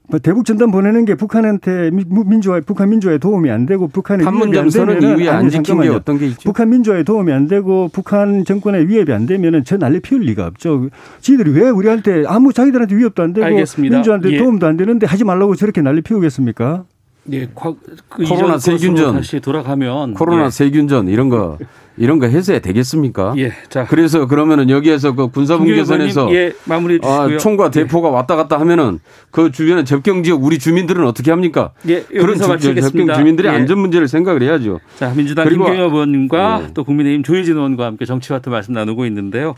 뭐 0.07 0.19
대북 0.19 0.45
전단 0.45 0.69
보내는 0.69 1.05
게 1.05 1.15
북한한테 1.15 1.89
미- 1.91 2.05
민주화 2.27 2.61
북한 2.63 2.89
민주화에 2.89 3.17
도움이 3.17 3.49
안 3.49 3.65
되고 3.65 3.87
북한의 3.87 4.23
판문 4.23 4.53
점 4.53 4.69
선언 4.69 4.99
되면은 4.99 5.17
이후에 5.19 5.29
안 5.29 5.49
지킨 5.49 5.81
게. 5.81 5.87
어떤 5.89 6.19
게 6.19 6.27
있죠? 6.27 6.41
북한 6.43 6.69
민주화에 6.69 7.01
도움이 7.01 7.31
안 7.31 7.47
되고 7.47 7.89
북한 7.91 8.45
정권의 8.45 8.87
위협이 8.87 9.11
안 9.13 9.25
되면은 9.25 9.63
저 9.63 9.77
난리 9.77 9.99
피울 9.99 10.21
리가 10.21 10.45
없죠. 10.45 10.89
지들이 11.21 11.51
왜 11.51 11.69
우리한테 11.71 12.23
아무 12.27 12.53
자기들한테 12.53 12.95
위협도 12.95 13.23
안 13.23 13.33
되고 13.33 13.45
알겠습니다. 13.47 13.95
민주화한테 13.95 14.31
예. 14.33 14.37
도움도 14.37 14.67
안 14.67 14.77
되는데 14.77 15.07
하지 15.07 15.23
말라고 15.23 15.55
저렇게 15.55 15.81
난리 15.81 16.01
피우겠습니까? 16.01 16.85
예, 17.31 17.47
과, 17.55 17.73
그 18.09 18.23
코로나 18.23 18.57
세균전. 18.57 19.15
다시 19.15 19.39
돌아가면 19.39 20.13
코로나 20.13 20.45
예. 20.45 20.49
세균전 20.49 21.07
이런 21.07 21.29
거 21.29 21.57
이런 21.97 22.19
거 22.19 22.27
해소해 22.27 22.59
되겠습니까? 22.59 23.33
예, 23.37 23.51
자 23.69 23.85
그래서 23.85 24.27
그러면은 24.27 24.69
여기에서 24.69 25.13
그 25.15 25.29
군사분계선에서 25.29 26.31
예, 26.35 26.53
주시고요. 26.99 27.35
아, 27.35 27.37
총과 27.37 27.71
대포가 27.71 28.09
왔다 28.09 28.35
갔다 28.35 28.59
하면은 28.59 28.99
그 29.31 29.51
주변에 29.51 29.83
접경 29.85 30.21
지역 30.23 30.43
우리 30.43 30.59
주민들은 30.59 31.05
어떻게 31.07 31.31
합니까? 31.31 31.71
예, 31.87 32.01
그런 32.03 32.37
주-. 32.59 32.75
접경 32.75 33.07
주민들의 33.15 33.51
예. 33.51 33.55
안전 33.55 33.79
문제를 33.79 34.07
생각을 34.07 34.43
해야죠. 34.43 34.79
자, 34.97 35.11
민주당 35.15 35.45
그리고- 35.45 35.65
김경엽 35.65 35.93
의원님과 35.93 36.59
네. 36.59 36.67
또 36.73 36.83
국민의힘 36.83 37.23
조혜진 37.23 37.55
의원과 37.55 37.85
함께 37.85 38.05
정치와트 38.05 38.49
말씀 38.49 38.73
나누고 38.73 39.05
있는데요. 39.07 39.55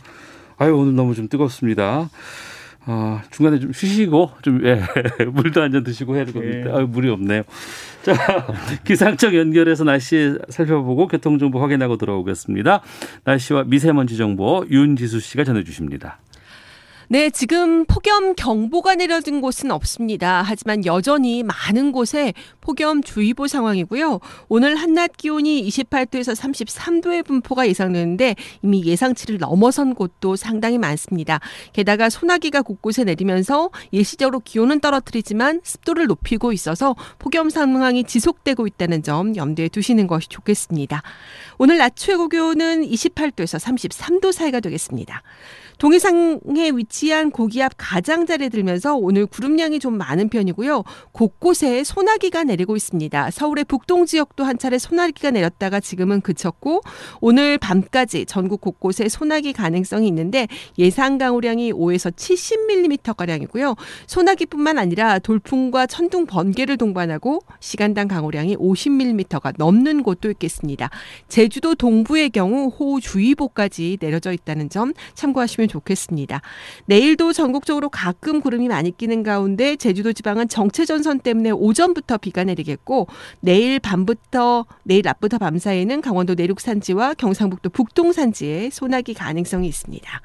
아유, 0.56 0.74
오늘 0.74 0.94
너무 0.94 1.14
좀 1.14 1.28
뜨겁습니다. 1.28 2.08
아, 2.90 3.22
중간에 3.30 3.58
좀 3.58 3.70
쉬시고 3.72 4.30
좀 4.40 4.64
예, 4.64 4.80
물도 5.30 5.60
한 5.60 5.70
잔 5.72 5.84
드시고 5.84 6.16
해야 6.16 6.24
될 6.24 6.32
겁니다. 6.32 6.70
아유, 6.74 6.86
물이 6.88 7.10
없네요. 7.10 7.42
자, 8.02 8.14
기상청 8.84 9.34
연결해서 9.36 9.84
날씨 9.84 10.38
살펴보고 10.48 11.06
교통 11.06 11.38
정보 11.38 11.60
확인하고 11.60 11.98
들어오겠습니다. 11.98 12.80
날씨와 13.24 13.64
미세먼지 13.64 14.16
정보 14.16 14.64
윤지수 14.70 15.20
씨가 15.20 15.44
전해 15.44 15.64
주십니다. 15.64 16.18
네, 17.10 17.30
지금 17.30 17.86
폭염 17.86 18.34
경보가 18.34 18.96
내려진 18.96 19.40
곳은 19.40 19.70
없습니다. 19.70 20.42
하지만 20.44 20.84
여전히 20.84 21.42
많은 21.42 21.90
곳에 21.90 22.34
폭염 22.60 23.02
주의보 23.02 23.46
상황이고요. 23.46 24.20
오늘 24.50 24.76
한낮 24.76 25.16
기온이 25.16 25.66
28도에서 25.66 26.36
33도의 26.38 27.24
분포가 27.24 27.66
예상되는데 27.66 28.34
이미 28.60 28.84
예상치를 28.84 29.38
넘어선 29.38 29.94
곳도 29.94 30.36
상당히 30.36 30.76
많습니다. 30.76 31.40
게다가 31.72 32.10
소나기가 32.10 32.60
곳곳에 32.60 33.04
내리면서 33.04 33.70
일시적으로 33.90 34.40
기온은 34.40 34.78
떨어뜨리지만 34.78 35.62
습도를 35.64 36.08
높이고 36.08 36.52
있어서 36.52 36.94
폭염 37.18 37.48
상황이 37.48 38.04
지속되고 38.04 38.66
있다는 38.66 39.02
점 39.02 39.34
염두에 39.34 39.68
두시는 39.68 40.08
것이 40.08 40.28
좋겠습니다. 40.28 41.02
오늘 41.56 41.78
낮 41.78 41.96
최고 41.96 42.28
기온은 42.28 42.82
28도에서 42.82 43.58
33도 43.58 44.30
사이가 44.30 44.60
되겠습니다. 44.60 45.22
동해상에 45.78 46.70
위치한 46.74 47.30
고기압 47.30 47.72
가장자리에 47.76 48.48
들면서 48.48 48.96
오늘 48.96 49.26
구름량이 49.26 49.78
좀 49.78 49.96
많은 49.96 50.28
편이고요. 50.28 50.82
곳곳에 51.12 51.84
소나기가 51.84 52.42
내리고 52.44 52.74
있습니다. 52.76 53.30
서울의 53.30 53.64
북동 53.64 54.06
지역도 54.06 54.44
한 54.44 54.58
차례 54.58 54.78
소나기가 54.78 55.30
내렸다가 55.30 55.78
지금은 55.78 56.20
그쳤고 56.20 56.82
오늘 57.20 57.58
밤까지 57.58 58.26
전국 58.26 58.60
곳곳에 58.60 59.08
소나기 59.08 59.52
가능성이 59.52 60.08
있는데 60.08 60.48
예상 60.78 61.16
강우량이 61.16 61.72
5에서 61.72 62.12
70mm 62.12 63.16
가량이고요. 63.16 63.76
소나기뿐만 64.06 64.78
아니라 64.78 65.20
돌풍과 65.20 65.86
천둥 65.86 66.26
번개를 66.26 66.76
동반하고 66.76 67.40
시간당 67.60 68.08
강우량이 68.08 68.56
50mm가 68.56 69.54
넘는 69.56 70.02
곳도 70.02 70.30
있겠습니다. 70.32 70.90
제주도 71.28 71.76
동부의 71.76 72.30
경우 72.30 72.68
호우주의보까지 72.68 73.98
내려져 74.00 74.32
있다는 74.32 74.70
점 74.70 74.92
참고하시면 75.14 75.67
좋겠습니다. 75.68 76.40
내일도 76.86 77.32
전국적으로 77.32 77.88
가끔 77.88 78.40
구름이 78.40 78.68
많이 78.68 78.96
끼는 78.96 79.22
가운데 79.22 79.76
제주도 79.76 80.12
지방은 80.12 80.48
정체 80.48 80.84
전선 80.84 81.20
때문에 81.20 81.50
오전부터 81.50 82.18
비가 82.18 82.44
내리겠고 82.44 83.06
내일 83.40 83.78
밤부터 83.78 84.66
내일 84.82 85.02
낮부터 85.04 85.38
밤 85.38 85.58
사이에는 85.58 86.00
강원도 86.00 86.34
내륙 86.34 86.60
산지와 86.60 87.14
경상북도 87.14 87.70
북동 87.70 88.12
산지에 88.12 88.70
소나기 88.70 89.14
가능성이 89.14 89.68
있습니다. 89.68 90.20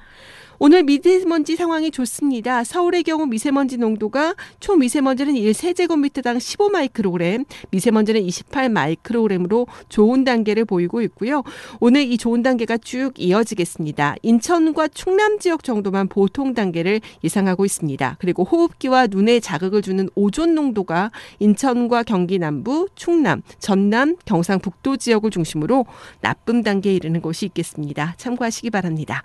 오늘 0.66 0.84
미세먼지 0.84 1.58
상황이 1.58 1.92
좋습니다. 1.92 2.64
서울의 2.64 3.04
경우 3.04 3.26
미세먼지 3.26 3.76
농도가 3.76 4.34
초미세먼지는 4.62 5.34
1세제곱미터당 5.34 6.38
15마이크로그램, 6.38 7.44
미세먼지는 7.72 8.26
28마이크로그램으로 8.26 9.68
좋은 9.90 10.24
단계를 10.24 10.64
보이고 10.64 11.02
있고요. 11.02 11.44
오늘 11.82 12.04
이 12.04 12.18
좋은 12.18 12.44
단계가 12.44 12.78
쭉 12.78 13.12
이어지겠습니다. 13.18 14.16
인천과 14.22 14.88
충남 14.88 15.38
지역 15.38 15.66
정도만 15.66 16.08
보통 16.08 16.54
단계를 16.54 17.02
예상하고 17.26 17.66
있습니다. 17.66 18.16
그리고 18.20 18.46
호흡기와 18.46 19.08
눈에 19.08 19.42
자극을 19.42 19.82
주는 19.82 20.08
오존 20.16 20.56
농도가 20.56 21.12
인천과 21.40 22.04
경기 22.04 22.40
남부, 22.40 22.88
충남, 22.96 23.42
전남, 23.60 24.16
경상북도 24.24 24.96
지역을 24.96 25.30
중심으로 25.30 25.86
나쁨 26.22 26.64
단계에 26.64 26.96
이르는 26.96 27.20
곳이 27.20 27.48
있겠습니다. 27.48 28.16
참고하시기 28.16 28.70
바랍니다. 28.70 29.24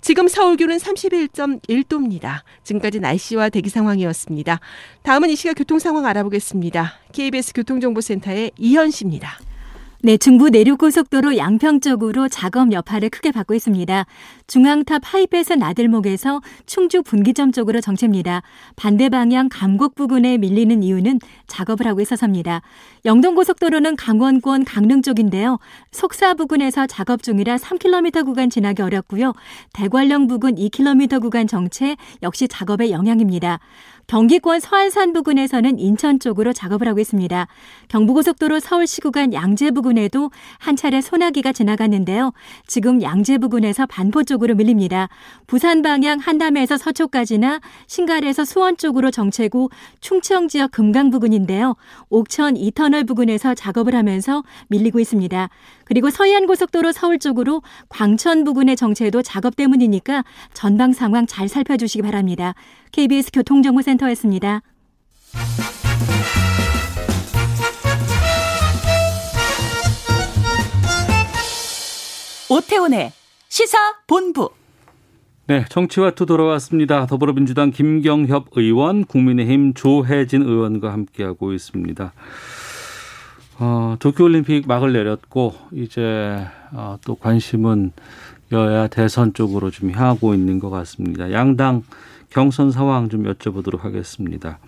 지금 0.00 0.28
서울 0.28 0.56
기온은 0.56 0.78
31.1도입니다. 0.78 2.42
지금까지 2.62 3.00
날씨와 3.00 3.48
대기 3.50 3.68
상황이었습니다. 3.68 4.60
다음은 5.02 5.30
이 5.30 5.36
시각 5.36 5.54
교통 5.54 5.78
상황 5.78 6.06
알아보겠습니다. 6.06 6.94
KBS 7.12 7.52
교통정보센터의 7.54 8.52
이현 8.58 8.90
씨입니다. 8.90 9.38
네, 10.00 10.16
중부 10.16 10.50
내륙고속도로 10.50 11.36
양평 11.38 11.80
쪽으로 11.80 12.28
작업 12.28 12.70
여파를 12.70 13.10
크게 13.10 13.32
받고 13.32 13.52
있습니다. 13.54 14.06
중앙탑 14.46 15.02
하이패스 15.04 15.54
나들목에서 15.54 16.40
충주 16.66 17.02
분기점 17.02 17.50
쪽으로 17.50 17.80
정체입니다. 17.80 18.42
반대 18.76 19.08
방향 19.08 19.48
감곡 19.50 19.96
부근에 19.96 20.38
밀리는 20.38 20.84
이유는 20.84 21.18
작업을 21.48 21.88
하고 21.88 22.00
있어서입니다. 22.00 22.62
영동고속도로는 23.06 23.96
강원권 23.96 24.64
강릉 24.66 25.02
쪽인데요. 25.02 25.58
속사 25.90 26.34
부근에서 26.34 26.86
작업 26.86 27.20
중이라 27.20 27.56
3km 27.56 28.24
구간 28.24 28.50
지나기 28.50 28.82
어렵고요. 28.82 29.32
대관령 29.72 30.28
부근 30.28 30.54
2km 30.54 31.20
구간 31.20 31.48
정체 31.48 31.96
역시 32.22 32.46
작업의 32.46 32.92
영향입니다. 32.92 33.58
경기권 34.08 34.60
서안산 34.60 35.12
부근에서는 35.12 35.78
인천 35.78 36.18
쪽으로 36.18 36.54
작업을 36.54 36.88
하고 36.88 36.98
있습니다. 36.98 37.46
경부고속도로 37.88 38.58
서울시 38.58 39.02
구간 39.02 39.34
양재 39.34 39.72
부근에도 39.72 40.30
한 40.58 40.76
차례 40.76 41.02
소나기가 41.02 41.52
지나갔는데요. 41.52 42.32
지금 42.66 43.02
양재 43.02 43.36
부근에서 43.36 43.84
반포 43.84 44.24
쪽으로 44.24 44.54
밀립니다. 44.54 45.10
부산 45.46 45.82
방향 45.82 46.20
한남에서 46.20 46.78
서초까지나 46.78 47.60
신갈에서 47.86 48.46
수원 48.46 48.78
쪽으로 48.78 49.10
정체고 49.10 49.68
충청 50.00 50.48
지역 50.48 50.70
금강 50.70 51.10
부근인데요. 51.10 51.76
옥천 52.08 52.56
이터널 52.56 53.04
부근에서 53.04 53.54
작업을 53.54 53.94
하면서 53.94 54.42
밀리고 54.68 55.00
있습니다. 55.00 55.50
그리고 55.88 56.10
서해안 56.10 56.46
고속도로 56.46 56.92
서울 56.92 57.18
쪽으로 57.18 57.62
광천 57.88 58.44
부근의 58.44 58.76
정체도 58.76 59.22
작업 59.22 59.56
때문이니까 59.56 60.22
전방 60.52 60.92
상황 60.92 61.26
잘 61.26 61.48
살펴주시기 61.48 62.02
바랍니다. 62.02 62.54
KBS 62.92 63.30
교통정보센터였습니다. 63.32 64.60
오태훈의 72.50 73.12
시사 73.48 73.78
본부. 74.06 74.50
네, 75.46 75.64
정치와투 75.70 76.26
돌아왔습니다. 76.26 77.06
더불어민주당 77.06 77.70
김경협 77.70 78.48
의원, 78.52 79.04
국민의힘 79.06 79.72
조혜진 79.72 80.42
의원과 80.42 80.92
함께하고 80.92 81.54
있습니다. 81.54 82.12
어, 83.60 83.96
도쿄올림픽 83.98 84.68
막을 84.68 84.92
내렸고 84.92 85.54
이제 85.72 86.46
어, 86.72 86.96
또 87.04 87.16
관심은 87.16 87.92
여야 88.52 88.86
대선 88.86 89.34
쪽으로 89.34 89.70
좀 89.70 89.90
향하고 89.90 90.32
있는 90.34 90.58
것 90.58 90.70
같습니다. 90.70 91.32
양당 91.32 91.82
경선 92.30 92.70
상황 92.70 93.08
좀 93.08 93.24
여쭤보도록 93.24 93.80
하겠습니다. 93.80 94.58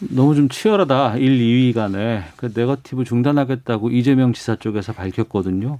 너무 0.00 0.34
좀 0.34 0.48
치열하다. 0.48 1.16
1, 1.16 1.38
2위 1.38 1.72
간에 1.72 2.24
그 2.36 2.50
네거티브 2.54 3.04
중단하겠다고 3.04 3.90
이재명 3.90 4.32
지사 4.32 4.56
쪽에서 4.56 4.92
밝혔거든요. 4.92 5.78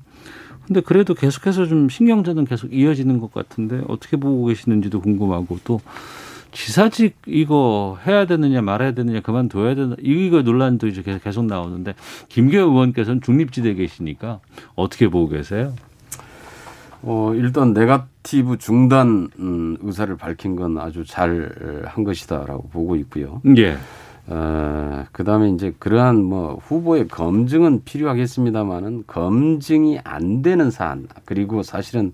근데 0.66 0.80
그래도 0.80 1.14
계속해서 1.14 1.66
좀 1.66 1.88
신경전은 1.88 2.44
계속 2.44 2.72
이어지는 2.72 3.20
것 3.20 3.32
같은데 3.32 3.82
어떻게 3.88 4.16
보고 4.16 4.46
계시는지도 4.46 5.00
궁금하고 5.00 5.58
또 5.64 5.80
지사직 6.56 7.18
이거 7.26 7.98
해야 8.06 8.24
되느냐 8.24 8.62
말아야 8.62 8.92
되느냐 8.92 9.20
그만둬야 9.20 9.74
되나 9.74 9.94
이거 10.00 10.40
논란도 10.40 10.86
이제 10.86 11.02
계속 11.22 11.44
나오는데 11.44 11.94
김기현 12.30 12.70
의원께서는 12.70 13.20
중립지대에 13.20 13.74
계시니까 13.74 14.40
어떻게 14.74 15.08
보고 15.08 15.28
계세요? 15.28 15.74
어, 17.02 17.32
일단 17.34 17.74
네가티브 17.74 18.56
중단 18.56 19.28
음, 19.38 19.76
의사를 19.82 20.16
밝힌 20.16 20.56
건 20.56 20.78
아주 20.78 21.04
잘 21.04 21.84
한 21.84 22.04
것이다라고 22.04 22.68
보고 22.70 22.96
있고요. 22.96 23.42
예. 23.58 23.76
어, 24.28 25.04
그다음에 25.12 25.50
이제 25.50 25.74
그러한 25.78 26.24
뭐 26.24 26.58
후보의 26.62 27.06
검증은 27.08 27.84
필요하겠습니다만은 27.84 29.04
검증이 29.06 30.00
안 30.02 30.40
되는 30.40 30.70
사안 30.70 31.06
그리고 31.26 31.62
사실은 31.62 32.12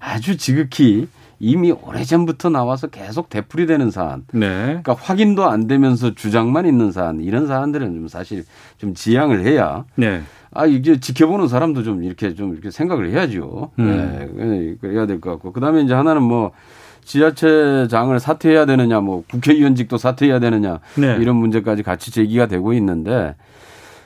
아주 0.00 0.36
지극히 0.36 1.06
이미 1.38 1.72
오래전부터 1.72 2.48
나와서 2.50 2.86
계속 2.86 3.28
되풀이 3.28 3.66
되는 3.66 3.90
사안. 3.90 4.24
네. 4.32 4.48
그러니까 4.66 4.94
확인도 4.94 5.44
안 5.48 5.66
되면서 5.66 6.14
주장만 6.14 6.66
있는 6.66 6.92
사안 6.92 7.20
이런 7.20 7.46
사안들은 7.46 7.94
좀 7.94 8.08
사실 8.08 8.44
좀 8.78 8.94
지양을 8.94 9.44
해야 9.44 9.84
네. 9.96 10.22
아 10.52 10.66
이게 10.66 11.00
지켜보는 11.00 11.48
사람도 11.48 11.82
좀 11.82 12.02
이렇게 12.04 12.34
좀 12.34 12.52
이렇게 12.52 12.70
생각을 12.70 13.10
해야죠. 13.10 13.70
음. 13.78 14.30
네, 14.36 14.76
그래야 14.80 15.06
될 15.06 15.20
것 15.20 15.30
같고 15.30 15.52
그다음에 15.52 15.82
이제 15.82 15.94
하나는 15.94 16.22
뭐 16.22 16.52
지자체장을 17.04 18.18
사퇴해야 18.18 18.66
되느냐, 18.66 19.00
뭐 19.00 19.24
국회의원직도 19.30 19.98
사퇴해야 19.98 20.38
되느냐 20.40 20.80
네. 20.96 21.16
이런 21.20 21.36
문제까지 21.36 21.82
같이 21.82 22.10
제기가 22.10 22.46
되고 22.46 22.72
있는데 22.74 23.34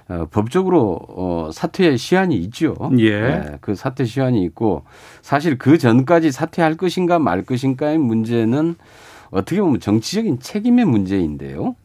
어, 0.08 0.26
법적으로 0.30 0.98
어, 1.08 1.50
사퇴 1.52 1.96
시한이 1.96 2.36
있죠. 2.36 2.74
예. 2.98 3.20
네, 3.20 3.58
그 3.60 3.74
사퇴 3.74 4.04
시한이 4.04 4.42
있고 4.44 4.84
사실 5.20 5.58
그 5.58 5.76
전까지 5.78 6.32
사퇴할 6.32 6.76
것인가 6.76 7.18
말 7.18 7.42
것인가의 7.42 7.98
문제는 7.98 8.74
어떻게 9.30 9.60
보면 9.60 9.80
정치적인 9.80 10.40
책임의 10.40 10.86
문제인데요. 10.86 11.76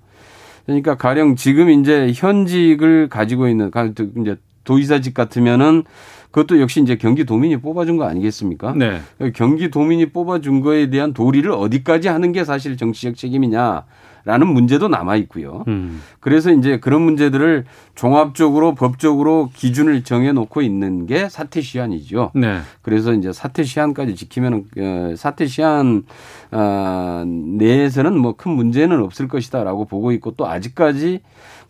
그러니까 0.65 0.95
가령 0.95 1.35
지금 1.35 1.69
이제 1.69 2.11
현직을 2.15 3.09
가지고 3.09 3.49
있는 3.49 3.69
가- 3.69 3.85
이제 4.17 4.37
도의사직 4.63 5.13
같으면은 5.13 5.83
그것도 6.31 6.61
역시 6.61 6.81
이제 6.81 6.95
경기도민이 6.95 7.57
뽑아준 7.57 7.97
거 7.97 8.05
아니겠습니까? 8.05 8.73
네. 8.73 9.01
경기도민이 9.35 10.07
뽑아준 10.11 10.61
거에 10.61 10.89
대한 10.89 11.13
도리를 11.13 11.51
어디까지 11.51 12.07
하는 12.07 12.31
게 12.31 12.45
사실 12.45 12.77
정치적 12.77 13.17
책임이냐 13.17 13.83
라는 14.25 14.47
문제도 14.47 14.87
남아 14.87 15.15
있고요. 15.17 15.63
음. 15.67 16.01
그래서 16.19 16.51
이제 16.51 16.79
그런 16.79 17.01
문제들을 17.01 17.65
종합적으로 17.95 18.75
법적으로 18.75 19.49
기준을 19.53 20.03
정해 20.03 20.31
놓고 20.31 20.61
있는 20.61 21.05
게 21.05 21.27
사퇴 21.29 21.61
시한이죠. 21.61 22.31
네. 22.35 22.59
그래서 22.81 23.13
이제 23.13 23.33
사퇴 23.33 23.63
시한까지 23.63 24.15
지키면 24.15 24.65
어, 24.77 25.13
사퇴 25.15 25.47
시한 25.47 26.03
어, 26.51 27.23
내에서는 27.25 28.17
뭐 28.17 28.33
큰 28.33 28.51
문제는 28.51 29.01
없을 29.01 29.27
것이다라고 29.27 29.85
보고 29.85 30.11
있고 30.11 30.31
또 30.31 30.47
아직까지 30.47 31.21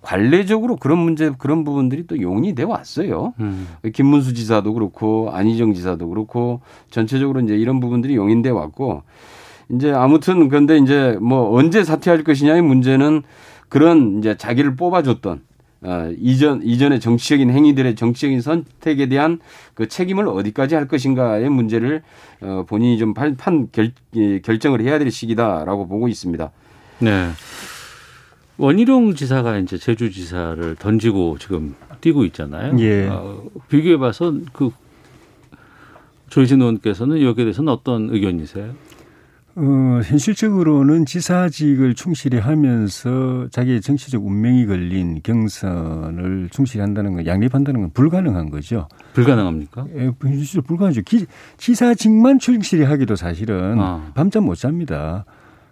관례적으로 0.02 0.76
그런 0.76 0.98
문제 0.98 1.32
그런 1.38 1.64
부분들이 1.64 2.08
또 2.08 2.22
용인이 2.22 2.56
돼 2.56 2.64
왔어요. 2.64 3.34
음. 3.40 3.68
김문수 3.94 4.34
지사도 4.34 4.74
그렇고 4.74 5.30
안희정 5.32 5.74
지사도 5.74 6.10
그렇고 6.10 6.62
전체적으로 6.90 7.40
이제 7.42 7.56
이런 7.56 7.80
부분들이 7.80 8.16
용인돼 8.16 8.50
왔고 8.50 9.04
이제 9.76 9.92
아무튼 9.92 10.50
그런데 10.50 10.78
이제 10.78 11.18
뭐 11.22 11.56
언제 11.56 11.84
사퇴할 11.84 12.24
것이냐의 12.24 12.62
문제는 12.62 13.24
그런 13.70 14.20
이제 14.20 14.36
자기를 14.38 14.76
뽑아줬던 14.76 15.42
어, 15.82 16.12
이전 16.18 16.62
이전의 16.64 17.00
정치적인 17.00 17.50
행위들의 17.50 17.96
정치적인 17.96 18.42
선택에 18.42 19.08
대한 19.10 19.40
그 19.74 19.88
책임을 19.88 20.28
어디까지 20.28 20.76
할 20.76 20.88
것인가의 20.88 21.50
문제를 21.50 22.04
어, 22.42 22.66
본인이 22.68 22.98
좀 22.98 23.14
판, 23.14 23.36
판 23.36 23.68
결, 23.72 23.92
예, 24.16 24.40
결정을 24.40 24.82
해야 24.82 24.98
될 24.98 25.12
시기다라고 25.12 25.88
보고 25.88 26.08
있습니다. 26.08 26.52
네. 27.00 27.30
원희룡 28.58 29.16
지사가 29.16 29.58
이제 29.58 29.78
제주 29.78 30.12
지사를 30.12 30.76
던지고 30.76 31.38
지금 31.40 31.76
뛰고 32.00 32.24
있잖아요. 32.26 32.78
예. 32.80 33.08
어, 33.08 33.44
비교해봐서 33.68 34.36
그 34.54 34.72
조희진 36.30 36.62
의원께서는 36.62 37.22
여기에 37.22 37.46
대해서는 37.46 37.74
어떤 37.74 38.10
의견이세요? 38.10 38.74
어, 39.56 40.02
현실적으로는 40.04 41.06
지사직을 41.06 41.94
충실히 41.94 42.40
하면서 42.40 43.48
자기의 43.52 43.82
정치적 43.82 44.26
운명이 44.26 44.66
걸린 44.66 45.22
경선을 45.22 46.50
충실히 46.52 46.82
한다는 46.82 47.14
건 47.14 47.26
양립한다는 47.28 47.82
건 47.82 47.90
불가능한 47.92 48.50
거죠. 48.50 48.88
불가능합니까? 49.14 49.86
예, 49.96 50.12
현실적으로 50.20 50.64
불가능하죠. 50.64 51.02
기, 51.04 51.26
지사직만 51.58 52.40
충실히 52.40 52.84
하기도 52.84 53.16
사실은 53.16 53.80
아. 53.80 54.12
밤잠 54.16 54.46
못 54.46 54.56
잡니다. 54.56 55.26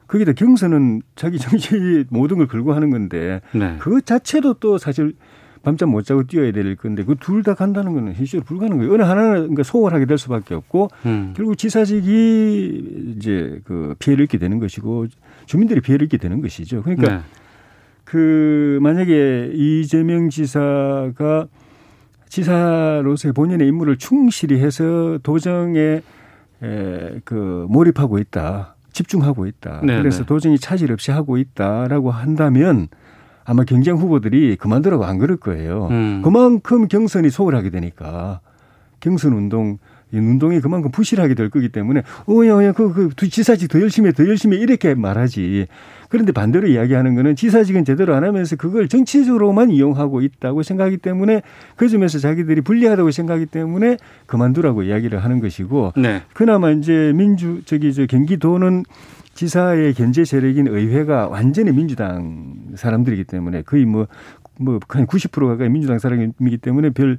거기다 0.07 0.34
경선은 0.34 1.01
자기 1.15 1.39
정치 1.39 2.05
모든 2.09 2.38
걸 2.38 2.47
걸고 2.47 2.73
하는 2.73 2.91
건데 2.91 3.41
네. 3.53 3.77
그 3.79 4.01
자체도 4.01 4.55
또 4.55 4.77
사실 4.77 5.15
밤잠 5.64 5.89
못 5.89 6.03
자고 6.05 6.24
뛰어야 6.24 6.51
될 6.51 6.76
건데 6.76 7.03
그 7.03 7.16
둘 7.16 7.43
다 7.43 7.53
간다는 7.53 7.93
거는 7.93 8.14
현실적으로 8.14 8.45
불가능해요. 8.45 8.93
어느 8.93 9.01
하나는 9.03 9.34
그러니까 9.41 9.64
소홀하게 9.64 10.05
될 10.05 10.18
수밖에 10.18 10.53
없고 10.55 10.89
음. 11.05 11.34
결국 11.36 11.57
지사직이 11.57 13.16
이제 13.18 13.59
그 13.64 13.95
피해를 13.99 14.24
입게 14.26 14.38
되는 14.38 14.59
것이고 14.59 15.07
주민들이 15.45 15.82
피해를 15.82 16.05
입게 16.05 16.18
되는 16.18 16.41
것이죠. 16.41 16.82
그러니까 16.84 17.18
네. 17.18 17.22
그 18.03 18.80
만약에 18.82 19.51
이재명 19.53 20.30
지사가 20.30 21.47
지사로서의 22.28 23.34
본인의 23.34 23.68
임무를 23.68 23.97
충실히 23.97 24.59
해서 24.59 25.20
도정에 25.24 26.01
에, 26.64 27.20
그 27.26 27.66
몰입하고 27.70 28.20
있다, 28.20 28.76
집중하고 28.93 29.47
있다. 29.47 29.82
네, 29.84 29.97
그래서 29.97 30.20
네. 30.20 30.26
도정이 30.26 30.59
차질 30.59 30.91
없이 30.91 31.12
하고 31.12 31.38
있다라고 31.38 32.12
한다면 32.12 32.88
아마 33.43 33.63
경쟁 33.63 33.97
후보들이 33.97 34.55
그만두라고 34.57 35.05
안 35.05 35.17
그럴 35.17 35.37
거예요. 35.37 35.87
음. 35.91 36.21
그만큼 36.23 36.87
경선이 36.87 37.29
소홀하게 37.29 37.69
되니까 37.69 38.39
경선 38.99 39.33
운동 39.33 39.77
이 40.13 40.17
운동이 40.17 40.59
그만큼 40.59 40.91
부실하게 40.91 41.35
될 41.35 41.49
거기 41.49 41.69
때문에 41.69 42.03
어야 42.27 42.55
어야 42.55 42.71
그그 42.73 43.29
지사직 43.29 43.69
더 43.69 43.79
열심히 43.79 44.09
해, 44.09 44.11
더 44.11 44.27
열심히 44.27 44.57
해 44.57 44.61
이렇게 44.61 44.93
말하지. 44.93 45.67
그런데 46.09 46.33
반대로 46.33 46.67
이야기하는 46.67 47.15
거는 47.15 47.37
지사직은 47.37 47.85
제대로 47.85 48.13
안 48.13 48.25
하면서 48.25 48.57
그걸 48.57 48.89
정치적으로만 48.89 49.69
이용하고 49.71 50.21
있다고 50.21 50.61
생각하기 50.61 50.97
때문에 50.97 51.41
그 51.77 51.87
점에서 51.87 52.19
자기들이 52.19 52.59
불리하다고 52.61 53.11
생각하기 53.11 53.45
때문에 53.45 53.95
그만두라고 54.25 54.83
이야기를 54.83 55.23
하는 55.23 55.39
것이고 55.39 55.93
네. 55.95 56.21
그나마 56.33 56.71
이제 56.71 57.13
민주 57.15 57.61
저기 57.63 57.93
저 57.93 58.05
경기도는 58.05 58.83
지사의 59.41 59.95
견제 59.95 60.23
세력인 60.23 60.67
의회가 60.67 61.27
완전히 61.27 61.71
민주당 61.71 62.55
사람들이기 62.75 63.23
때문에 63.23 63.63
거의 63.63 63.85
뭐 63.85 64.05
뭐 64.61 64.79
한 64.89 65.07
90% 65.07 65.47
가까이 65.47 65.69
민주당 65.69 65.99
사람이기 65.99 66.57
때문에 66.61 66.91
별 66.91 67.17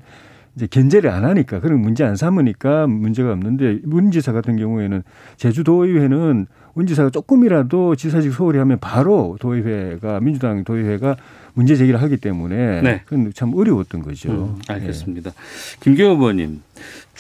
이제 0.55 0.67
견제를 0.67 1.11
안 1.11 1.25
하니까 1.25 1.61
그런 1.61 1.81
문제 1.81 2.05
안 2.05 2.15
삼으니까 2.15 2.87
문제가 2.87 3.33
없는데 3.33 3.81
문 3.85 4.11
지사 4.11 4.33
같은 4.33 4.57
경우에는 4.57 5.03
제주도의회는 5.37 6.47
문 6.75 6.87
지사가 6.87 7.11
조금이라도 7.11 7.97
지사직 7.97 8.33
소홀히 8.33 8.59
하면 8.59 8.79
바로 8.79 9.37
도의회가 9.41 10.21
민주당 10.21 10.63
도의회가 10.65 11.17
문제 11.55 11.75
제기를 11.75 12.01
하기 12.03 12.19
때문에 12.19 12.83
네. 12.83 13.03
그건 13.05 13.33
참 13.35 13.55
어려웠던 13.55 14.03
거죠. 14.03 14.31
음, 14.31 14.63
알겠습니다. 14.69 15.33
김경호 15.81 16.21
의원님, 16.21 16.63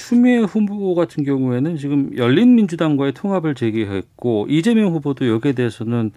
추미애 0.09 0.38
후보 0.38 0.94
같은 0.94 1.22
경우에는 1.24 1.76
지금 1.76 2.16
열린민주당과의 2.16 3.12
통합을 3.12 3.55
제기했고 3.55 4.46
이재명 4.48 4.92
후보도 4.92 5.28
여기에 5.28 5.53
대해서는 5.53 6.11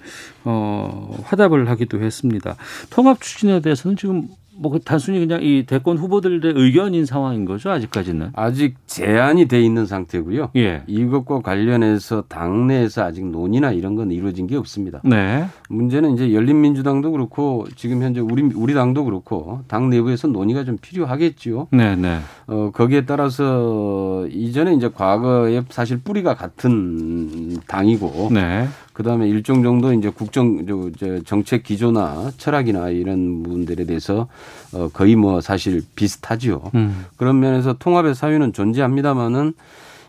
어, 0.43 1.17
화답을 1.23 1.69
하기도 1.69 2.01
했습니다. 2.01 2.55
통합 2.89 3.21
추진에 3.21 3.59
대해서는 3.61 3.95
지금 3.95 4.27
뭐 4.57 4.77
단순히 4.83 5.19
그냥 5.19 5.41
이 5.41 5.65
대권 5.65 5.97
후보들의 5.97 6.53
의견인 6.55 7.05
상황인 7.05 7.45
거죠 7.45 7.69
아직까지는. 7.71 8.31
아직 8.33 8.75
제한이 8.87 9.47
돼 9.47 9.61
있는 9.61 9.85
상태고요. 9.85 10.51
예. 10.55 10.83
이것과 10.87 11.41
관련해서 11.41 12.23
당내에서 12.27 13.03
아직 13.03 13.25
논의나 13.25 13.71
이런 13.71 13.95
건 13.95 14.11
이루어진 14.11 14.47
게 14.47 14.55
없습니다. 14.55 15.01
네. 15.03 15.45
문제는 15.69 16.13
이제 16.13 16.33
열린민주당도 16.33 17.11
그렇고 17.11 17.67
지금 17.75 18.01
현재 18.01 18.21
우리 18.21 18.43
우리 18.55 18.73
당도 18.73 19.05
그렇고 19.05 19.61
당 19.67 19.89
내부에서 19.89 20.27
논의가 20.27 20.63
좀 20.63 20.77
필요하겠지요. 20.81 21.67
네, 21.71 21.95
네. 21.95 22.19
어 22.47 22.71
거기에 22.73 23.05
따라서 23.05 24.25
이전에 24.29 24.73
이제 24.73 24.89
과거에 24.89 25.63
사실 25.69 25.99
뿌리가 25.99 26.35
같은 26.35 27.59
당이고 27.67 28.29
네. 28.31 28.67
그다음에 28.95 29.27
일정 29.27 29.61
정도 29.61 29.93
이제 29.93 30.09
국정 30.09 30.65
저, 30.65 30.89
저 30.97 31.23
정책 31.23 31.63
기조나 31.63 32.31
철학이나 32.37 32.89
이런 32.89 33.43
부분들에 33.43 33.85
대해서 33.85 34.27
어 34.73 34.89
거의 34.91 35.15
뭐 35.15 35.41
사실 35.41 35.83
비슷하지요. 35.95 36.71
음. 36.73 37.05
그런 37.17 37.39
면에서 37.39 37.73
통합의 37.73 38.15
사유는 38.15 38.53
존재합니다만은 38.53 39.53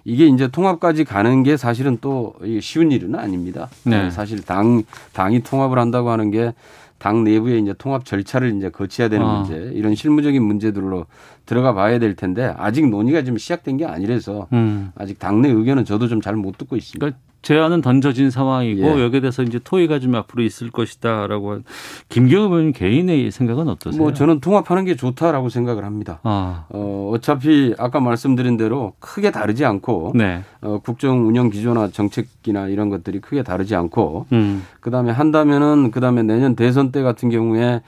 이게 0.05 0.26
이제 0.26 0.47
통합까지 0.47 1.05
가는 1.05 1.43
게 1.43 1.57
사실은 1.57 1.99
또 2.01 2.34
쉬운 2.62 2.93
일은 2.93 3.16
아닙니다. 3.16 3.68
네. 3.84 4.09
사실 4.11 4.41
당 4.43 4.84
당이 5.12 5.43
통합을 5.43 5.78
한다고 5.78 6.11
하는 6.11 6.30
게 6.30 6.53
당 6.99 7.24
내부에 7.24 7.59
이제 7.59 7.74
통합 7.76 8.05
절차를 8.05 8.57
이제 8.57 8.70
거쳐야 8.70 9.09
되는 9.09 9.26
아. 9.26 9.41
문제 9.41 9.70
이런 9.74 9.95
실무적인 9.95 10.43
문제들로 10.43 11.07
들어가 11.45 11.74
봐야 11.74 11.99
될 11.99 12.16
텐데 12.16 12.55
아직 12.57 12.89
논의가 12.89 13.22
좀 13.22 13.37
시작된 13.37 13.76
게 13.76 13.84
아니라서 13.84 14.49
음. 14.53 14.93
아직 14.97 15.18
당내 15.18 15.49
의견은 15.51 15.84
저도 15.84 16.09
좀 16.09 16.20
잘 16.20 16.37
못 16.37 16.57
듣고 16.57 16.76
있습니다. 16.76 16.99
그러니까 16.99 17.20
제안은 17.47 17.81
던져진 17.81 18.31
상황이고 18.31 18.99
예. 18.99 19.05
여기에 19.05 19.21
대해서 19.21 19.45
이제 19.45 19.61
토의가 19.63 20.01
좀 20.01 20.17
앞으로 20.17 20.43
있을 20.43 20.73
것이다라고 20.73 21.53
한 21.53 21.65
김경호 22.09 22.57
의원 22.57 22.73
개인의 22.73 23.31
생각은 23.31 23.69
어떠세요? 23.69 24.03
뭐 24.03 24.13
저는 24.13 24.41
통합하는 24.41 24.85
게 24.85 24.97
좋다라고 24.97 25.49
생각을 25.49 25.85
합니다. 25.85 26.19
아, 26.25 26.65
어, 26.71 27.13
어차피 27.15 27.73
아까 27.79 28.01
말씀드린 28.01 28.57
대로 28.57 28.95
크게 28.99 29.31
다르지 29.31 29.65
않고 29.65 30.15
네. 30.17 30.43
어, 30.61 30.81
국정 30.83 31.29
운영 31.29 31.49
기조나 31.49 31.91
정책이나 31.91 32.67
이런 32.67 32.89
것들이 32.89 33.21
크게 33.21 33.45
다르지 33.45 33.77
않고 33.77 34.27
음. 34.33 34.65
그다음에 34.81 35.13
한다면은 35.13 35.93
그다음에 35.93 36.25
내년 36.25 36.57
대선 36.57 36.91
때 36.91 37.03
같은 37.03 37.31
경우에 37.31 37.81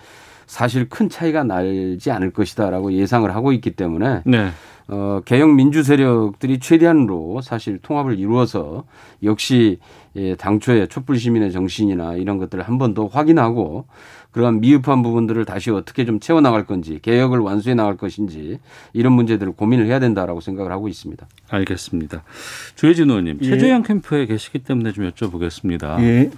사실 0.49 0.88
큰 0.88 1.09
차이가 1.09 1.44
날지 1.44 2.11
않을 2.11 2.32
것이다라고 2.32 2.92
예상을 2.94 3.32
하고 3.34 3.53
있기 3.53 3.72
때문에 3.72 4.22
네. 4.24 4.49
어, 4.90 5.20
개혁 5.26 5.51
민주 5.55 5.82
세력들이 5.82 6.59
최대한으로 6.61 7.42
사실 7.42 7.78
통합을 7.82 8.18
이루어서 8.18 8.84
역시 9.22 9.78
예, 10.16 10.34
당초의 10.34 10.88
촛불 10.88 11.18
시민의 11.18 11.53
정신이나 11.53 12.14
이런 12.14 12.38
것들을 12.38 12.64
한 12.66 12.78
번 12.78 12.94
더 12.94 13.07
확인하고 13.07 13.84
그러한 14.32 14.61
미흡한 14.61 15.03
부분들을 15.03 15.44
다시 15.44 15.70
어떻게 15.70 16.05
좀 16.07 16.18
채워 16.20 16.40
나갈 16.40 16.64
건지 16.64 16.99
개혁을 17.03 17.38
완수해 17.40 17.74
나갈 17.74 17.96
것인지 17.99 18.59
이런 18.94 19.12
문제들을 19.12 19.53
고민을 19.53 19.86
해야 19.86 20.01
된다라고 20.01 20.40
생각을 20.40 20.72
하고 20.72 20.88
있습니다. 20.88 21.26
알겠습니다. 21.51 22.22
조혜진 22.74 23.11
의원님, 23.11 23.38
예. 23.42 23.46
최재형 23.46 23.82
캠프에 23.82 24.24
계시기 24.26 24.61
때문에 24.61 24.92
좀 24.92 25.09
여쭤보겠습니다. 25.11 26.01
예. 26.01 26.30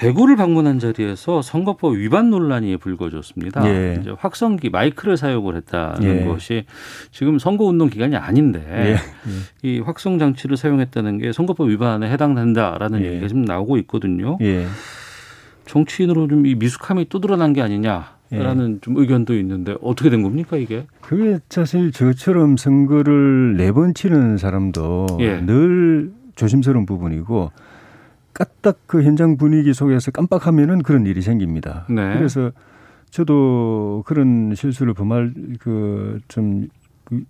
대구를 0.00 0.36
방문한 0.36 0.78
자리에서 0.78 1.42
선거법 1.42 1.94
위반 1.96 2.30
논란이 2.30 2.78
불거졌습니다. 2.78 3.68
예. 3.68 3.98
이제 4.00 4.10
확성기 4.18 4.70
마이크를 4.70 5.18
사용을 5.18 5.56
했다는 5.56 6.02
예. 6.02 6.24
것이 6.24 6.64
지금 7.10 7.38
선거 7.38 7.64
운동 7.64 7.90
기간이 7.90 8.16
아닌데 8.16 8.62
예. 8.66 8.96
이 9.68 9.80
확성 9.80 10.18
장치를 10.18 10.56
사용했다는 10.56 11.18
게 11.18 11.32
선거법 11.32 11.68
위반에 11.68 12.10
해당된다라는 12.10 13.02
예. 13.02 13.10
얘기가 13.10 13.28
지금 13.28 13.44
나오고 13.44 13.76
있거든요. 13.78 14.38
예. 14.40 14.64
정치인으로 15.66 16.26
좀 16.28 16.46
이 16.46 16.54
미숙함이 16.54 17.06
또 17.10 17.20
드러난 17.20 17.52
게 17.52 17.60
아니냐 17.60 18.16
라는 18.30 18.78
좀 18.80 18.96
의견도 18.96 19.36
있는데 19.38 19.74
어떻게 19.82 20.08
된 20.08 20.22
겁니까 20.22 20.56
이게? 20.56 20.86
그게 21.00 21.38
사실 21.50 21.92
저처럼 21.92 22.56
선거를 22.56 23.56
네 23.56 23.72
번 23.72 23.92
치는 23.92 24.38
사람도 24.38 25.18
예. 25.20 25.40
늘 25.42 26.12
조심스러운 26.36 26.86
부분이고 26.86 27.50
까딱 28.40 28.78
그 28.86 29.02
현장 29.02 29.36
분위기 29.36 29.74
속에서 29.74 30.10
깜빡하면은 30.10 30.82
그런 30.82 31.04
일이 31.04 31.20
생깁니다. 31.20 31.84
네. 31.90 32.16
그래서 32.16 32.52
저도 33.10 34.02
그런 34.06 34.54
실수를 34.54 34.94
범할 34.94 35.34
그좀 35.58 36.68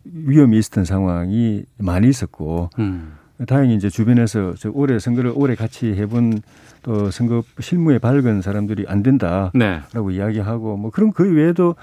위험이 0.04 0.58
있었던 0.58 0.84
상황이 0.84 1.64
많이 1.78 2.08
있었고 2.08 2.70
음. 2.78 3.14
다행히 3.48 3.74
이제 3.74 3.88
주변에서 3.88 4.54
저 4.56 4.70
올해 4.72 5.00
선거를 5.00 5.32
오래 5.34 5.56
같이 5.56 5.94
해본 5.94 6.42
또 6.82 7.10
선거 7.10 7.42
실무에 7.58 7.98
밝은 7.98 8.42
사람들이 8.42 8.84
안 8.86 9.02
된다라고 9.02 9.58
네. 9.58 9.80
이야기하고 10.12 10.76
뭐 10.76 10.90
그런 10.90 11.12
그 11.12 11.34
외에도 11.34 11.74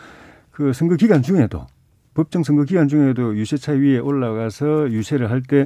그 0.52 0.72
선거 0.72 0.96
기간 0.96 1.22
중에도 1.22 1.66
법정 2.14 2.44
선거 2.44 2.64
기간 2.64 2.88
중에도 2.88 3.36
유세차 3.36 3.74
위에 3.74 3.98
올라가서 3.98 4.92
유세를 4.92 5.30
할때 5.30 5.66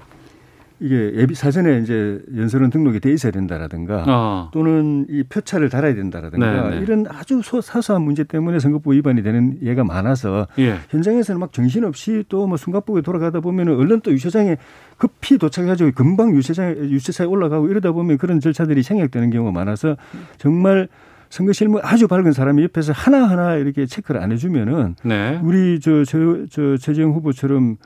이게 0.84 1.14
예비 1.16 1.36
사전에 1.36 1.80
이제 1.80 2.20
연설은 2.36 2.72
등록이 2.72 3.00
돼 3.00 3.14
있어야 3.14 3.32
된다라든가 3.32 4.04
아. 4.08 4.50
또는 4.52 5.06
이 5.10 5.22
표차를 5.24 5.70
달아야 5.70 5.94
된다라든가 5.94 6.70
네, 6.70 6.76
네. 6.78 6.82
이런 6.82 7.06
아주 7.08 7.42
소- 7.44 7.62
사소한 7.62 8.02
문제 8.02 8.24
때문에 8.24 8.58
선거법 8.58 8.94
위반이 8.94 9.22
되는 9.22 9.60
예가 9.62 9.84
많아서 9.84 10.48
예. 10.58 10.78
현장에서는 10.90 11.40
막 11.40 11.54
정신없이 11.54 12.24
또 12.30 12.48
뭐 12.48 12.58
숨가쁘게 12.58 13.02
돌아가다 13.02 13.40
보면은 13.42 13.76
얼른 13.78 14.02
또 14.02 14.12
유세장에 14.12 14.58
급히 14.98 15.38
도착해가지고 15.38 15.92
금방 15.94 16.36
유세장에 16.36 16.74
유세차에 16.76 17.28
올라가고 17.28 17.68
이러다 17.70 17.92
보면 17.92 18.18
그런 18.18 18.40
절차들이 18.40 18.82
생략되는 18.82 19.30
경우가 19.30 19.52
많아서 19.52 19.96
정말 20.40 20.88
선거 21.30 21.54
실무 21.54 21.80
아주 21.84 22.08
밝은 22.08 22.32
사람이 22.34 22.64
옆에서 22.64 22.92
하나하나 22.92 23.56
이렇게 23.56 23.86
체크를 23.86 24.20
안 24.20 24.32
해주면은 24.32 24.96
네. 25.04 25.40
우리 25.44 25.80
저, 25.80 26.04
저, 26.04 26.46
저 26.50 26.76
최재형 26.78 27.12
후보처럼 27.14 27.78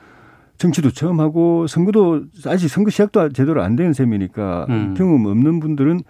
정치도 0.58 0.90
처음 0.90 1.20
하고 1.20 1.66
선거도 1.66 2.22
아직 2.46 2.68
선거 2.68 2.90
시작도 2.90 3.30
제대로 3.30 3.62
안 3.62 3.76
된 3.76 3.92
셈이니까 3.92 4.66
음. 4.70 4.94
경험 4.96 5.26
없는 5.26 5.60
분들은 5.60 6.00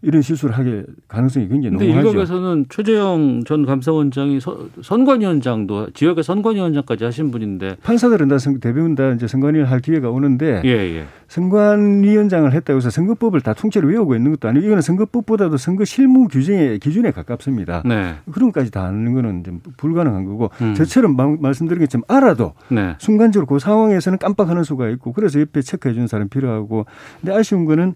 이런 0.00 0.22
실수를 0.22 0.56
하게 0.56 0.84
가능성이 1.08 1.48
굉장히 1.48 1.76
근데 1.76 1.86
농후하죠. 1.86 2.08
일각에서는 2.10 2.66
최재형 2.68 3.42
전 3.44 3.66
감사원장이 3.66 4.38
서- 4.40 4.56
선관위원장도 4.80 5.90
지역의 5.92 6.22
선관위원장까지 6.22 7.02
하신 7.04 7.32
분인데 7.32 7.76
판사들은 7.82 8.28
다 8.28 8.38
선- 8.38 8.60
대부분 8.60 8.94
다 8.94 9.10
이제 9.10 9.26
선관위를 9.26 9.68
할 9.68 9.80
기회가 9.80 10.10
오는데 10.10 10.62
예, 10.64 10.68
예. 10.70 11.04
선관위원장을 11.26 12.52
했다고 12.52 12.76
해서 12.76 12.90
선거법을 12.90 13.40
다 13.40 13.54
통째로 13.54 13.88
외우고 13.88 14.14
있는 14.14 14.30
것도 14.32 14.48
아니고 14.48 14.64
이거는 14.66 14.82
선거법보다도 14.82 15.56
선거 15.56 15.84
실무 15.84 16.28
규정의 16.28 16.78
기준에 16.78 17.10
가깝습니다. 17.10 17.82
네. 17.84 18.14
그런 18.30 18.52
것까지 18.52 18.70
다 18.70 18.84
아는 18.84 19.12
거는 19.14 19.42
좀 19.42 19.60
불가능한 19.76 20.24
거고 20.26 20.50
음. 20.60 20.74
저처럼 20.74 21.16
마- 21.16 21.36
말씀드린 21.40 21.80
것처럼 21.80 22.04
알아도 22.06 22.52
네. 22.70 22.94
순간적으로 22.98 23.46
그 23.46 23.58
상황에서는 23.58 24.18
깜빡하는 24.18 24.62
수가 24.62 24.88
있고 24.90 25.12
그래서 25.12 25.40
옆에 25.40 25.60
체크해 25.60 25.92
주는 25.92 26.06
사람이 26.06 26.30
필요하고 26.30 26.86
근데 27.20 27.34
아쉬운 27.34 27.64
거는 27.64 27.94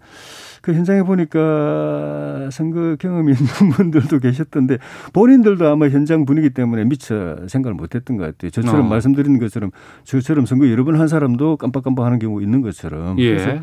그 0.62 0.72
현장에 0.72 1.02
보니까 1.02 2.48
선거 2.50 2.96
경험이 2.96 3.32
있는 3.32 3.46
분들도 3.76 4.18
계셨던데 4.20 4.78
본인들도 5.12 5.68
아마 5.68 5.88
현장 5.88 6.24
분위기 6.24 6.50
때문에 6.50 6.84
미처 6.84 7.36
생각을 7.48 7.74
못 7.74 7.94
했던 7.94 8.16
것 8.16 8.24
같아요. 8.24 8.50
저처럼 8.50 8.86
어. 8.86 8.88
말씀드린 8.88 9.38
것처럼 9.38 9.70
저처럼 10.04 10.46
선거 10.46 10.68
여러 10.70 10.84
번 10.84 10.92
한 10.92 11.08
사람도 11.08 11.56
깜빡깜빡하는 11.56 12.18
경우 12.18 12.42
있는 12.42 12.60
것처럼 12.60 13.16
그래서 13.16 13.50
예. 13.50 13.62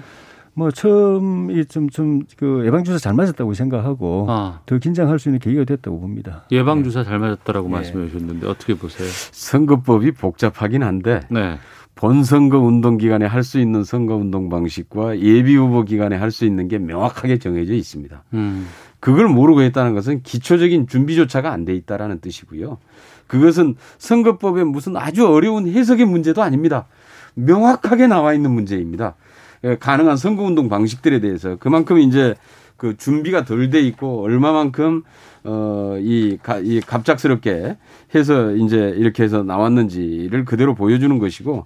뭐 0.55 0.71
처음 0.71 1.51
이좀좀그 1.51 2.63
예방 2.65 2.83
주사 2.83 2.97
잘 2.97 3.13
맞았다고 3.13 3.53
생각하고 3.53 4.25
아, 4.27 4.59
더 4.65 4.77
긴장할 4.79 5.19
수 5.19 5.29
있는 5.29 5.39
계기가 5.39 5.63
됐다고 5.63 5.99
봅니다. 6.01 6.43
예방 6.51 6.83
주사 6.83 7.03
잘 7.03 7.19
맞았다라고 7.19 7.67
예. 7.69 7.71
말씀해 7.71 8.07
주셨는데 8.09 8.47
어떻게 8.47 8.73
보세요? 8.73 9.07
선거법이 9.31 10.11
복잡하긴 10.13 10.83
한데 10.83 11.21
네. 11.29 11.57
본선거 11.99 12.59
운동 12.59 12.97
기간에 12.97 13.25
할 13.25 13.43
수 13.43 13.59
있는 13.59 13.83
선거 13.83 14.15
운동 14.15 14.47
방식과 14.47 15.19
예비 15.19 15.57
후보 15.57 15.83
기간에 15.83 16.15
할 16.15 16.31
수 16.31 16.45
있는 16.45 16.69
게 16.69 16.77
명확하게 16.77 17.39
정해져 17.39 17.73
있습니다. 17.73 18.23
음. 18.35 18.67
그걸 19.01 19.27
모르고 19.27 19.61
했다는 19.63 19.93
것은 19.95 20.23
기초적인 20.23 20.87
준비조차가 20.87 21.51
안 21.51 21.65
돼 21.65 21.73
있다라는 21.75 22.21
뜻이고요. 22.21 22.77
그것은 23.27 23.75
선거법의 23.97 24.63
무슨 24.63 24.95
아주 24.95 25.27
어려운 25.27 25.67
해석의 25.67 26.05
문제도 26.05 26.41
아닙니다. 26.41 26.87
명확하게 27.33 28.07
나와 28.07 28.33
있는 28.33 28.51
문제입니다. 28.51 29.15
예, 29.65 29.75
가능한 29.75 30.15
선거 30.15 30.43
운동 30.43 30.69
방식들에 30.69 31.19
대해서 31.19 31.57
그만큼 31.57 31.99
이제 31.99 32.33
그 32.77 32.95
준비가 32.95 33.43
덜 33.43 33.69
돼 33.69 33.81
있고 33.81 34.23
얼마만큼 34.23 35.03
어이 35.43 36.37
이 36.63 36.81
갑작스럽게 36.85 37.77
해서 38.15 38.51
이제 38.51 38.93
이렇게 38.97 39.23
해서 39.23 39.43
나왔는지를 39.43 40.45
그대로 40.45 40.75
보여주는 40.75 41.17
것이고 41.17 41.65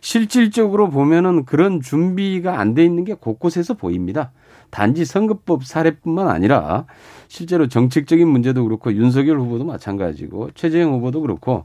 실질적으로 0.00 0.90
보면은 0.90 1.44
그런 1.44 1.80
준비가 1.80 2.60
안 2.60 2.74
돼 2.74 2.84
있는 2.84 3.04
게 3.04 3.14
곳곳에서 3.14 3.74
보입니다. 3.74 4.30
단지 4.70 5.04
선거법 5.04 5.64
사례뿐만 5.64 6.28
아니라 6.28 6.84
실제로 7.26 7.68
정책적인 7.68 8.28
문제도 8.28 8.62
그렇고 8.62 8.92
윤석열 8.92 9.38
후보도 9.40 9.64
마찬가지고 9.64 10.50
최재형 10.54 10.92
후보도 10.92 11.20
그렇고 11.22 11.64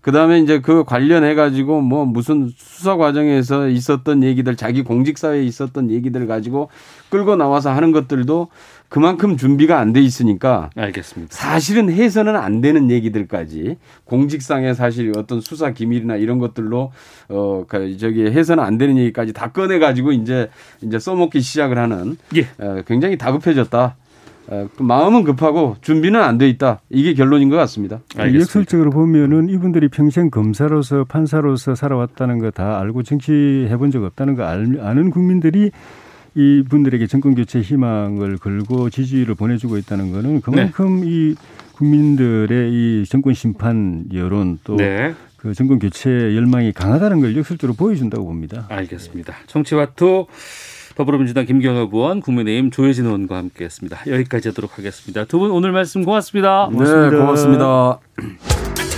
그다음에 0.00 0.38
이제 0.38 0.60
그 0.60 0.84
관련해 0.84 1.34
가지고 1.34 1.80
뭐 1.80 2.06
무슨 2.06 2.50
수사 2.56 2.96
과정에서 2.96 3.68
있었던 3.68 4.22
얘기들 4.22 4.56
자기 4.56 4.82
공직 4.82 5.18
사회에 5.18 5.42
있었던 5.42 5.90
얘기들 5.90 6.26
가지고 6.26 6.70
끌고 7.10 7.36
나와서 7.36 7.70
하는 7.70 7.92
것들도 7.92 8.48
그만큼 8.88 9.36
준비가 9.36 9.78
안 9.78 9.92
돼 9.92 10.00
있으니까 10.00 10.70
알겠습니다. 10.76 11.34
사실은 11.34 11.90
해서는 11.90 12.36
안 12.36 12.60
되는 12.60 12.90
얘기들까지 12.90 13.76
공직상의 14.04 14.74
사실 14.74 15.12
어떤 15.16 15.40
수사 15.40 15.72
기밀이나 15.72 16.16
이런 16.16 16.38
것들로 16.38 16.92
어그 17.28 17.96
저기 17.98 18.24
해서는 18.26 18.64
안 18.64 18.78
되는 18.78 18.96
얘기까지 18.96 19.32
다 19.32 19.50
꺼내 19.52 19.78
가지고 19.78 20.12
이제 20.12 20.48
이제 20.82 20.98
써먹기 20.98 21.40
시작을 21.40 21.76
하는 21.78 22.16
예. 22.36 22.46
어, 22.64 22.82
굉장히 22.86 23.18
다급해졌다. 23.18 23.96
어, 24.50 24.68
그 24.74 24.82
마음은 24.82 25.24
급하고 25.24 25.76
준비는 25.82 26.22
안 26.22 26.38
돼 26.38 26.48
있다. 26.48 26.80
이게 26.88 27.12
결론인 27.12 27.50
것 27.50 27.56
같습니다. 27.56 28.00
역설적으로 28.40 28.90
보면은 28.90 29.50
이분들이 29.50 29.88
평생 29.88 30.30
검사로서 30.30 31.04
판사로서 31.04 31.74
살아왔다는 31.74 32.38
거 32.38 32.50
다 32.50 32.78
알고 32.80 33.02
정치해 33.02 33.76
본 33.76 33.90
적 33.90 34.02
없다는 34.04 34.34
거 34.36 34.44
알, 34.44 34.78
아는 34.80 35.10
국민들이 35.10 35.70
이분들에게 36.34 37.06
정권 37.06 37.34
교체 37.34 37.60
희망을 37.60 38.38
걸고 38.38 38.90
지지를 38.90 39.34
보내주고 39.34 39.76
있다는 39.78 40.12
거는 40.12 40.40
그만큼 40.40 41.02
이 41.04 41.34
국민들의 41.74 42.72
이 42.72 43.04
정권 43.08 43.34
심판 43.34 44.04
여론 44.12 44.58
또 44.64 44.76
네. 44.76 45.14
그 45.36 45.54
정권 45.54 45.78
교체 45.78 46.10
열망이 46.10 46.72
강하다는 46.72 47.20
걸 47.20 47.36
역설적으로 47.36 47.76
보여준다고 47.76 48.24
봅니다. 48.24 48.66
알겠습니다. 48.68 49.34
정치와투 49.46 50.26
더불어민주당 50.96 51.46
김경엽 51.46 51.94
의원, 51.94 52.20
국민의힘 52.20 52.72
조혜진 52.72 53.04
의원과 53.06 53.36
함께했습니다. 53.36 54.00
여기까지 54.08 54.48
하도록 54.48 54.76
하겠습니다. 54.76 55.24
두 55.26 55.38
분 55.38 55.52
오늘 55.52 55.70
말씀 55.70 56.04
고맙습니다. 56.04 56.68
네, 56.72 56.76
고맙습니다. 57.16 58.00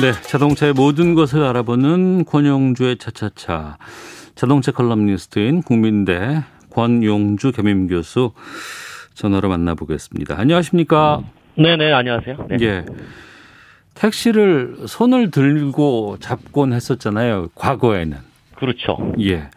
네, 0.00 0.12
자동차의 0.12 0.74
모든 0.74 1.16
것을 1.16 1.42
알아보는 1.42 2.24
권용주의 2.24 2.98
차차차. 2.98 3.78
자동차 4.36 4.70
컬럼니스트인 4.70 5.62
국민대 5.62 6.44
권용주 6.70 7.50
겸임 7.50 7.88
교수 7.88 8.30
전화로 9.14 9.48
만나보겠습니다. 9.48 10.38
안녕하십니까? 10.38 11.22
네 11.56 11.76
네, 11.76 11.92
안녕하세요. 11.92 12.46
네. 12.48 12.56
예. 12.60 12.84
택시를 13.94 14.76
손을 14.86 15.32
들고 15.32 16.18
잡곤 16.20 16.72
했었잖아요. 16.74 17.48
과거에는. 17.56 18.18
그렇죠. 18.54 19.14
예. 19.18 19.50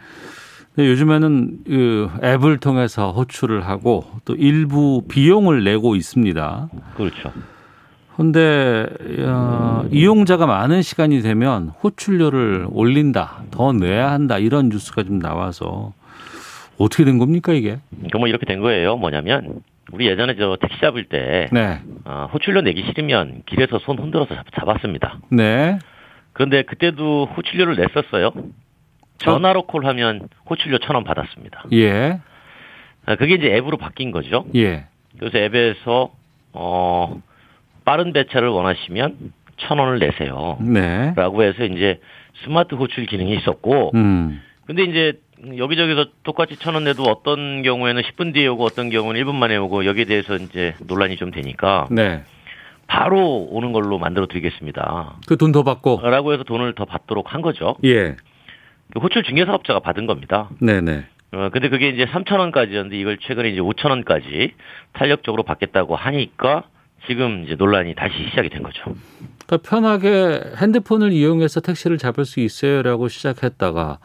요즘에는 0.76 1.60
그 1.68 2.10
앱을 2.24 2.58
통해서 2.58 3.12
호출을 3.12 3.68
하고 3.68 4.06
또 4.26 4.34
일부 4.34 5.04
비용을 5.08 5.64
내고 5.64 5.96
있습니다. 5.96 6.70
그렇죠. 6.98 7.32
근데 8.18 8.86
어, 9.26 9.86
이용자가 9.92 10.46
많은 10.46 10.82
시간이 10.82 11.22
되면 11.22 11.70
호출료를 11.84 12.68
올린다, 12.72 13.44
더 13.52 13.72
내야 13.74 14.12
한다 14.12 14.38
이런 14.38 14.70
뉴스가 14.70 15.04
좀 15.04 15.20
나와서 15.20 15.94
어떻게 16.78 17.04
된 17.06 17.18
겁니까 17.18 17.54
이게? 17.54 17.80
그뭐 18.12 18.28
이렇게 18.28 18.46
된 18.46 18.60
거예요. 18.60 18.98
뭐냐면 18.98 19.62
우리 19.92 20.08
예전에 20.08 20.36
저 20.36 20.58
택시 20.60 20.80
잡을 20.82 21.06
때 21.06 21.48
네, 21.52 21.80
어, 22.06 22.30
호출료 22.34 22.62
내기 22.62 22.84
싫으면 22.84 23.44
길에서 23.46 23.80
손 23.80 23.98
흔들어서 23.98 24.36
잡, 24.36 24.46
잡았습니다. 24.54 25.20
네, 25.30 25.80
그런데 26.34 26.64
그때도 26.64 27.26
호출료를 27.36 27.76
냈었어요. 27.76 28.32
전화로 29.20 29.64
콜하면 29.64 30.28
호출료 30.50 30.80
천 30.80 30.96
원 30.96 31.04
받았습니다. 31.04 31.66
예, 31.74 32.20
아, 33.06 33.16
그게 33.16 33.36
이제 33.36 33.48
앱으로 33.56 33.78
바뀐 33.78 34.12
거죠. 34.12 34.46
예, 34.56 34.86
그래서 35.20 35.38
앱에서 35.38 36.12
어 36.54 37.22
빠른 37.86 38.14
배차를 38.14 38.48
원하시면 38.50 39.34
천 39.58 39.80
원을 39.80 40.00
내세요. 40.00 40.58
네, 40.62 41.14
라고 41.16 41.44
해서 41.44 41.64
이제 41.66 42.00
스마트 42.44 42.76
호출 42.76 43.06
기능이 43.06 43.36
있었고 43.38 43.92
음, 43.96 44.42
근데 44.66 44.84
이제 44.84 45.20
여기저기서 45.58 46.06
똑같이 46.24 46.56
천 46.58 46.76
원 46.76 46.84
내도 46.84 47.04
어떤 47.04 47.62
경우에는 47.64 48.02
10분 48.04 48.34
뒤에 48.34 48.48
오고 48.48 48.64
어떤 48.64 48.90
경우는 48.90 49.22
1분 49.24 49.34
만에 49.36 49.58
오고 49.58 49.86
여기에 49.86 50.06
대해서 50.06 50.36
이제 50.36 50.76
논란이 50.88 51.18
좀 51.18 51.32
되니까 51.32 51.88
네. 51.92 52.24
바로 52.88 53.48
오는 53.50 53.72
걸로 53.72 53.98
만들어 53.98 54.28
드리겠습니다. 54.28 55.16
그 55.28 55.38
돈 55.38 55.52
더 55.52 55.64
받고, 55.64 56.02
라고 56.04 56.34
해서 56.34 56.44
돈을 56.44 56.74
더 56.76 56.86
받도록 56.86 57.34
한 57.34 57.42
거죠. 57.42 57.76
예, 57.86 58.16
그 58.94 59.00
호출 59.00 59.24
중개 59.24 59.46
사업자가 59.46 59.80
받은 59.80 60.06
겁니다. 60.08 60.50
네, 60.60 60.82
네. 60.82 61.06
어, 61.34 61.50
근데 61.54 61.70
그게 61.70 61.88
이제 61.90 62.06
3천 62.06 62.40
원까지였는데 62.40 62.98
이걸 63.00 63.18
최근에 63.18 63.50
이제 63.50 63.62
5천 63.62 63.90
원까지 63.92 64.54
탄력적으로 64.94 65.44
받겠다고 65.44 65.96
하니까 65.96 66.64
지금 67.08 67.44
이제 67.46 67.56
논란이 67.56 67.96
다시 67.96 68.14
시작이 68.30 68.50
된 68.50 68.64
거죠. 68.64 68.96
더 69.48 69.58
편하게 69.58 70.42
핸드폰을 70.58 71.12
이용해서 71.12 71.60
택시를 71.62 71.98
잡을 71.98 72.26
수 72.26 72.40
있어요라고 72.40 73.08
시작했다가 73.08 74.00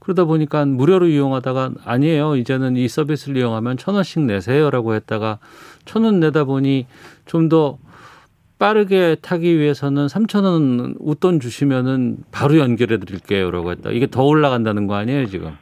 그러다 0.00 0.24
보니까 0.24 0.64
무료로 0.64 1.08
이용하다가 1.08 1.72
아니에요. 1.84 2.36
이제는 2.36 2.76
이 2.76 2.88
서비스를 2.88 3.36
이용하면 3.36 3.76
천 3.76 3.94
원씩 3.94 4.22
내세요라고 4.22 4.94
했다가 4.94 5.38
천 5.84 6.04
원 6.04 6.20
내다 6.20 6.44
보니 6.44 6.86
좀 7.26 7.48
더 7.48 7.78
빠르게 8.58 9.16
타기 9.22 9.56
위해서는 9.58 10.08
삼천 10.08 10.44
원 10.44 10.94
웃돈 10.98 11.38
주시면은 11.38 12.16
바로 12.32 12.58
연결해 12.58 12.98
드릴게요라고 12.98 13.70
했다. 13.70 13.90
이게 13.90 14.08
더 14.08 14.24
올라간다는 14.24 14.88
거 14.88 14.96
아니에요, 14.96 15.26
지금? 15.26 15.56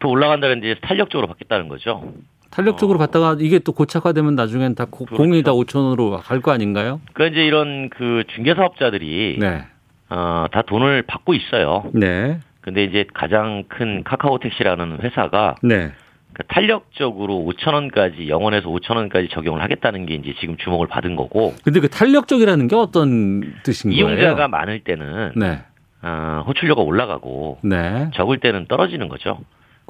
더 0.00 0.08
올라간다는 0.08 0.58
이제 0.58 0.74
탄력적으로 0.82 1.28
받겠다는 1.28 1.68
거죠. 1.68 2.12
탄력적으로 2.50 2.98
받다가 2.98 3.36
이게 3.38 3.58
또 3.60 3.72
고착화되면 3.72 4.34
나중엔 4.34 4.74
다 4.74 4.84
고- 4.90 5.06
공이 5.06 5.42
다 5.42 5.52
5천 5.52 5.76
원으로 5.84 6.18
갈 6.18 6.40
거 6.40 6.50
아닌가요? 6.52 7.00
그러니까 7.12 7.34
이제 7.34 7.46
이런 7.46 7.90
그 7.90 8.24
중개 8.34 8.54
사업자들이 8.54 9.36
네. 9.38 9.64
어, 10.08 10.46
다 10.50 10.62
돈을 10.62 11.02
받고 11.02 11.34
있어요. 11.34 11.84
네. 11.94 12.40
근데 12.60 12.84
이제 12.84 13.04
가장 13.14 13.64
큰 13.68 14.02
카카오 14.04 14.38
택시라는 14.38 14.98
회사가 15.02 15.54
네. 15.62 15.92
그 16.32 16.42
탄력적으로 16.46 17.34
5천 17.48 17.74
원까지 17.74 18.28
영원에서 18.28 18.68
5천 18.68 18.96
원까지 18.96 19.28
적용을 19.32 19.62
하겠다는 19.62 20.06
게 20.06 20.14
이제 20.14 20.34
지금 20.40 20.56
주목을 20.56 20.86
받은 20.88 21.16
거고 21.16 21.54
근데 21.64 21.80
그 21.80 21.88
탄력적이라는 21.88 22.68
게 22.68 22.76
어떤 22.76 23.40
뜻인 23.62 23.90
거예요? 23.90 24.06
이용자가 24.08 24.48
많을 24.48 24.80
때는 24.80 25.32
네. 25.36 25.60
어, 26.02 26.44
호출료가 26.46 26.82
올라가고 26.82 27.58
네. 27.62 28.10
적을 28.14 28.38
때는 28.38 28.66
떨어지는 28.68 29.08
거죠. 29.08 29.38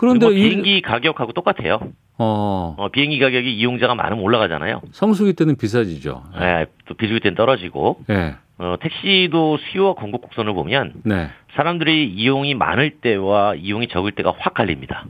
그런데 0.01 0.25
뭐 0.27 0.33
이- 0.33 0.37
비행기 0.37 0.81
가격하고 0.81 1.33
똑같아요. 1.33 1.79
어, 2.17 2.75
어, 2.79 2.89
비행기 2.89 3.19
가격이 3.19 3.53
이용자가 3.55 3.95
많으면 3.95 4.25
올라가잖아요. 4.25 4.81
성수기 4.93 5.35
때는 5.35 5.57
비싸지죠. 5.57 6.23
예, 6.41 6.67
또 6.87 6.95
비수기 6.95 7.21
때는 7.21 7.37
떨어지고 7.37 8.01
예. 8.09 8.37
어, 8.57 8.77
택시도 8.81 9.59
수요와 9.59 9.93
공급 9.95 10.23
곡선을 10.23 10.55
보면 10.55 10.95
네. 11.05 11.29
사람들이 11.55 12.09
이용이 12.15 12.55
많을 12.55 12.93
때와 13.01 13.57
이용이 13.57 13.89
적을 13.89 14.13
때가 14.13 14.33
확 14.39 14.55
갈립니다. 14.55 15.05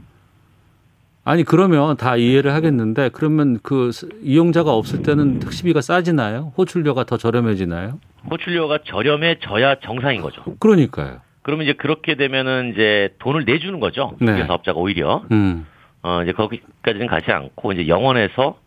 아니 1.23 1.43
그러면 1.43 1.95
다 1.95 2.17
이해를 2.17 2.53
하겠는데 2.53 3.09
그러면 3.13 3.59
그 3.63 3.91
스- 3.93 4.09
이용자가 4.23 4.73
없을 4.73 5.03
때는 5.03 5.39
택시비가 5.39 5.79
싸지나요? 5.79 6.51
호출료가 6.57 7.05
더 7.05 7.15
저렴해지나요? 7.17 7.99
호출료가 8.29 8.79
저렴해져야 8.85 9.75
정상인 9.81 10.21
거죠. 10.21 10.43
그러니까요. 10.59 11.19
그러면 11.41 11.65
이제 11.65 11.73
그렇게 11.73 12.15
되면은 12.15 12.71
이제 12.73 13.09
돈을 13.19 13.45
내주는 13.45 13.79
거죠. 13.79 14.15
네. 14.19 14.27
중개 14.27 14.45
사업자가 14.45 14.79
오히려 14.79 15.23
음. 15.31 15.65
어 16.03 16.21
이제 16.23 16.31
거기까지는 16.31 17.07
가지 17.07 17.31
않고 17.31 17.73
이제 17.73 17.87
영원에서 17.87 18.57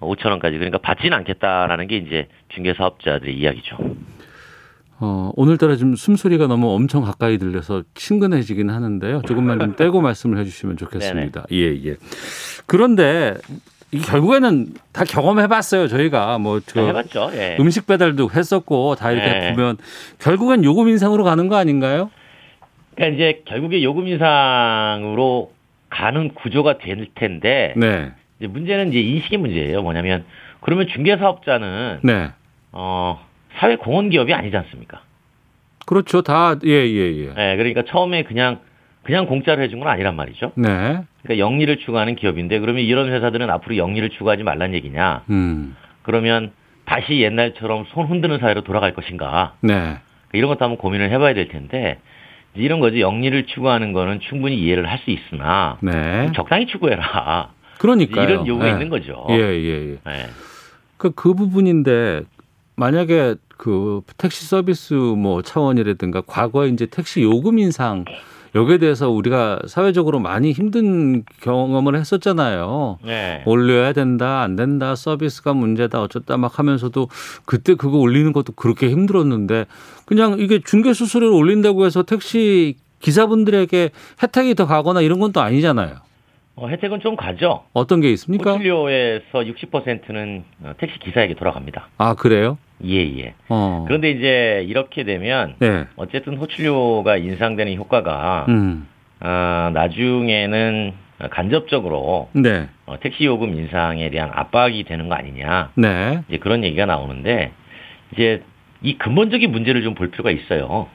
5천 0.00 0.26
원까지 0.30 0.56
그러니까 0.56 0.78
받지는 0.78 1.16
않겠다라는 1.18 1.86
게 1.88 1.96
이제 1.96 2.28
중개 2.48 2.74
사업자들의 2.74 3.36
이야기죠. 3.36 3.76
어, 5.00 5.32
오늘따라 5.34 5.76
좀 5.76 5.96
숨소리가 5.96 6.46
너무 6.46 6.72
엄청 6.72 7.02
가까이 7.02 7.38
들려서 7.38 7.82
친근해지긴 7.94 8.70
하는데요. 8.70 9.22
조금만 9.22 9.58
좀 9.58 9.74
떼고 9.76 10.00
말씀을 10.00 10.38
해주시면 10.38 10.76
좋겠습니다. 10.76 11.46
예, 11.52 11.74
예. 11.84 11.96
그런데 12.66 13.34
이 13.50 13.58
결국에는 14.00 14.68
다 14.92 15.04
경험해봤어요. 15.04 15.88
저희가 15.88 16.38
뭐저 16.38 16.80
네, 16.80 16.88
해봤죠. 16.88 17.30
예. 17.34 17.56
음식 17.60 17.86
배달도 17.86 18.30
했었고 18.34 18.94
다 18.96 19.12
이렇게 19.12 19.30
네. 19.30 19.52
보면 19.52 19.76
결국엔 20.18 20.64
요금 20.64 20.88
인상으로 20.88 21.24
가는 21.24 21.48
거 21.48 21.56
아닌가요? 21.56 22.10
그러니까 22.94 23.14
이제 23.16 23.42
결국에 23.46 23.82
요금 23.82 24.06
인상으로 24.08 25.52
가는 25.90 26.34
구조가 26.34 26.78
될 26.78 27.08
텐데 27.14 27.74
네, 27.76 28.12
이제 28.38 28.46
문제는 28.48 28.88
이제 28.90 29.00
인식의 29.00 29.38
문제예요. 29.38 29.82
뭐냐면 29.82 30.24
그러면 30.60 30.86
중개 30.88 31.16
사업자는 31.16 32.00
네, 32.02 32.30
어, 32.72 33.24
사회 33.56 33.76
공헌 33.76 34.10
기업이 34.10 34.32
아니지 34.32 34.56
않습니까? 34.56 35.00
그렇죠. 35.86 36.22
다, 36.22 36.56
예, 36.64 36.70
예, 36.70 37.16
예. 37.16 37.32
네, 37.34 37.56
그러니까 37.56 37.82
처음에 37.86 38.22
그냥, 38.24 38.60
그냥 39.04 39.26
공짜로 39.26 39.62
해준 39.62 39.78
건 39.80 39.88
아니란 39.88 40.16
말이죠. 40.16 40.52
네. 40.56 40.68
그러니까 41.22 41.38
영리를 41.38 41.76
추구하는 41.78 42.16
기업인데 42.16 42.58
그러면 42.58 42.82
이런 42.82 43.10
회사들은 43.12 43.48
앞으로 43.50 43.76
영리를 43.76 44.08
추구하지 44.10 44.42
말란 44.42 44.74
얘기냐? 44.74 45.22
음. 45.30 45.76
그러면 46.02 46.52
다시 46.86 47.20
옛날처럼 47.20 47.84
손 47.92 48.06
흔드는 48.06 48.38
사회로 48.38 48.62
돌아갈 48.62 48.94
것인가? 48.94 49.54
네. 49.60 49.98
이런 50.32 50.48
것도 50.48 50.64
한번 50.64 50.78
고민을 50.78 51.10
해봐야 51.10 51.34
될 51.34 51.48
텐데 51.48 51.98
이런 52.54 52.80
거지 52.80 53.00
영리를 53.00 53.46
추구하는 53.46 53.92
거는 53.92 54.20
충분히 54.20 54.58
이해를 54.58 54.88
할 54.90 54.98
수 55.04 55.10
있으나 55.10 55.76
네. 55.80 56.30
적당히 56.34 56.66
추구해라. 56.66 57.50
그러니까요. 57.78 58.24
이런 58.24 58.46
요구가 58.46 58.68
예. 58.68 58.72
있는 58.72 58.88
거죠. 58.88 59.26
예, 59.30 59.34
예, 59.34 59.90
예. 59.92 59.98
네. 60.04 60.26
그, 60.96 61.10
그 61.10 61.34
부분인데 61.34 62.22
만약에 62.76 63.34
그 63.56 64.00
택시 64.16 64.46
서비스 64.46 64.94
뭐 64.94 65.42
차원이라든가 65.42 66.22
과거에 66.26 66.68
이제 66.68 66.86
택시 66.86 67.22
요금 67.22 67.58
인상 67.58 68.04
여기에 68.54 68.78
대해서 68.78 69.10
우리가 69.10 69.58
사회적으로 69.66 70.20
많이 70.20 70.52
힘든 70.52 71.24
경험을 71.40 71.96
했었잖아요. 71.96 72.98
네. 73.04 73.42
올려야 73.46 73.92
된다, 73.92 74.42
안 74.42 74.54
된다, 74.56 74.94
서비스가 74.94 75.52
문제다, 75.54 76.00
어쩌다 76.02 76.36
막 76.36 76.58
하면서도 76.58 77.08
그때 77.44 77.74
그거 77.74 77.98
올리는 77.98 78.32
것도 78.32 78.52
그렇게 78.54 78.90
힘들었는데 78.90 79.66
그냥 80.04 80.36
이게 80.38 80.60
중개 80.64 80.92
수수료를 80.92 81.34
올린다고 81.36 81.84
해서 81.84 82.02
택시 82.04 82.76
기사분들에게 83.00 83.90
혜택이 84.22 84.54
더 84.54 84.66
가거나 84.66 85.00
이런 85.00 85.18
건 85.18 85.32
또 85.32 85.40
아니잖아요. 85.40 85.96
어, 86.56 86.68
혜택은 86.68 87.00
좀 87.00 87.16
가죠. 87.16 87.64
어떤 87.72 88.00
게 88.00 88.10
있습니까? 88.12 88.52
호출료에서 88.52 89.40
60%는 89.40 90.44
어, 90.62 90.72
택시 90.78 90.98
기사에게 91.00 91.34
돌아갑니다. 91.34 91.88
아, 91.98 92.14
그래요? 92.14 92.58
예, 92.84 92.98
예. 93.18 93.34
어. 93.48 93.84
그런데 93.86 94.10
이제 94.12 94.64
이렇게 94.68 95.02
되면 95.04 95.56
네. 95.58 95.84
어쨌든 95.96 96.36
호출료가 96.36 97.16
인상되는 97.16 97.74
효과가 97.76 98.46
음. 98.48 98.86
아, 99.20 99.70
나중에는 99.74 100.92
간접적으로 101.30 102.28
네. 102.34 102.68
어, 102.86 103.00
택시 103.00 103.24
요금 103.24 103.54
인상에 103.54 104.10
대한 104.10 104.30
압박이 104.32 104.84
되는 104.84 105.08
거 105.08 105.14
아니냐. 105.16 105.72
네. 105.76 106.20
이제 106.28 106.38
그런 106.38 106.62
얘기가 106.62 106.86
나오는데 106.86 107.52
이제 108.12 108.42
이 108.82 108.96
근본적인 108.98 109.50
문제를 109.50 109.82
좀 109.82 109.94
볼 109.94 110.10
필요가 110.10 110.30
있어요. 110.30 110.88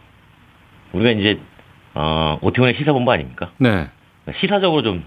우리가 0.94 1.12
이제 1.12 1.40
어, 1.96 2.38
오태훈의 2.42 2.76
시사본부 2.78 3.12
아닙니까? 3.12 3.52
네. 3.58 3.88
시사적으로 4.40 4.84
좀 4.84 5.04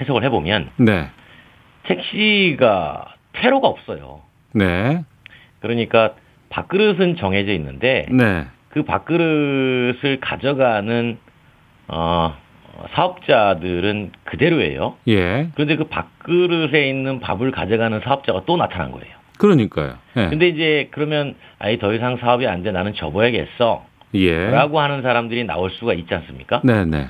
해석을 0.00 0.24
해보면 0.24 0.70
네. 0.78 1.08
택시가 1.84 3.14
테러가 3.32 3.68
없어요. 3.68 4.20
네. 4.52 5.02
그러니까 5.60 6.12
밥그릇은 6.50 7.16
정해져 7.16 7.52
있는데 7.52 8.06
네. 8.10 8.44
그 8.70 8.82
밥그릇을 8.84 10.18
가져가는 10.20 11.18
어, 11.88 12.34
사업자들은 12.92 14.12
그대로예요. 14.24 14.96
예. 15.08 15.48
그런데 15.54 15.76
그 15.76 15.84
밥그릇에 15.84 16.88
있는 16.88 17.20
밥을 17.20 17.50
가져가는 17.50 17.98
사업자가 18.00 18.42
또 18.46 18.56
나타난 18.56 18.90
거예요. 18.92 19.14
그러니까요. 19.38 19.94
예. 20.16 20.28
근데 20.28 20.48
이제 20.48 20.88
그러면 20.90 21.36
아예 21.58 21.78
더 21.78 21.92
이상 21.94 22.16
사업이 22.18 22.46
안 22.46 22.62
돼 22.62 22.72
나는 22.72 22.94
접어야겠어. 22.94 23.84
예. 24.14 24.50
라고 24.50 24.80
하는 24.80 25.02
사람들이 25.02 25.44
나올 25.44 25.70
수가 25.70 25.94
있지 25.94 26.14
않습니까? 26.14 26.60
네, 26.64 26.84
네. 26.84 27.06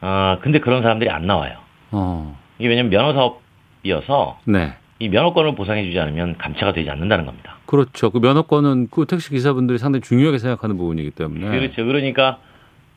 어, 0.00 0.38
근데 0.42 0.58
그런 0.60 0.82
사람들이 0.82 1.10
안 1.10 1.26
나와요. 1.26 1.56
어. 1.92 2.36
이게 2.58 2.68
왜냐면 2.68 2.90
면허 2.90 3.12
사업이어서 3.12 4.38
네. 4.44 4.74
이 4.98 5.08
면허권을 5.08 5.54
보상해 5.54 5.84
주지 5.84 5.98
않으면 5.98 6.36
감차가 6.38 6.72
되지 6.72 6.88
않는다는 6.90 7.26
겁니다. 7.26 7.56
그렇죠. 7.66 8.10
그 8.10 8.18
면허권은 8.18 8.88
그 8.90 9.06
택시 9.06 9.30
기사분들이 9.30 9.78
상당히 9.78 10.02
중요하게 10.02 10.38
생각하는 10.38 10.76
부분이기 10.76 11.10
때문에. 11.10 11.48
그렇죠. 11.48 11.84
그러니까 11.84 12.38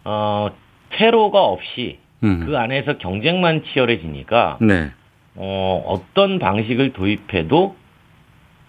어, 0.04 0.50
테러가 0.92 1.44
없이 1.44 2.00
음. 2.24 2.46
그 2.46 2.58
안에서 2.58 2.98
경쟁만 2.98 3.64
치열해지니까 3.66 4.58
네. 4.62 4.92
어, 5.36 5.84
어떤 5.88 6.40
방식을 6.40 6.94
도입해도 6.94 7.76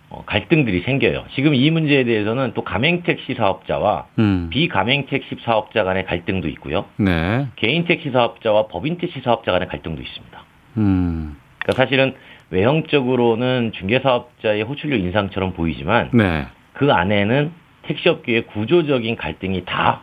어, 0.08 0.22
갈등들이 0.24 0.82
생겨요. 0.82 1.24
지금 1.34 1.54
이 1.54 1.70
문제에 1.70 2.04
대해서는 2.04 2.52
또 2.54 2.62
가맹 2.62 3.02
택시 3.02 3.34
사업자와 3.34 4.06
음. 4.18 4.48
비가맹 4.50 5.06
택시 5.06 5.36
사업자 5.44 5.82
간의 5.82 6.04
갈등도 6.06 6.48
있고요. 6.50 6.84
네. 6.96 7.46
개인 7.56 7.84
택시 7.84 8.10
사업자와 8.10 8.68
법인 8.68 8.98
택시 8.98 9.20
사업자 9.20 9.50
간의 9.52 9.68
갈등도 9.68 10.00
있습니다. 10.00 10.44
음. 10.78 11.36
그러니까 11.58 11.82
사실은 11.82 12.14
외형적으로는 12.50 13.72
중개사업자의 13.74 14.62
호출료 14.62 14.96
인상처럼 14.96 15.54
보이지만 15.54 16.10
네. 16.12 16.46
그 16.74 16.92
안에는 16.92 17.50
택시업계의 17.82 18.46
구조적인 18.46 19.16
갈등이 19.16 19.64
다 19.64 20.02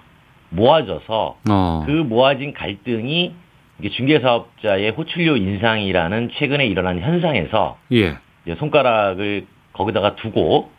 모아져서 0.49 1.37
어. 1.49 1.83
그 1.85 1.91
모아진 1.91 2.53
갈등이 2.53 3.33
이게 3.79 3.89
중개사업자의 3.89 4.91
호출료 4.91 5.37
인상이라는 5.37 6.31
최근에 6.33 6.65
일어난 6.65 6.99
현상에서 6.99 7.77
예. 7.93 8.17
손가락을 8.57 9.45
거기다가 9.74 10.15
두고 10.15 10.69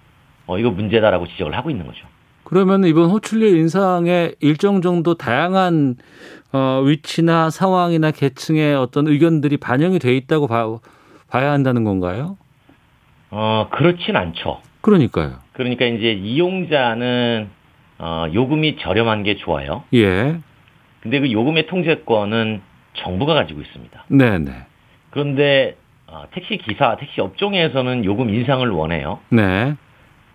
어 0.46 0.58
이거 0.58 0.70
문제다라고 0.70 1.26
지적을 1.28 1.56
하고 1.56 1.70
있는 1.70 1.86
거죠. 1.86 2.06
그러면 2.44 2.84
이번 2.84 3.10
호출료 3.10 3.46
인상에 3.46 4.32
일정 4.40 4.82
정도 4.82 5.14
다양한 5.14 5.96
어, 6.52 6.82
위치나 6.84 7.50
상황이나 7.50 8.10
계층의 8.10 8.76
어떤 8.76 9.08
의견들이 9.08 9.56
반영이 9.56 9.98
돼 9.98 10.14
있다고 10.14 10.46
봐, 10.46 10.78
봐야 11.28 11.50
한다는 11.50 11.84
건가요? 11.84 12.36
어 13.30 13.68
그렇진 13.72 14.14
않죠. 14.14 14.60
그러니까요. 14.82 15.38
그러니까 15.54 15.86
이제 15.86 16.12
이용자는 16.12 17.48
어 17.98 18.26
요금이 18.32 18.76
저렴한 18.78 19.24
게 19.24 19.36
좋아요. 19.36 19.82
예. 19.94 20.38
근데 21.00 21.20
그 21.20 21.32
요금의 21.32 21.66
통제권은 21.66 22.60
정부가 22.94 23.34
가지고 23.34 23.60
있습니다. 23.62 24.04
네, 24.08 24.38
네. 24.38 24.52
그런데 25.10 25.76
어, 26.06 26.24
택시 26.32 26.58
기사, 26.58 26.96
택시 26.96 27.20
업종에서는 27.20 28.04
요금 28.04 28.30
인상을 28.30 28.68
원해요. 28.70 29.20
네. 29.30 29.74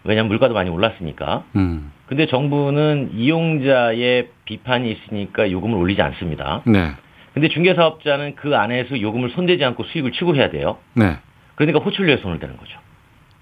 왜냐하면 0.03 0.29
물가도 0.29 0.53
많이 0.53 0.69
올랐으니까. 0.69 1.43
음. 1.55 1.91
근데 2.07 2.25
정부는 2.25 3.11
이용자의 3.13 4.29
비판이 4.45 4.91
있으니까 4.91 5.51
요금을 5.51 5.77
올리지 5.77 6.01
않습니다. 6.01 6.61
네. 6.65 6.91
근데 7.33 7.49
중개사업자는 7.49 8.35
그 8.35 8.55
안에서 8.55 8.99
요금을 8.99 9.29
손대지 9.31 9.63
않고 9.63 9.83
수익을 9.83 10.11
추구해야 10.13 10.49
돼요. 10.49 10.77
네. 10.93 11.17
그러니까 11.55 11.79
호출료에 11.79 12.17
손을 12.17 12.39
대는 12.39 12.57
거죠. 12.57 12.79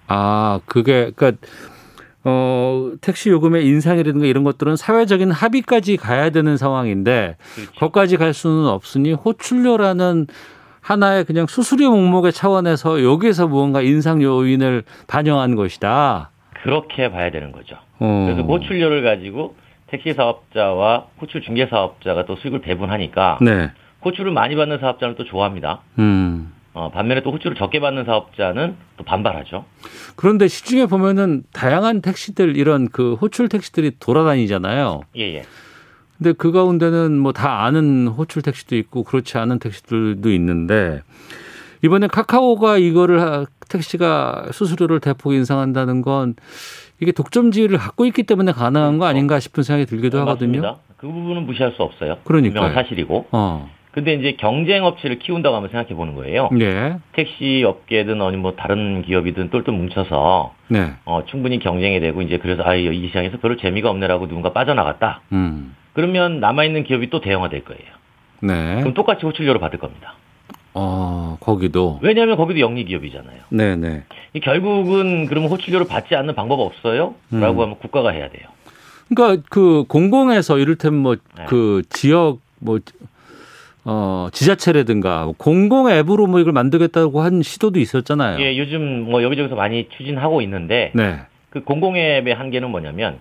아, 0.07 0.59
그게 0.65 1.11
그러니까 1.15 1.39
어, 2.23 2.91
택시 2.99 3.29
요금의 3.29 3.65
인상이라든가 3.65 4.25
이런 4.25 4.43
것들은 4.43 4.75
사회적인 4.75 5.31
합의까지 5.31 5.95
가야 5.95 6.29
되는 6.29 6.57
상황인데 6.57 7.37
그렇죠. 7.55 7.71
거기까지 7.79 8.17
갈 8.17 8.33
수는 8.33 8.67
없으니 8.67 9.13
호출료라는 9.13 10.27
하나의 10.87 11.25
그냥 11.25 11.47
수수료 11.47 11.91
목목의 11.91 12.31
차원에서 12.31 13.03
여기에서 13.03 13.45
무언가 13.47 13.81
인상 13.81 14.21
요인을 14.21 14.83
반영한 15.07 15.55
것이다. 15.55 16.31
그렇게 16.63 17.11
봐야 17.11 17.29
되는 17.29 17.51
거죠. 17.51 17.75
어. 17.99 18.25
그래서 18.25 18.47
그 18.47 18.53
호출료를 18.53 19.03
가지고 19.03 19.55
택시 19.87 20.13
사업자와 20.13 21.07
호출 21.19 21.41
중개 21.41 21.67
사업자가 21.67 22.25
또 22.25 22.37
수익을 22.37 22.61
배분하니까 22.61 23.39
네. 23.41 23.71
호출을 24.05 24.31
많이 24.31 24.55
받는 24.55 24.79
사업자는 24.79 25.15
또 25.15 25.25
좋아합니다. 25.25 25.81
음. 25.99 26.53
어, 26.73 26.89
반면에 26.89 27.21
또 27.21 27.31
호출을 27.31 27.57
적게 27.57 27.81
받는 27.81 28.05
사업자는 28.05 28.75
또 28.95 29.03
반발하죠. 29.03 29.65
그런데 30.15 30.47
시중에 30.47 30.85
보면은 30.85 31.43
다양한 31.51 32.01
택시들 32.01 32.55
이런 32.55 32.87
그 32.87 33.15
호출 33.15 33.49
택시들이 33.49 33.91
돌아다니잖아요. 33.99 35.01
예, 35.17 35.35
예. 35.35 35.43
근데 36.17 36.33
그 36.33 36.51
가운데는 36.51 37.17
뭐 37.19 37.31
다 37.31 37.63
아는 37.65 38.07
호출 38.07 38.41
택시도 38.41 38.75
있고 38.77 39.03
그렇지 39.03 39.37
않은 39.37 39.59
택시들도 39.59 40.31
있는데 40.33 41.01
이번에 41.83 42.07
카카오가 42.07 42.77
이거를 42.77 43.21
하- 43.21 43.45
택시가 43.69 44.47
수수료를 44.51 44.99
대폭 44.99 45.33
인상한다는 45.33 46.01
건 46.01 46.35
이게 46.99 47.11
독점 47.11 47.51
지위를 47.51 47.77
갖고 47.77 48.05
있기 48.07 48.23
때문에 48.23 48.51
가능한 48.51 48.97
거 48.97 49.05
아닌가 49.05 49.39
싶은 49.39 49.61
생각이 49.61 49.85
들기도 49.85 50.19
하거든요. 50.21 50.61
맞습니다. 50.61 50.77
그 50.97 51.05
부분은 51.07 51.45
무시할 51.45 51.73
수 51.73 51.83
없어요. 51.83 52.17
그러니까요. 52.23 52.61
분명한 52.61 52.73
사실이고. 52.83 53.27
어. 53.31 53.69
근데 53.97 54.13
이제 54.13 54.33
경쟁 54.33 54.85
업체를 54.85 55.17
키운다고 55.17 55.55
한번 55.55 55.71
생각해 55.71 55.95
보는 55.95 56.13
거예요. 56.13 56.51
예. 56.59 56.97
택시 57.13 57.63
업계든 57.65 58.21
아니 58.21 58.37
뭐 58.37 58.53
다른 58.55 59.01
기업이든 59.01 59.49
똘똘 59.49 59.73
뭉쳐서 59.73 60.53
네. 60.67 60.91
어, 61.03 61.23
충분히 61.25 61.57
경쟁이 61.57 61.99
되고 61.99 62.21
이제 62.21 62.37
그래서 62.37 62.61
아, 62.63 62.75
이 62.75 63.07
시장에서 63.07 63.39
별로 63.39 63.57
재미가 63.57 63.89
없네라고 63.89 64.27
누군가 64.27 64.53
빠져나갔다. 64.53 65.21
음. 65.31 65.75
그러면 65.93 66.39
남아 66.39 66.65
있는 66.65 66.83
기업이 66.83 67.09
또 67.09 67.21
대형화될 67.21 67.63
거예요. 67.63 67.81
네. 68.41 68.81
그럼 68.81 68.93
똑같이 68.93 69.25
호출료를 69.25 69.59
받을 69.59 69.79
겁니다. 69.79 70.13
어, 70.75 71.37
거기도. 71.39 71.97
왜냐하면 72.03 72.37
거기도 72.37 72.59
영리 72.59 72.85
기업이잖아요. 72.85 73.39
네, 73.49 73.75
네. 73.77 74.03
이 74.35 74.39
결국은 74.41 75.25
그러면 75.25 75.49
호출료를 75.49 75.87
받지 75.87 76.13
않는 76.15 76.35
방법 76.35 76.59
없어요? 76.59 77.15
음. 77.33 77.41
라고 77.41 77.63
하면 77.63 77.79
국가가 77.79 78.11
해야 78.11 78.29
돼요. 78.29 78.47
그러니까 79.09 79.43
그 79.49 79.85
공공에서 79.87 80.59
이를테면 80.59 80.99
뭐 81.01 81.15
네. 81.15 81.45
그 81.47 81.81
지역 81.89 82.41
뭐 82.59 82.77
어, 83.89 84.27
지자체라든가 84.33 85.23
뭐 85.23 85.33
공공 85.37 85.89
앱으로 85.89 86.27
뭐 86.27 86.41
이걸 86.41 86.51
만들겠다고 86.51 87.21
한 87.21 87.41
시도도 87.41 87.79
있었잖아요. 87.79 88.37
예, 88.41 88.57
요즘 88.57 89.09
뭐 89.09 89.23
여기저기서 89.23 89.55
많이 89.55 89.87
추진하고 89.97 90.41
있는데 90.41 90.91
네. 90.93 91.19
그그 91.51 91.63
공공 91.63 91.95
앱의 91.95 92.35
한계는 92.35 92.69
뭐냐면 92.69 93.17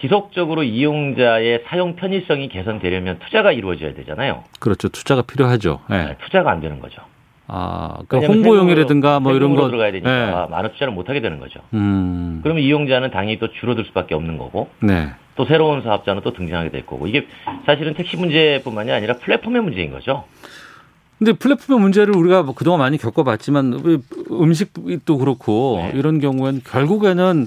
지속적으로 0.00 0.64
이용자의 0.64 1.62
사용 1.66 1.94
편의성이 1.94 2.48
개선되려면 2.48 3.20
투자가 3.20 3.52
이루어져야 3.52 3.94
되잖아요. 3.94 4.42
그렇죠. 4.58 4.88
투자가 4.88 5.22
필요하죠. 5.22 5.78
예. 5.90 5.94
네, 5.94 6.16
투자가 6.24 6.50
안 6.50 6.60
되는 6.60 6.80
거죠. 6.80 7.02
아, 7.46 7.98
그러니까 8.08 8.32
홍보용이라든가 8.32 9.20
뭐 9.20 9.32
이런 9.32 9.54
거. 9.54 9.66
들어가야 9.68 9.92
되니까 9.92 10.46
예. 10.48 10.50
많은 10.50 10.72
투자를 10.72 10.92
못 10.92 11.08
하게 11.08 11.20
되는 11.20 11.38
거죠. 11.38 11.60
음. 11.74 12.40
그러면 12.42 12.64
이용자는 12.64 13.12
당연히 13.12 13.38
또 13.38 13.48
줄어들 13.52 13.84
수밖에 13.84 14.16
없는 14.16 14.38
거고 14.38 14.68
네. 14.80 15.08
또 15.40 15.46
새로운 15.46 15.80
사업자는 15.80 16.20
또 16.22 16.34
등장하게 16.34 16.68
될 16.68 16.84
거고 16.84 17.06
이게 17.06 17.26
사실은 17.64 17.94
택시 17.94 18.18
문제뿐만이 18.18 18.92
아니라 18.92 19.14
플랫폼의 19.14 19.62
문제인 19.62 19.90
거죠. 19.90 20.24
근데 21.18 21.32
플랫폼의 21.32 21.80
문제를 21.80 22.14
우리가 22.14 22.42
뭐 22.42 22.54
그동안 22.54 22.80
많이 22.80 22.98
겪어봤지만 22.98 24.02
음식도 24.30 25.16
그렇고 25.16 25.80
네. 25.82 25.98
이런 25.98 26.20
경우에는 26.20 26.60
결국에는 26.62 27.46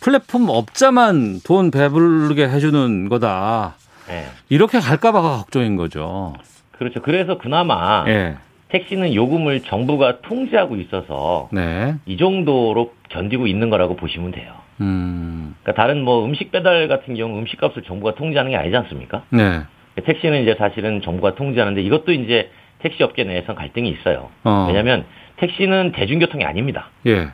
플랫폼 0.00 0.50
업자만 0.50 1.40
돈 1.42 1.70
배부르게 1.70 2.48
해주는 2.48 3.08
거다. 3.08 3.76
네. 4.08 4.26
이렇게 4.50 4.78
갈까봐 4.78 5.22
가 5.22 5.38
걱정인 5.38 5.76
거죠. 5.76 6.34
그렇죠. 6.72 7.00
그래서 7.00 7.38
그나마 7.38 8.04
예. 8.08 8.36
택시는 8.68 9.14
요금을 9.14 9.62
정부가 9.62 10.20
통제하고 10.20 10.76
있어서 10.76 11.48
네. 11.50 11.94
이 12.04 12.18
정도로 12.18 12.92
견디고 13.08 13.46
있는 13.46 13.70
거라고 13.70 13.96
보시면 13.96 14.32
돼요. 14.32 14.65
음. 14.80 15.54
그러니까 15.62 15.80
다른 15.82 16.02
뭐 16.02 16.24
음식 16.24 16.50
배달 16.52 16.88
같은 16.88 17.14
경우 17.14 17.38
음식값을 17.38 17.82
정부가 17.82 18.14
통제하는 18.14 18.50
게 18.50 18.56
아니지 18.56 18.76
않습니까? 18.76 19.22
네. 19.30 19.62
택시는 20.04 20.42
이제 20.42 20.54
사실은 20.58 21.00
정부가 21.02 21.34
통제하는데 21.34 21.80
이것도 21.82 22.12
이제 22.12 22.50
택시 22.80 23.02
업계 23.02 23.24
내에서 23.24 23.54
갈등이 23.54 23.88
있어요. 23.88 24.28
어. 24.44 24.66
왜냐하면 24.68 25.04
택시는 25.38 25.92
대중교통이 25.92 26.44
아닙니다. 26.44 26.90
예. 27.06 27.28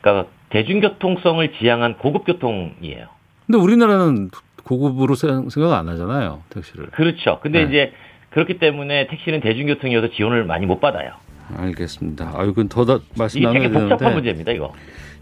그러니까 0.00 0.30
대중교통성을 0.50 1.52
지향한 1.58 1.96
고급 1.98 2.24
교통이에요. 2.26 3.06
근데 3.46 3.58
우리나라는 3.58 4.30
고급으로 4.64 5.14
생- 5.14 5.48
생각 5.48 5.72
안 5.78 5.88
하잖아요. 5.88 6.42
택시를. 6.50 6.86
그렇죠. 6.90 7.38
근데 7.40 7.60
네. 7.64 7.68
이제 7.68 7.92
그렇기 8.30 8.58
때문에 8.58 9.06
택시는 9.06 9.40
대중교통이어서 9.40 10.10
지원을 10.10 10.44
많이 10.44 10.66
못 10.66 10.80
받아요. 10.80 11.12
알겠습니다. 11.56 12.32
아, 12.34 12.44
이건 12.44 12.68
더 12.68 12.84
다, 12.84 12.98
말씀 13.16 13.38
이게 13.38 13.46
나눠야 13.46 13.68
되게 13.68 13.78
복잡한 13.88 14.14
문제입니다, 14.14 14.52
이거. 14.52 14.74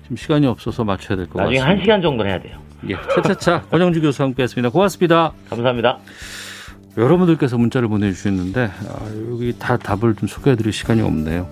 지금 0.05 0.16
시간이 0.16 0.46
없어서 0.46 0.84
맞춰야 0.84 1.16
될것 1.16 1.36
나중에 1.36 1.59
같습니다. 1.59 1.68
한 1.70 1.80
시간 1.82 2.02
정도는 2.02 2.30
해야 2.30 2.40
돼요. 2.40 2.59
예, 2.88 2.94
차차차 3.14 3.62
권영주 3.72 4.00
교수와 4.02 4.28
함께했습니다. 4.28 4.70
고맙습니다. 4.70 5.32
감사합니다. 5.50 5.98
여러분들께서 6.96 7.59
문자를 7.59 7.88
보내주셨는데 7.88 8.70
아, 8.88 9.07
여기 9.30 9.55
다 9.59 9.76
답을 9.76 10.14
좀 10.14 10.28
소개해드릴 10.28 10.72
시간이 10.72 11.00
없네요. 11.02 11.48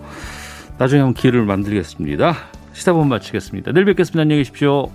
나중에 0.79 1.01
한번 1.01 1.15
기회를 1.15 1.45
만들겠습니다. 1.45 2.35
시사본 2.75 3.09
마치겠습니다. 3.09 3.73
내일 3.73 3.85
뵙겠습니다. 3.87 4.23
안녕히 4.23 4.41
계십시오. 4.41 4.91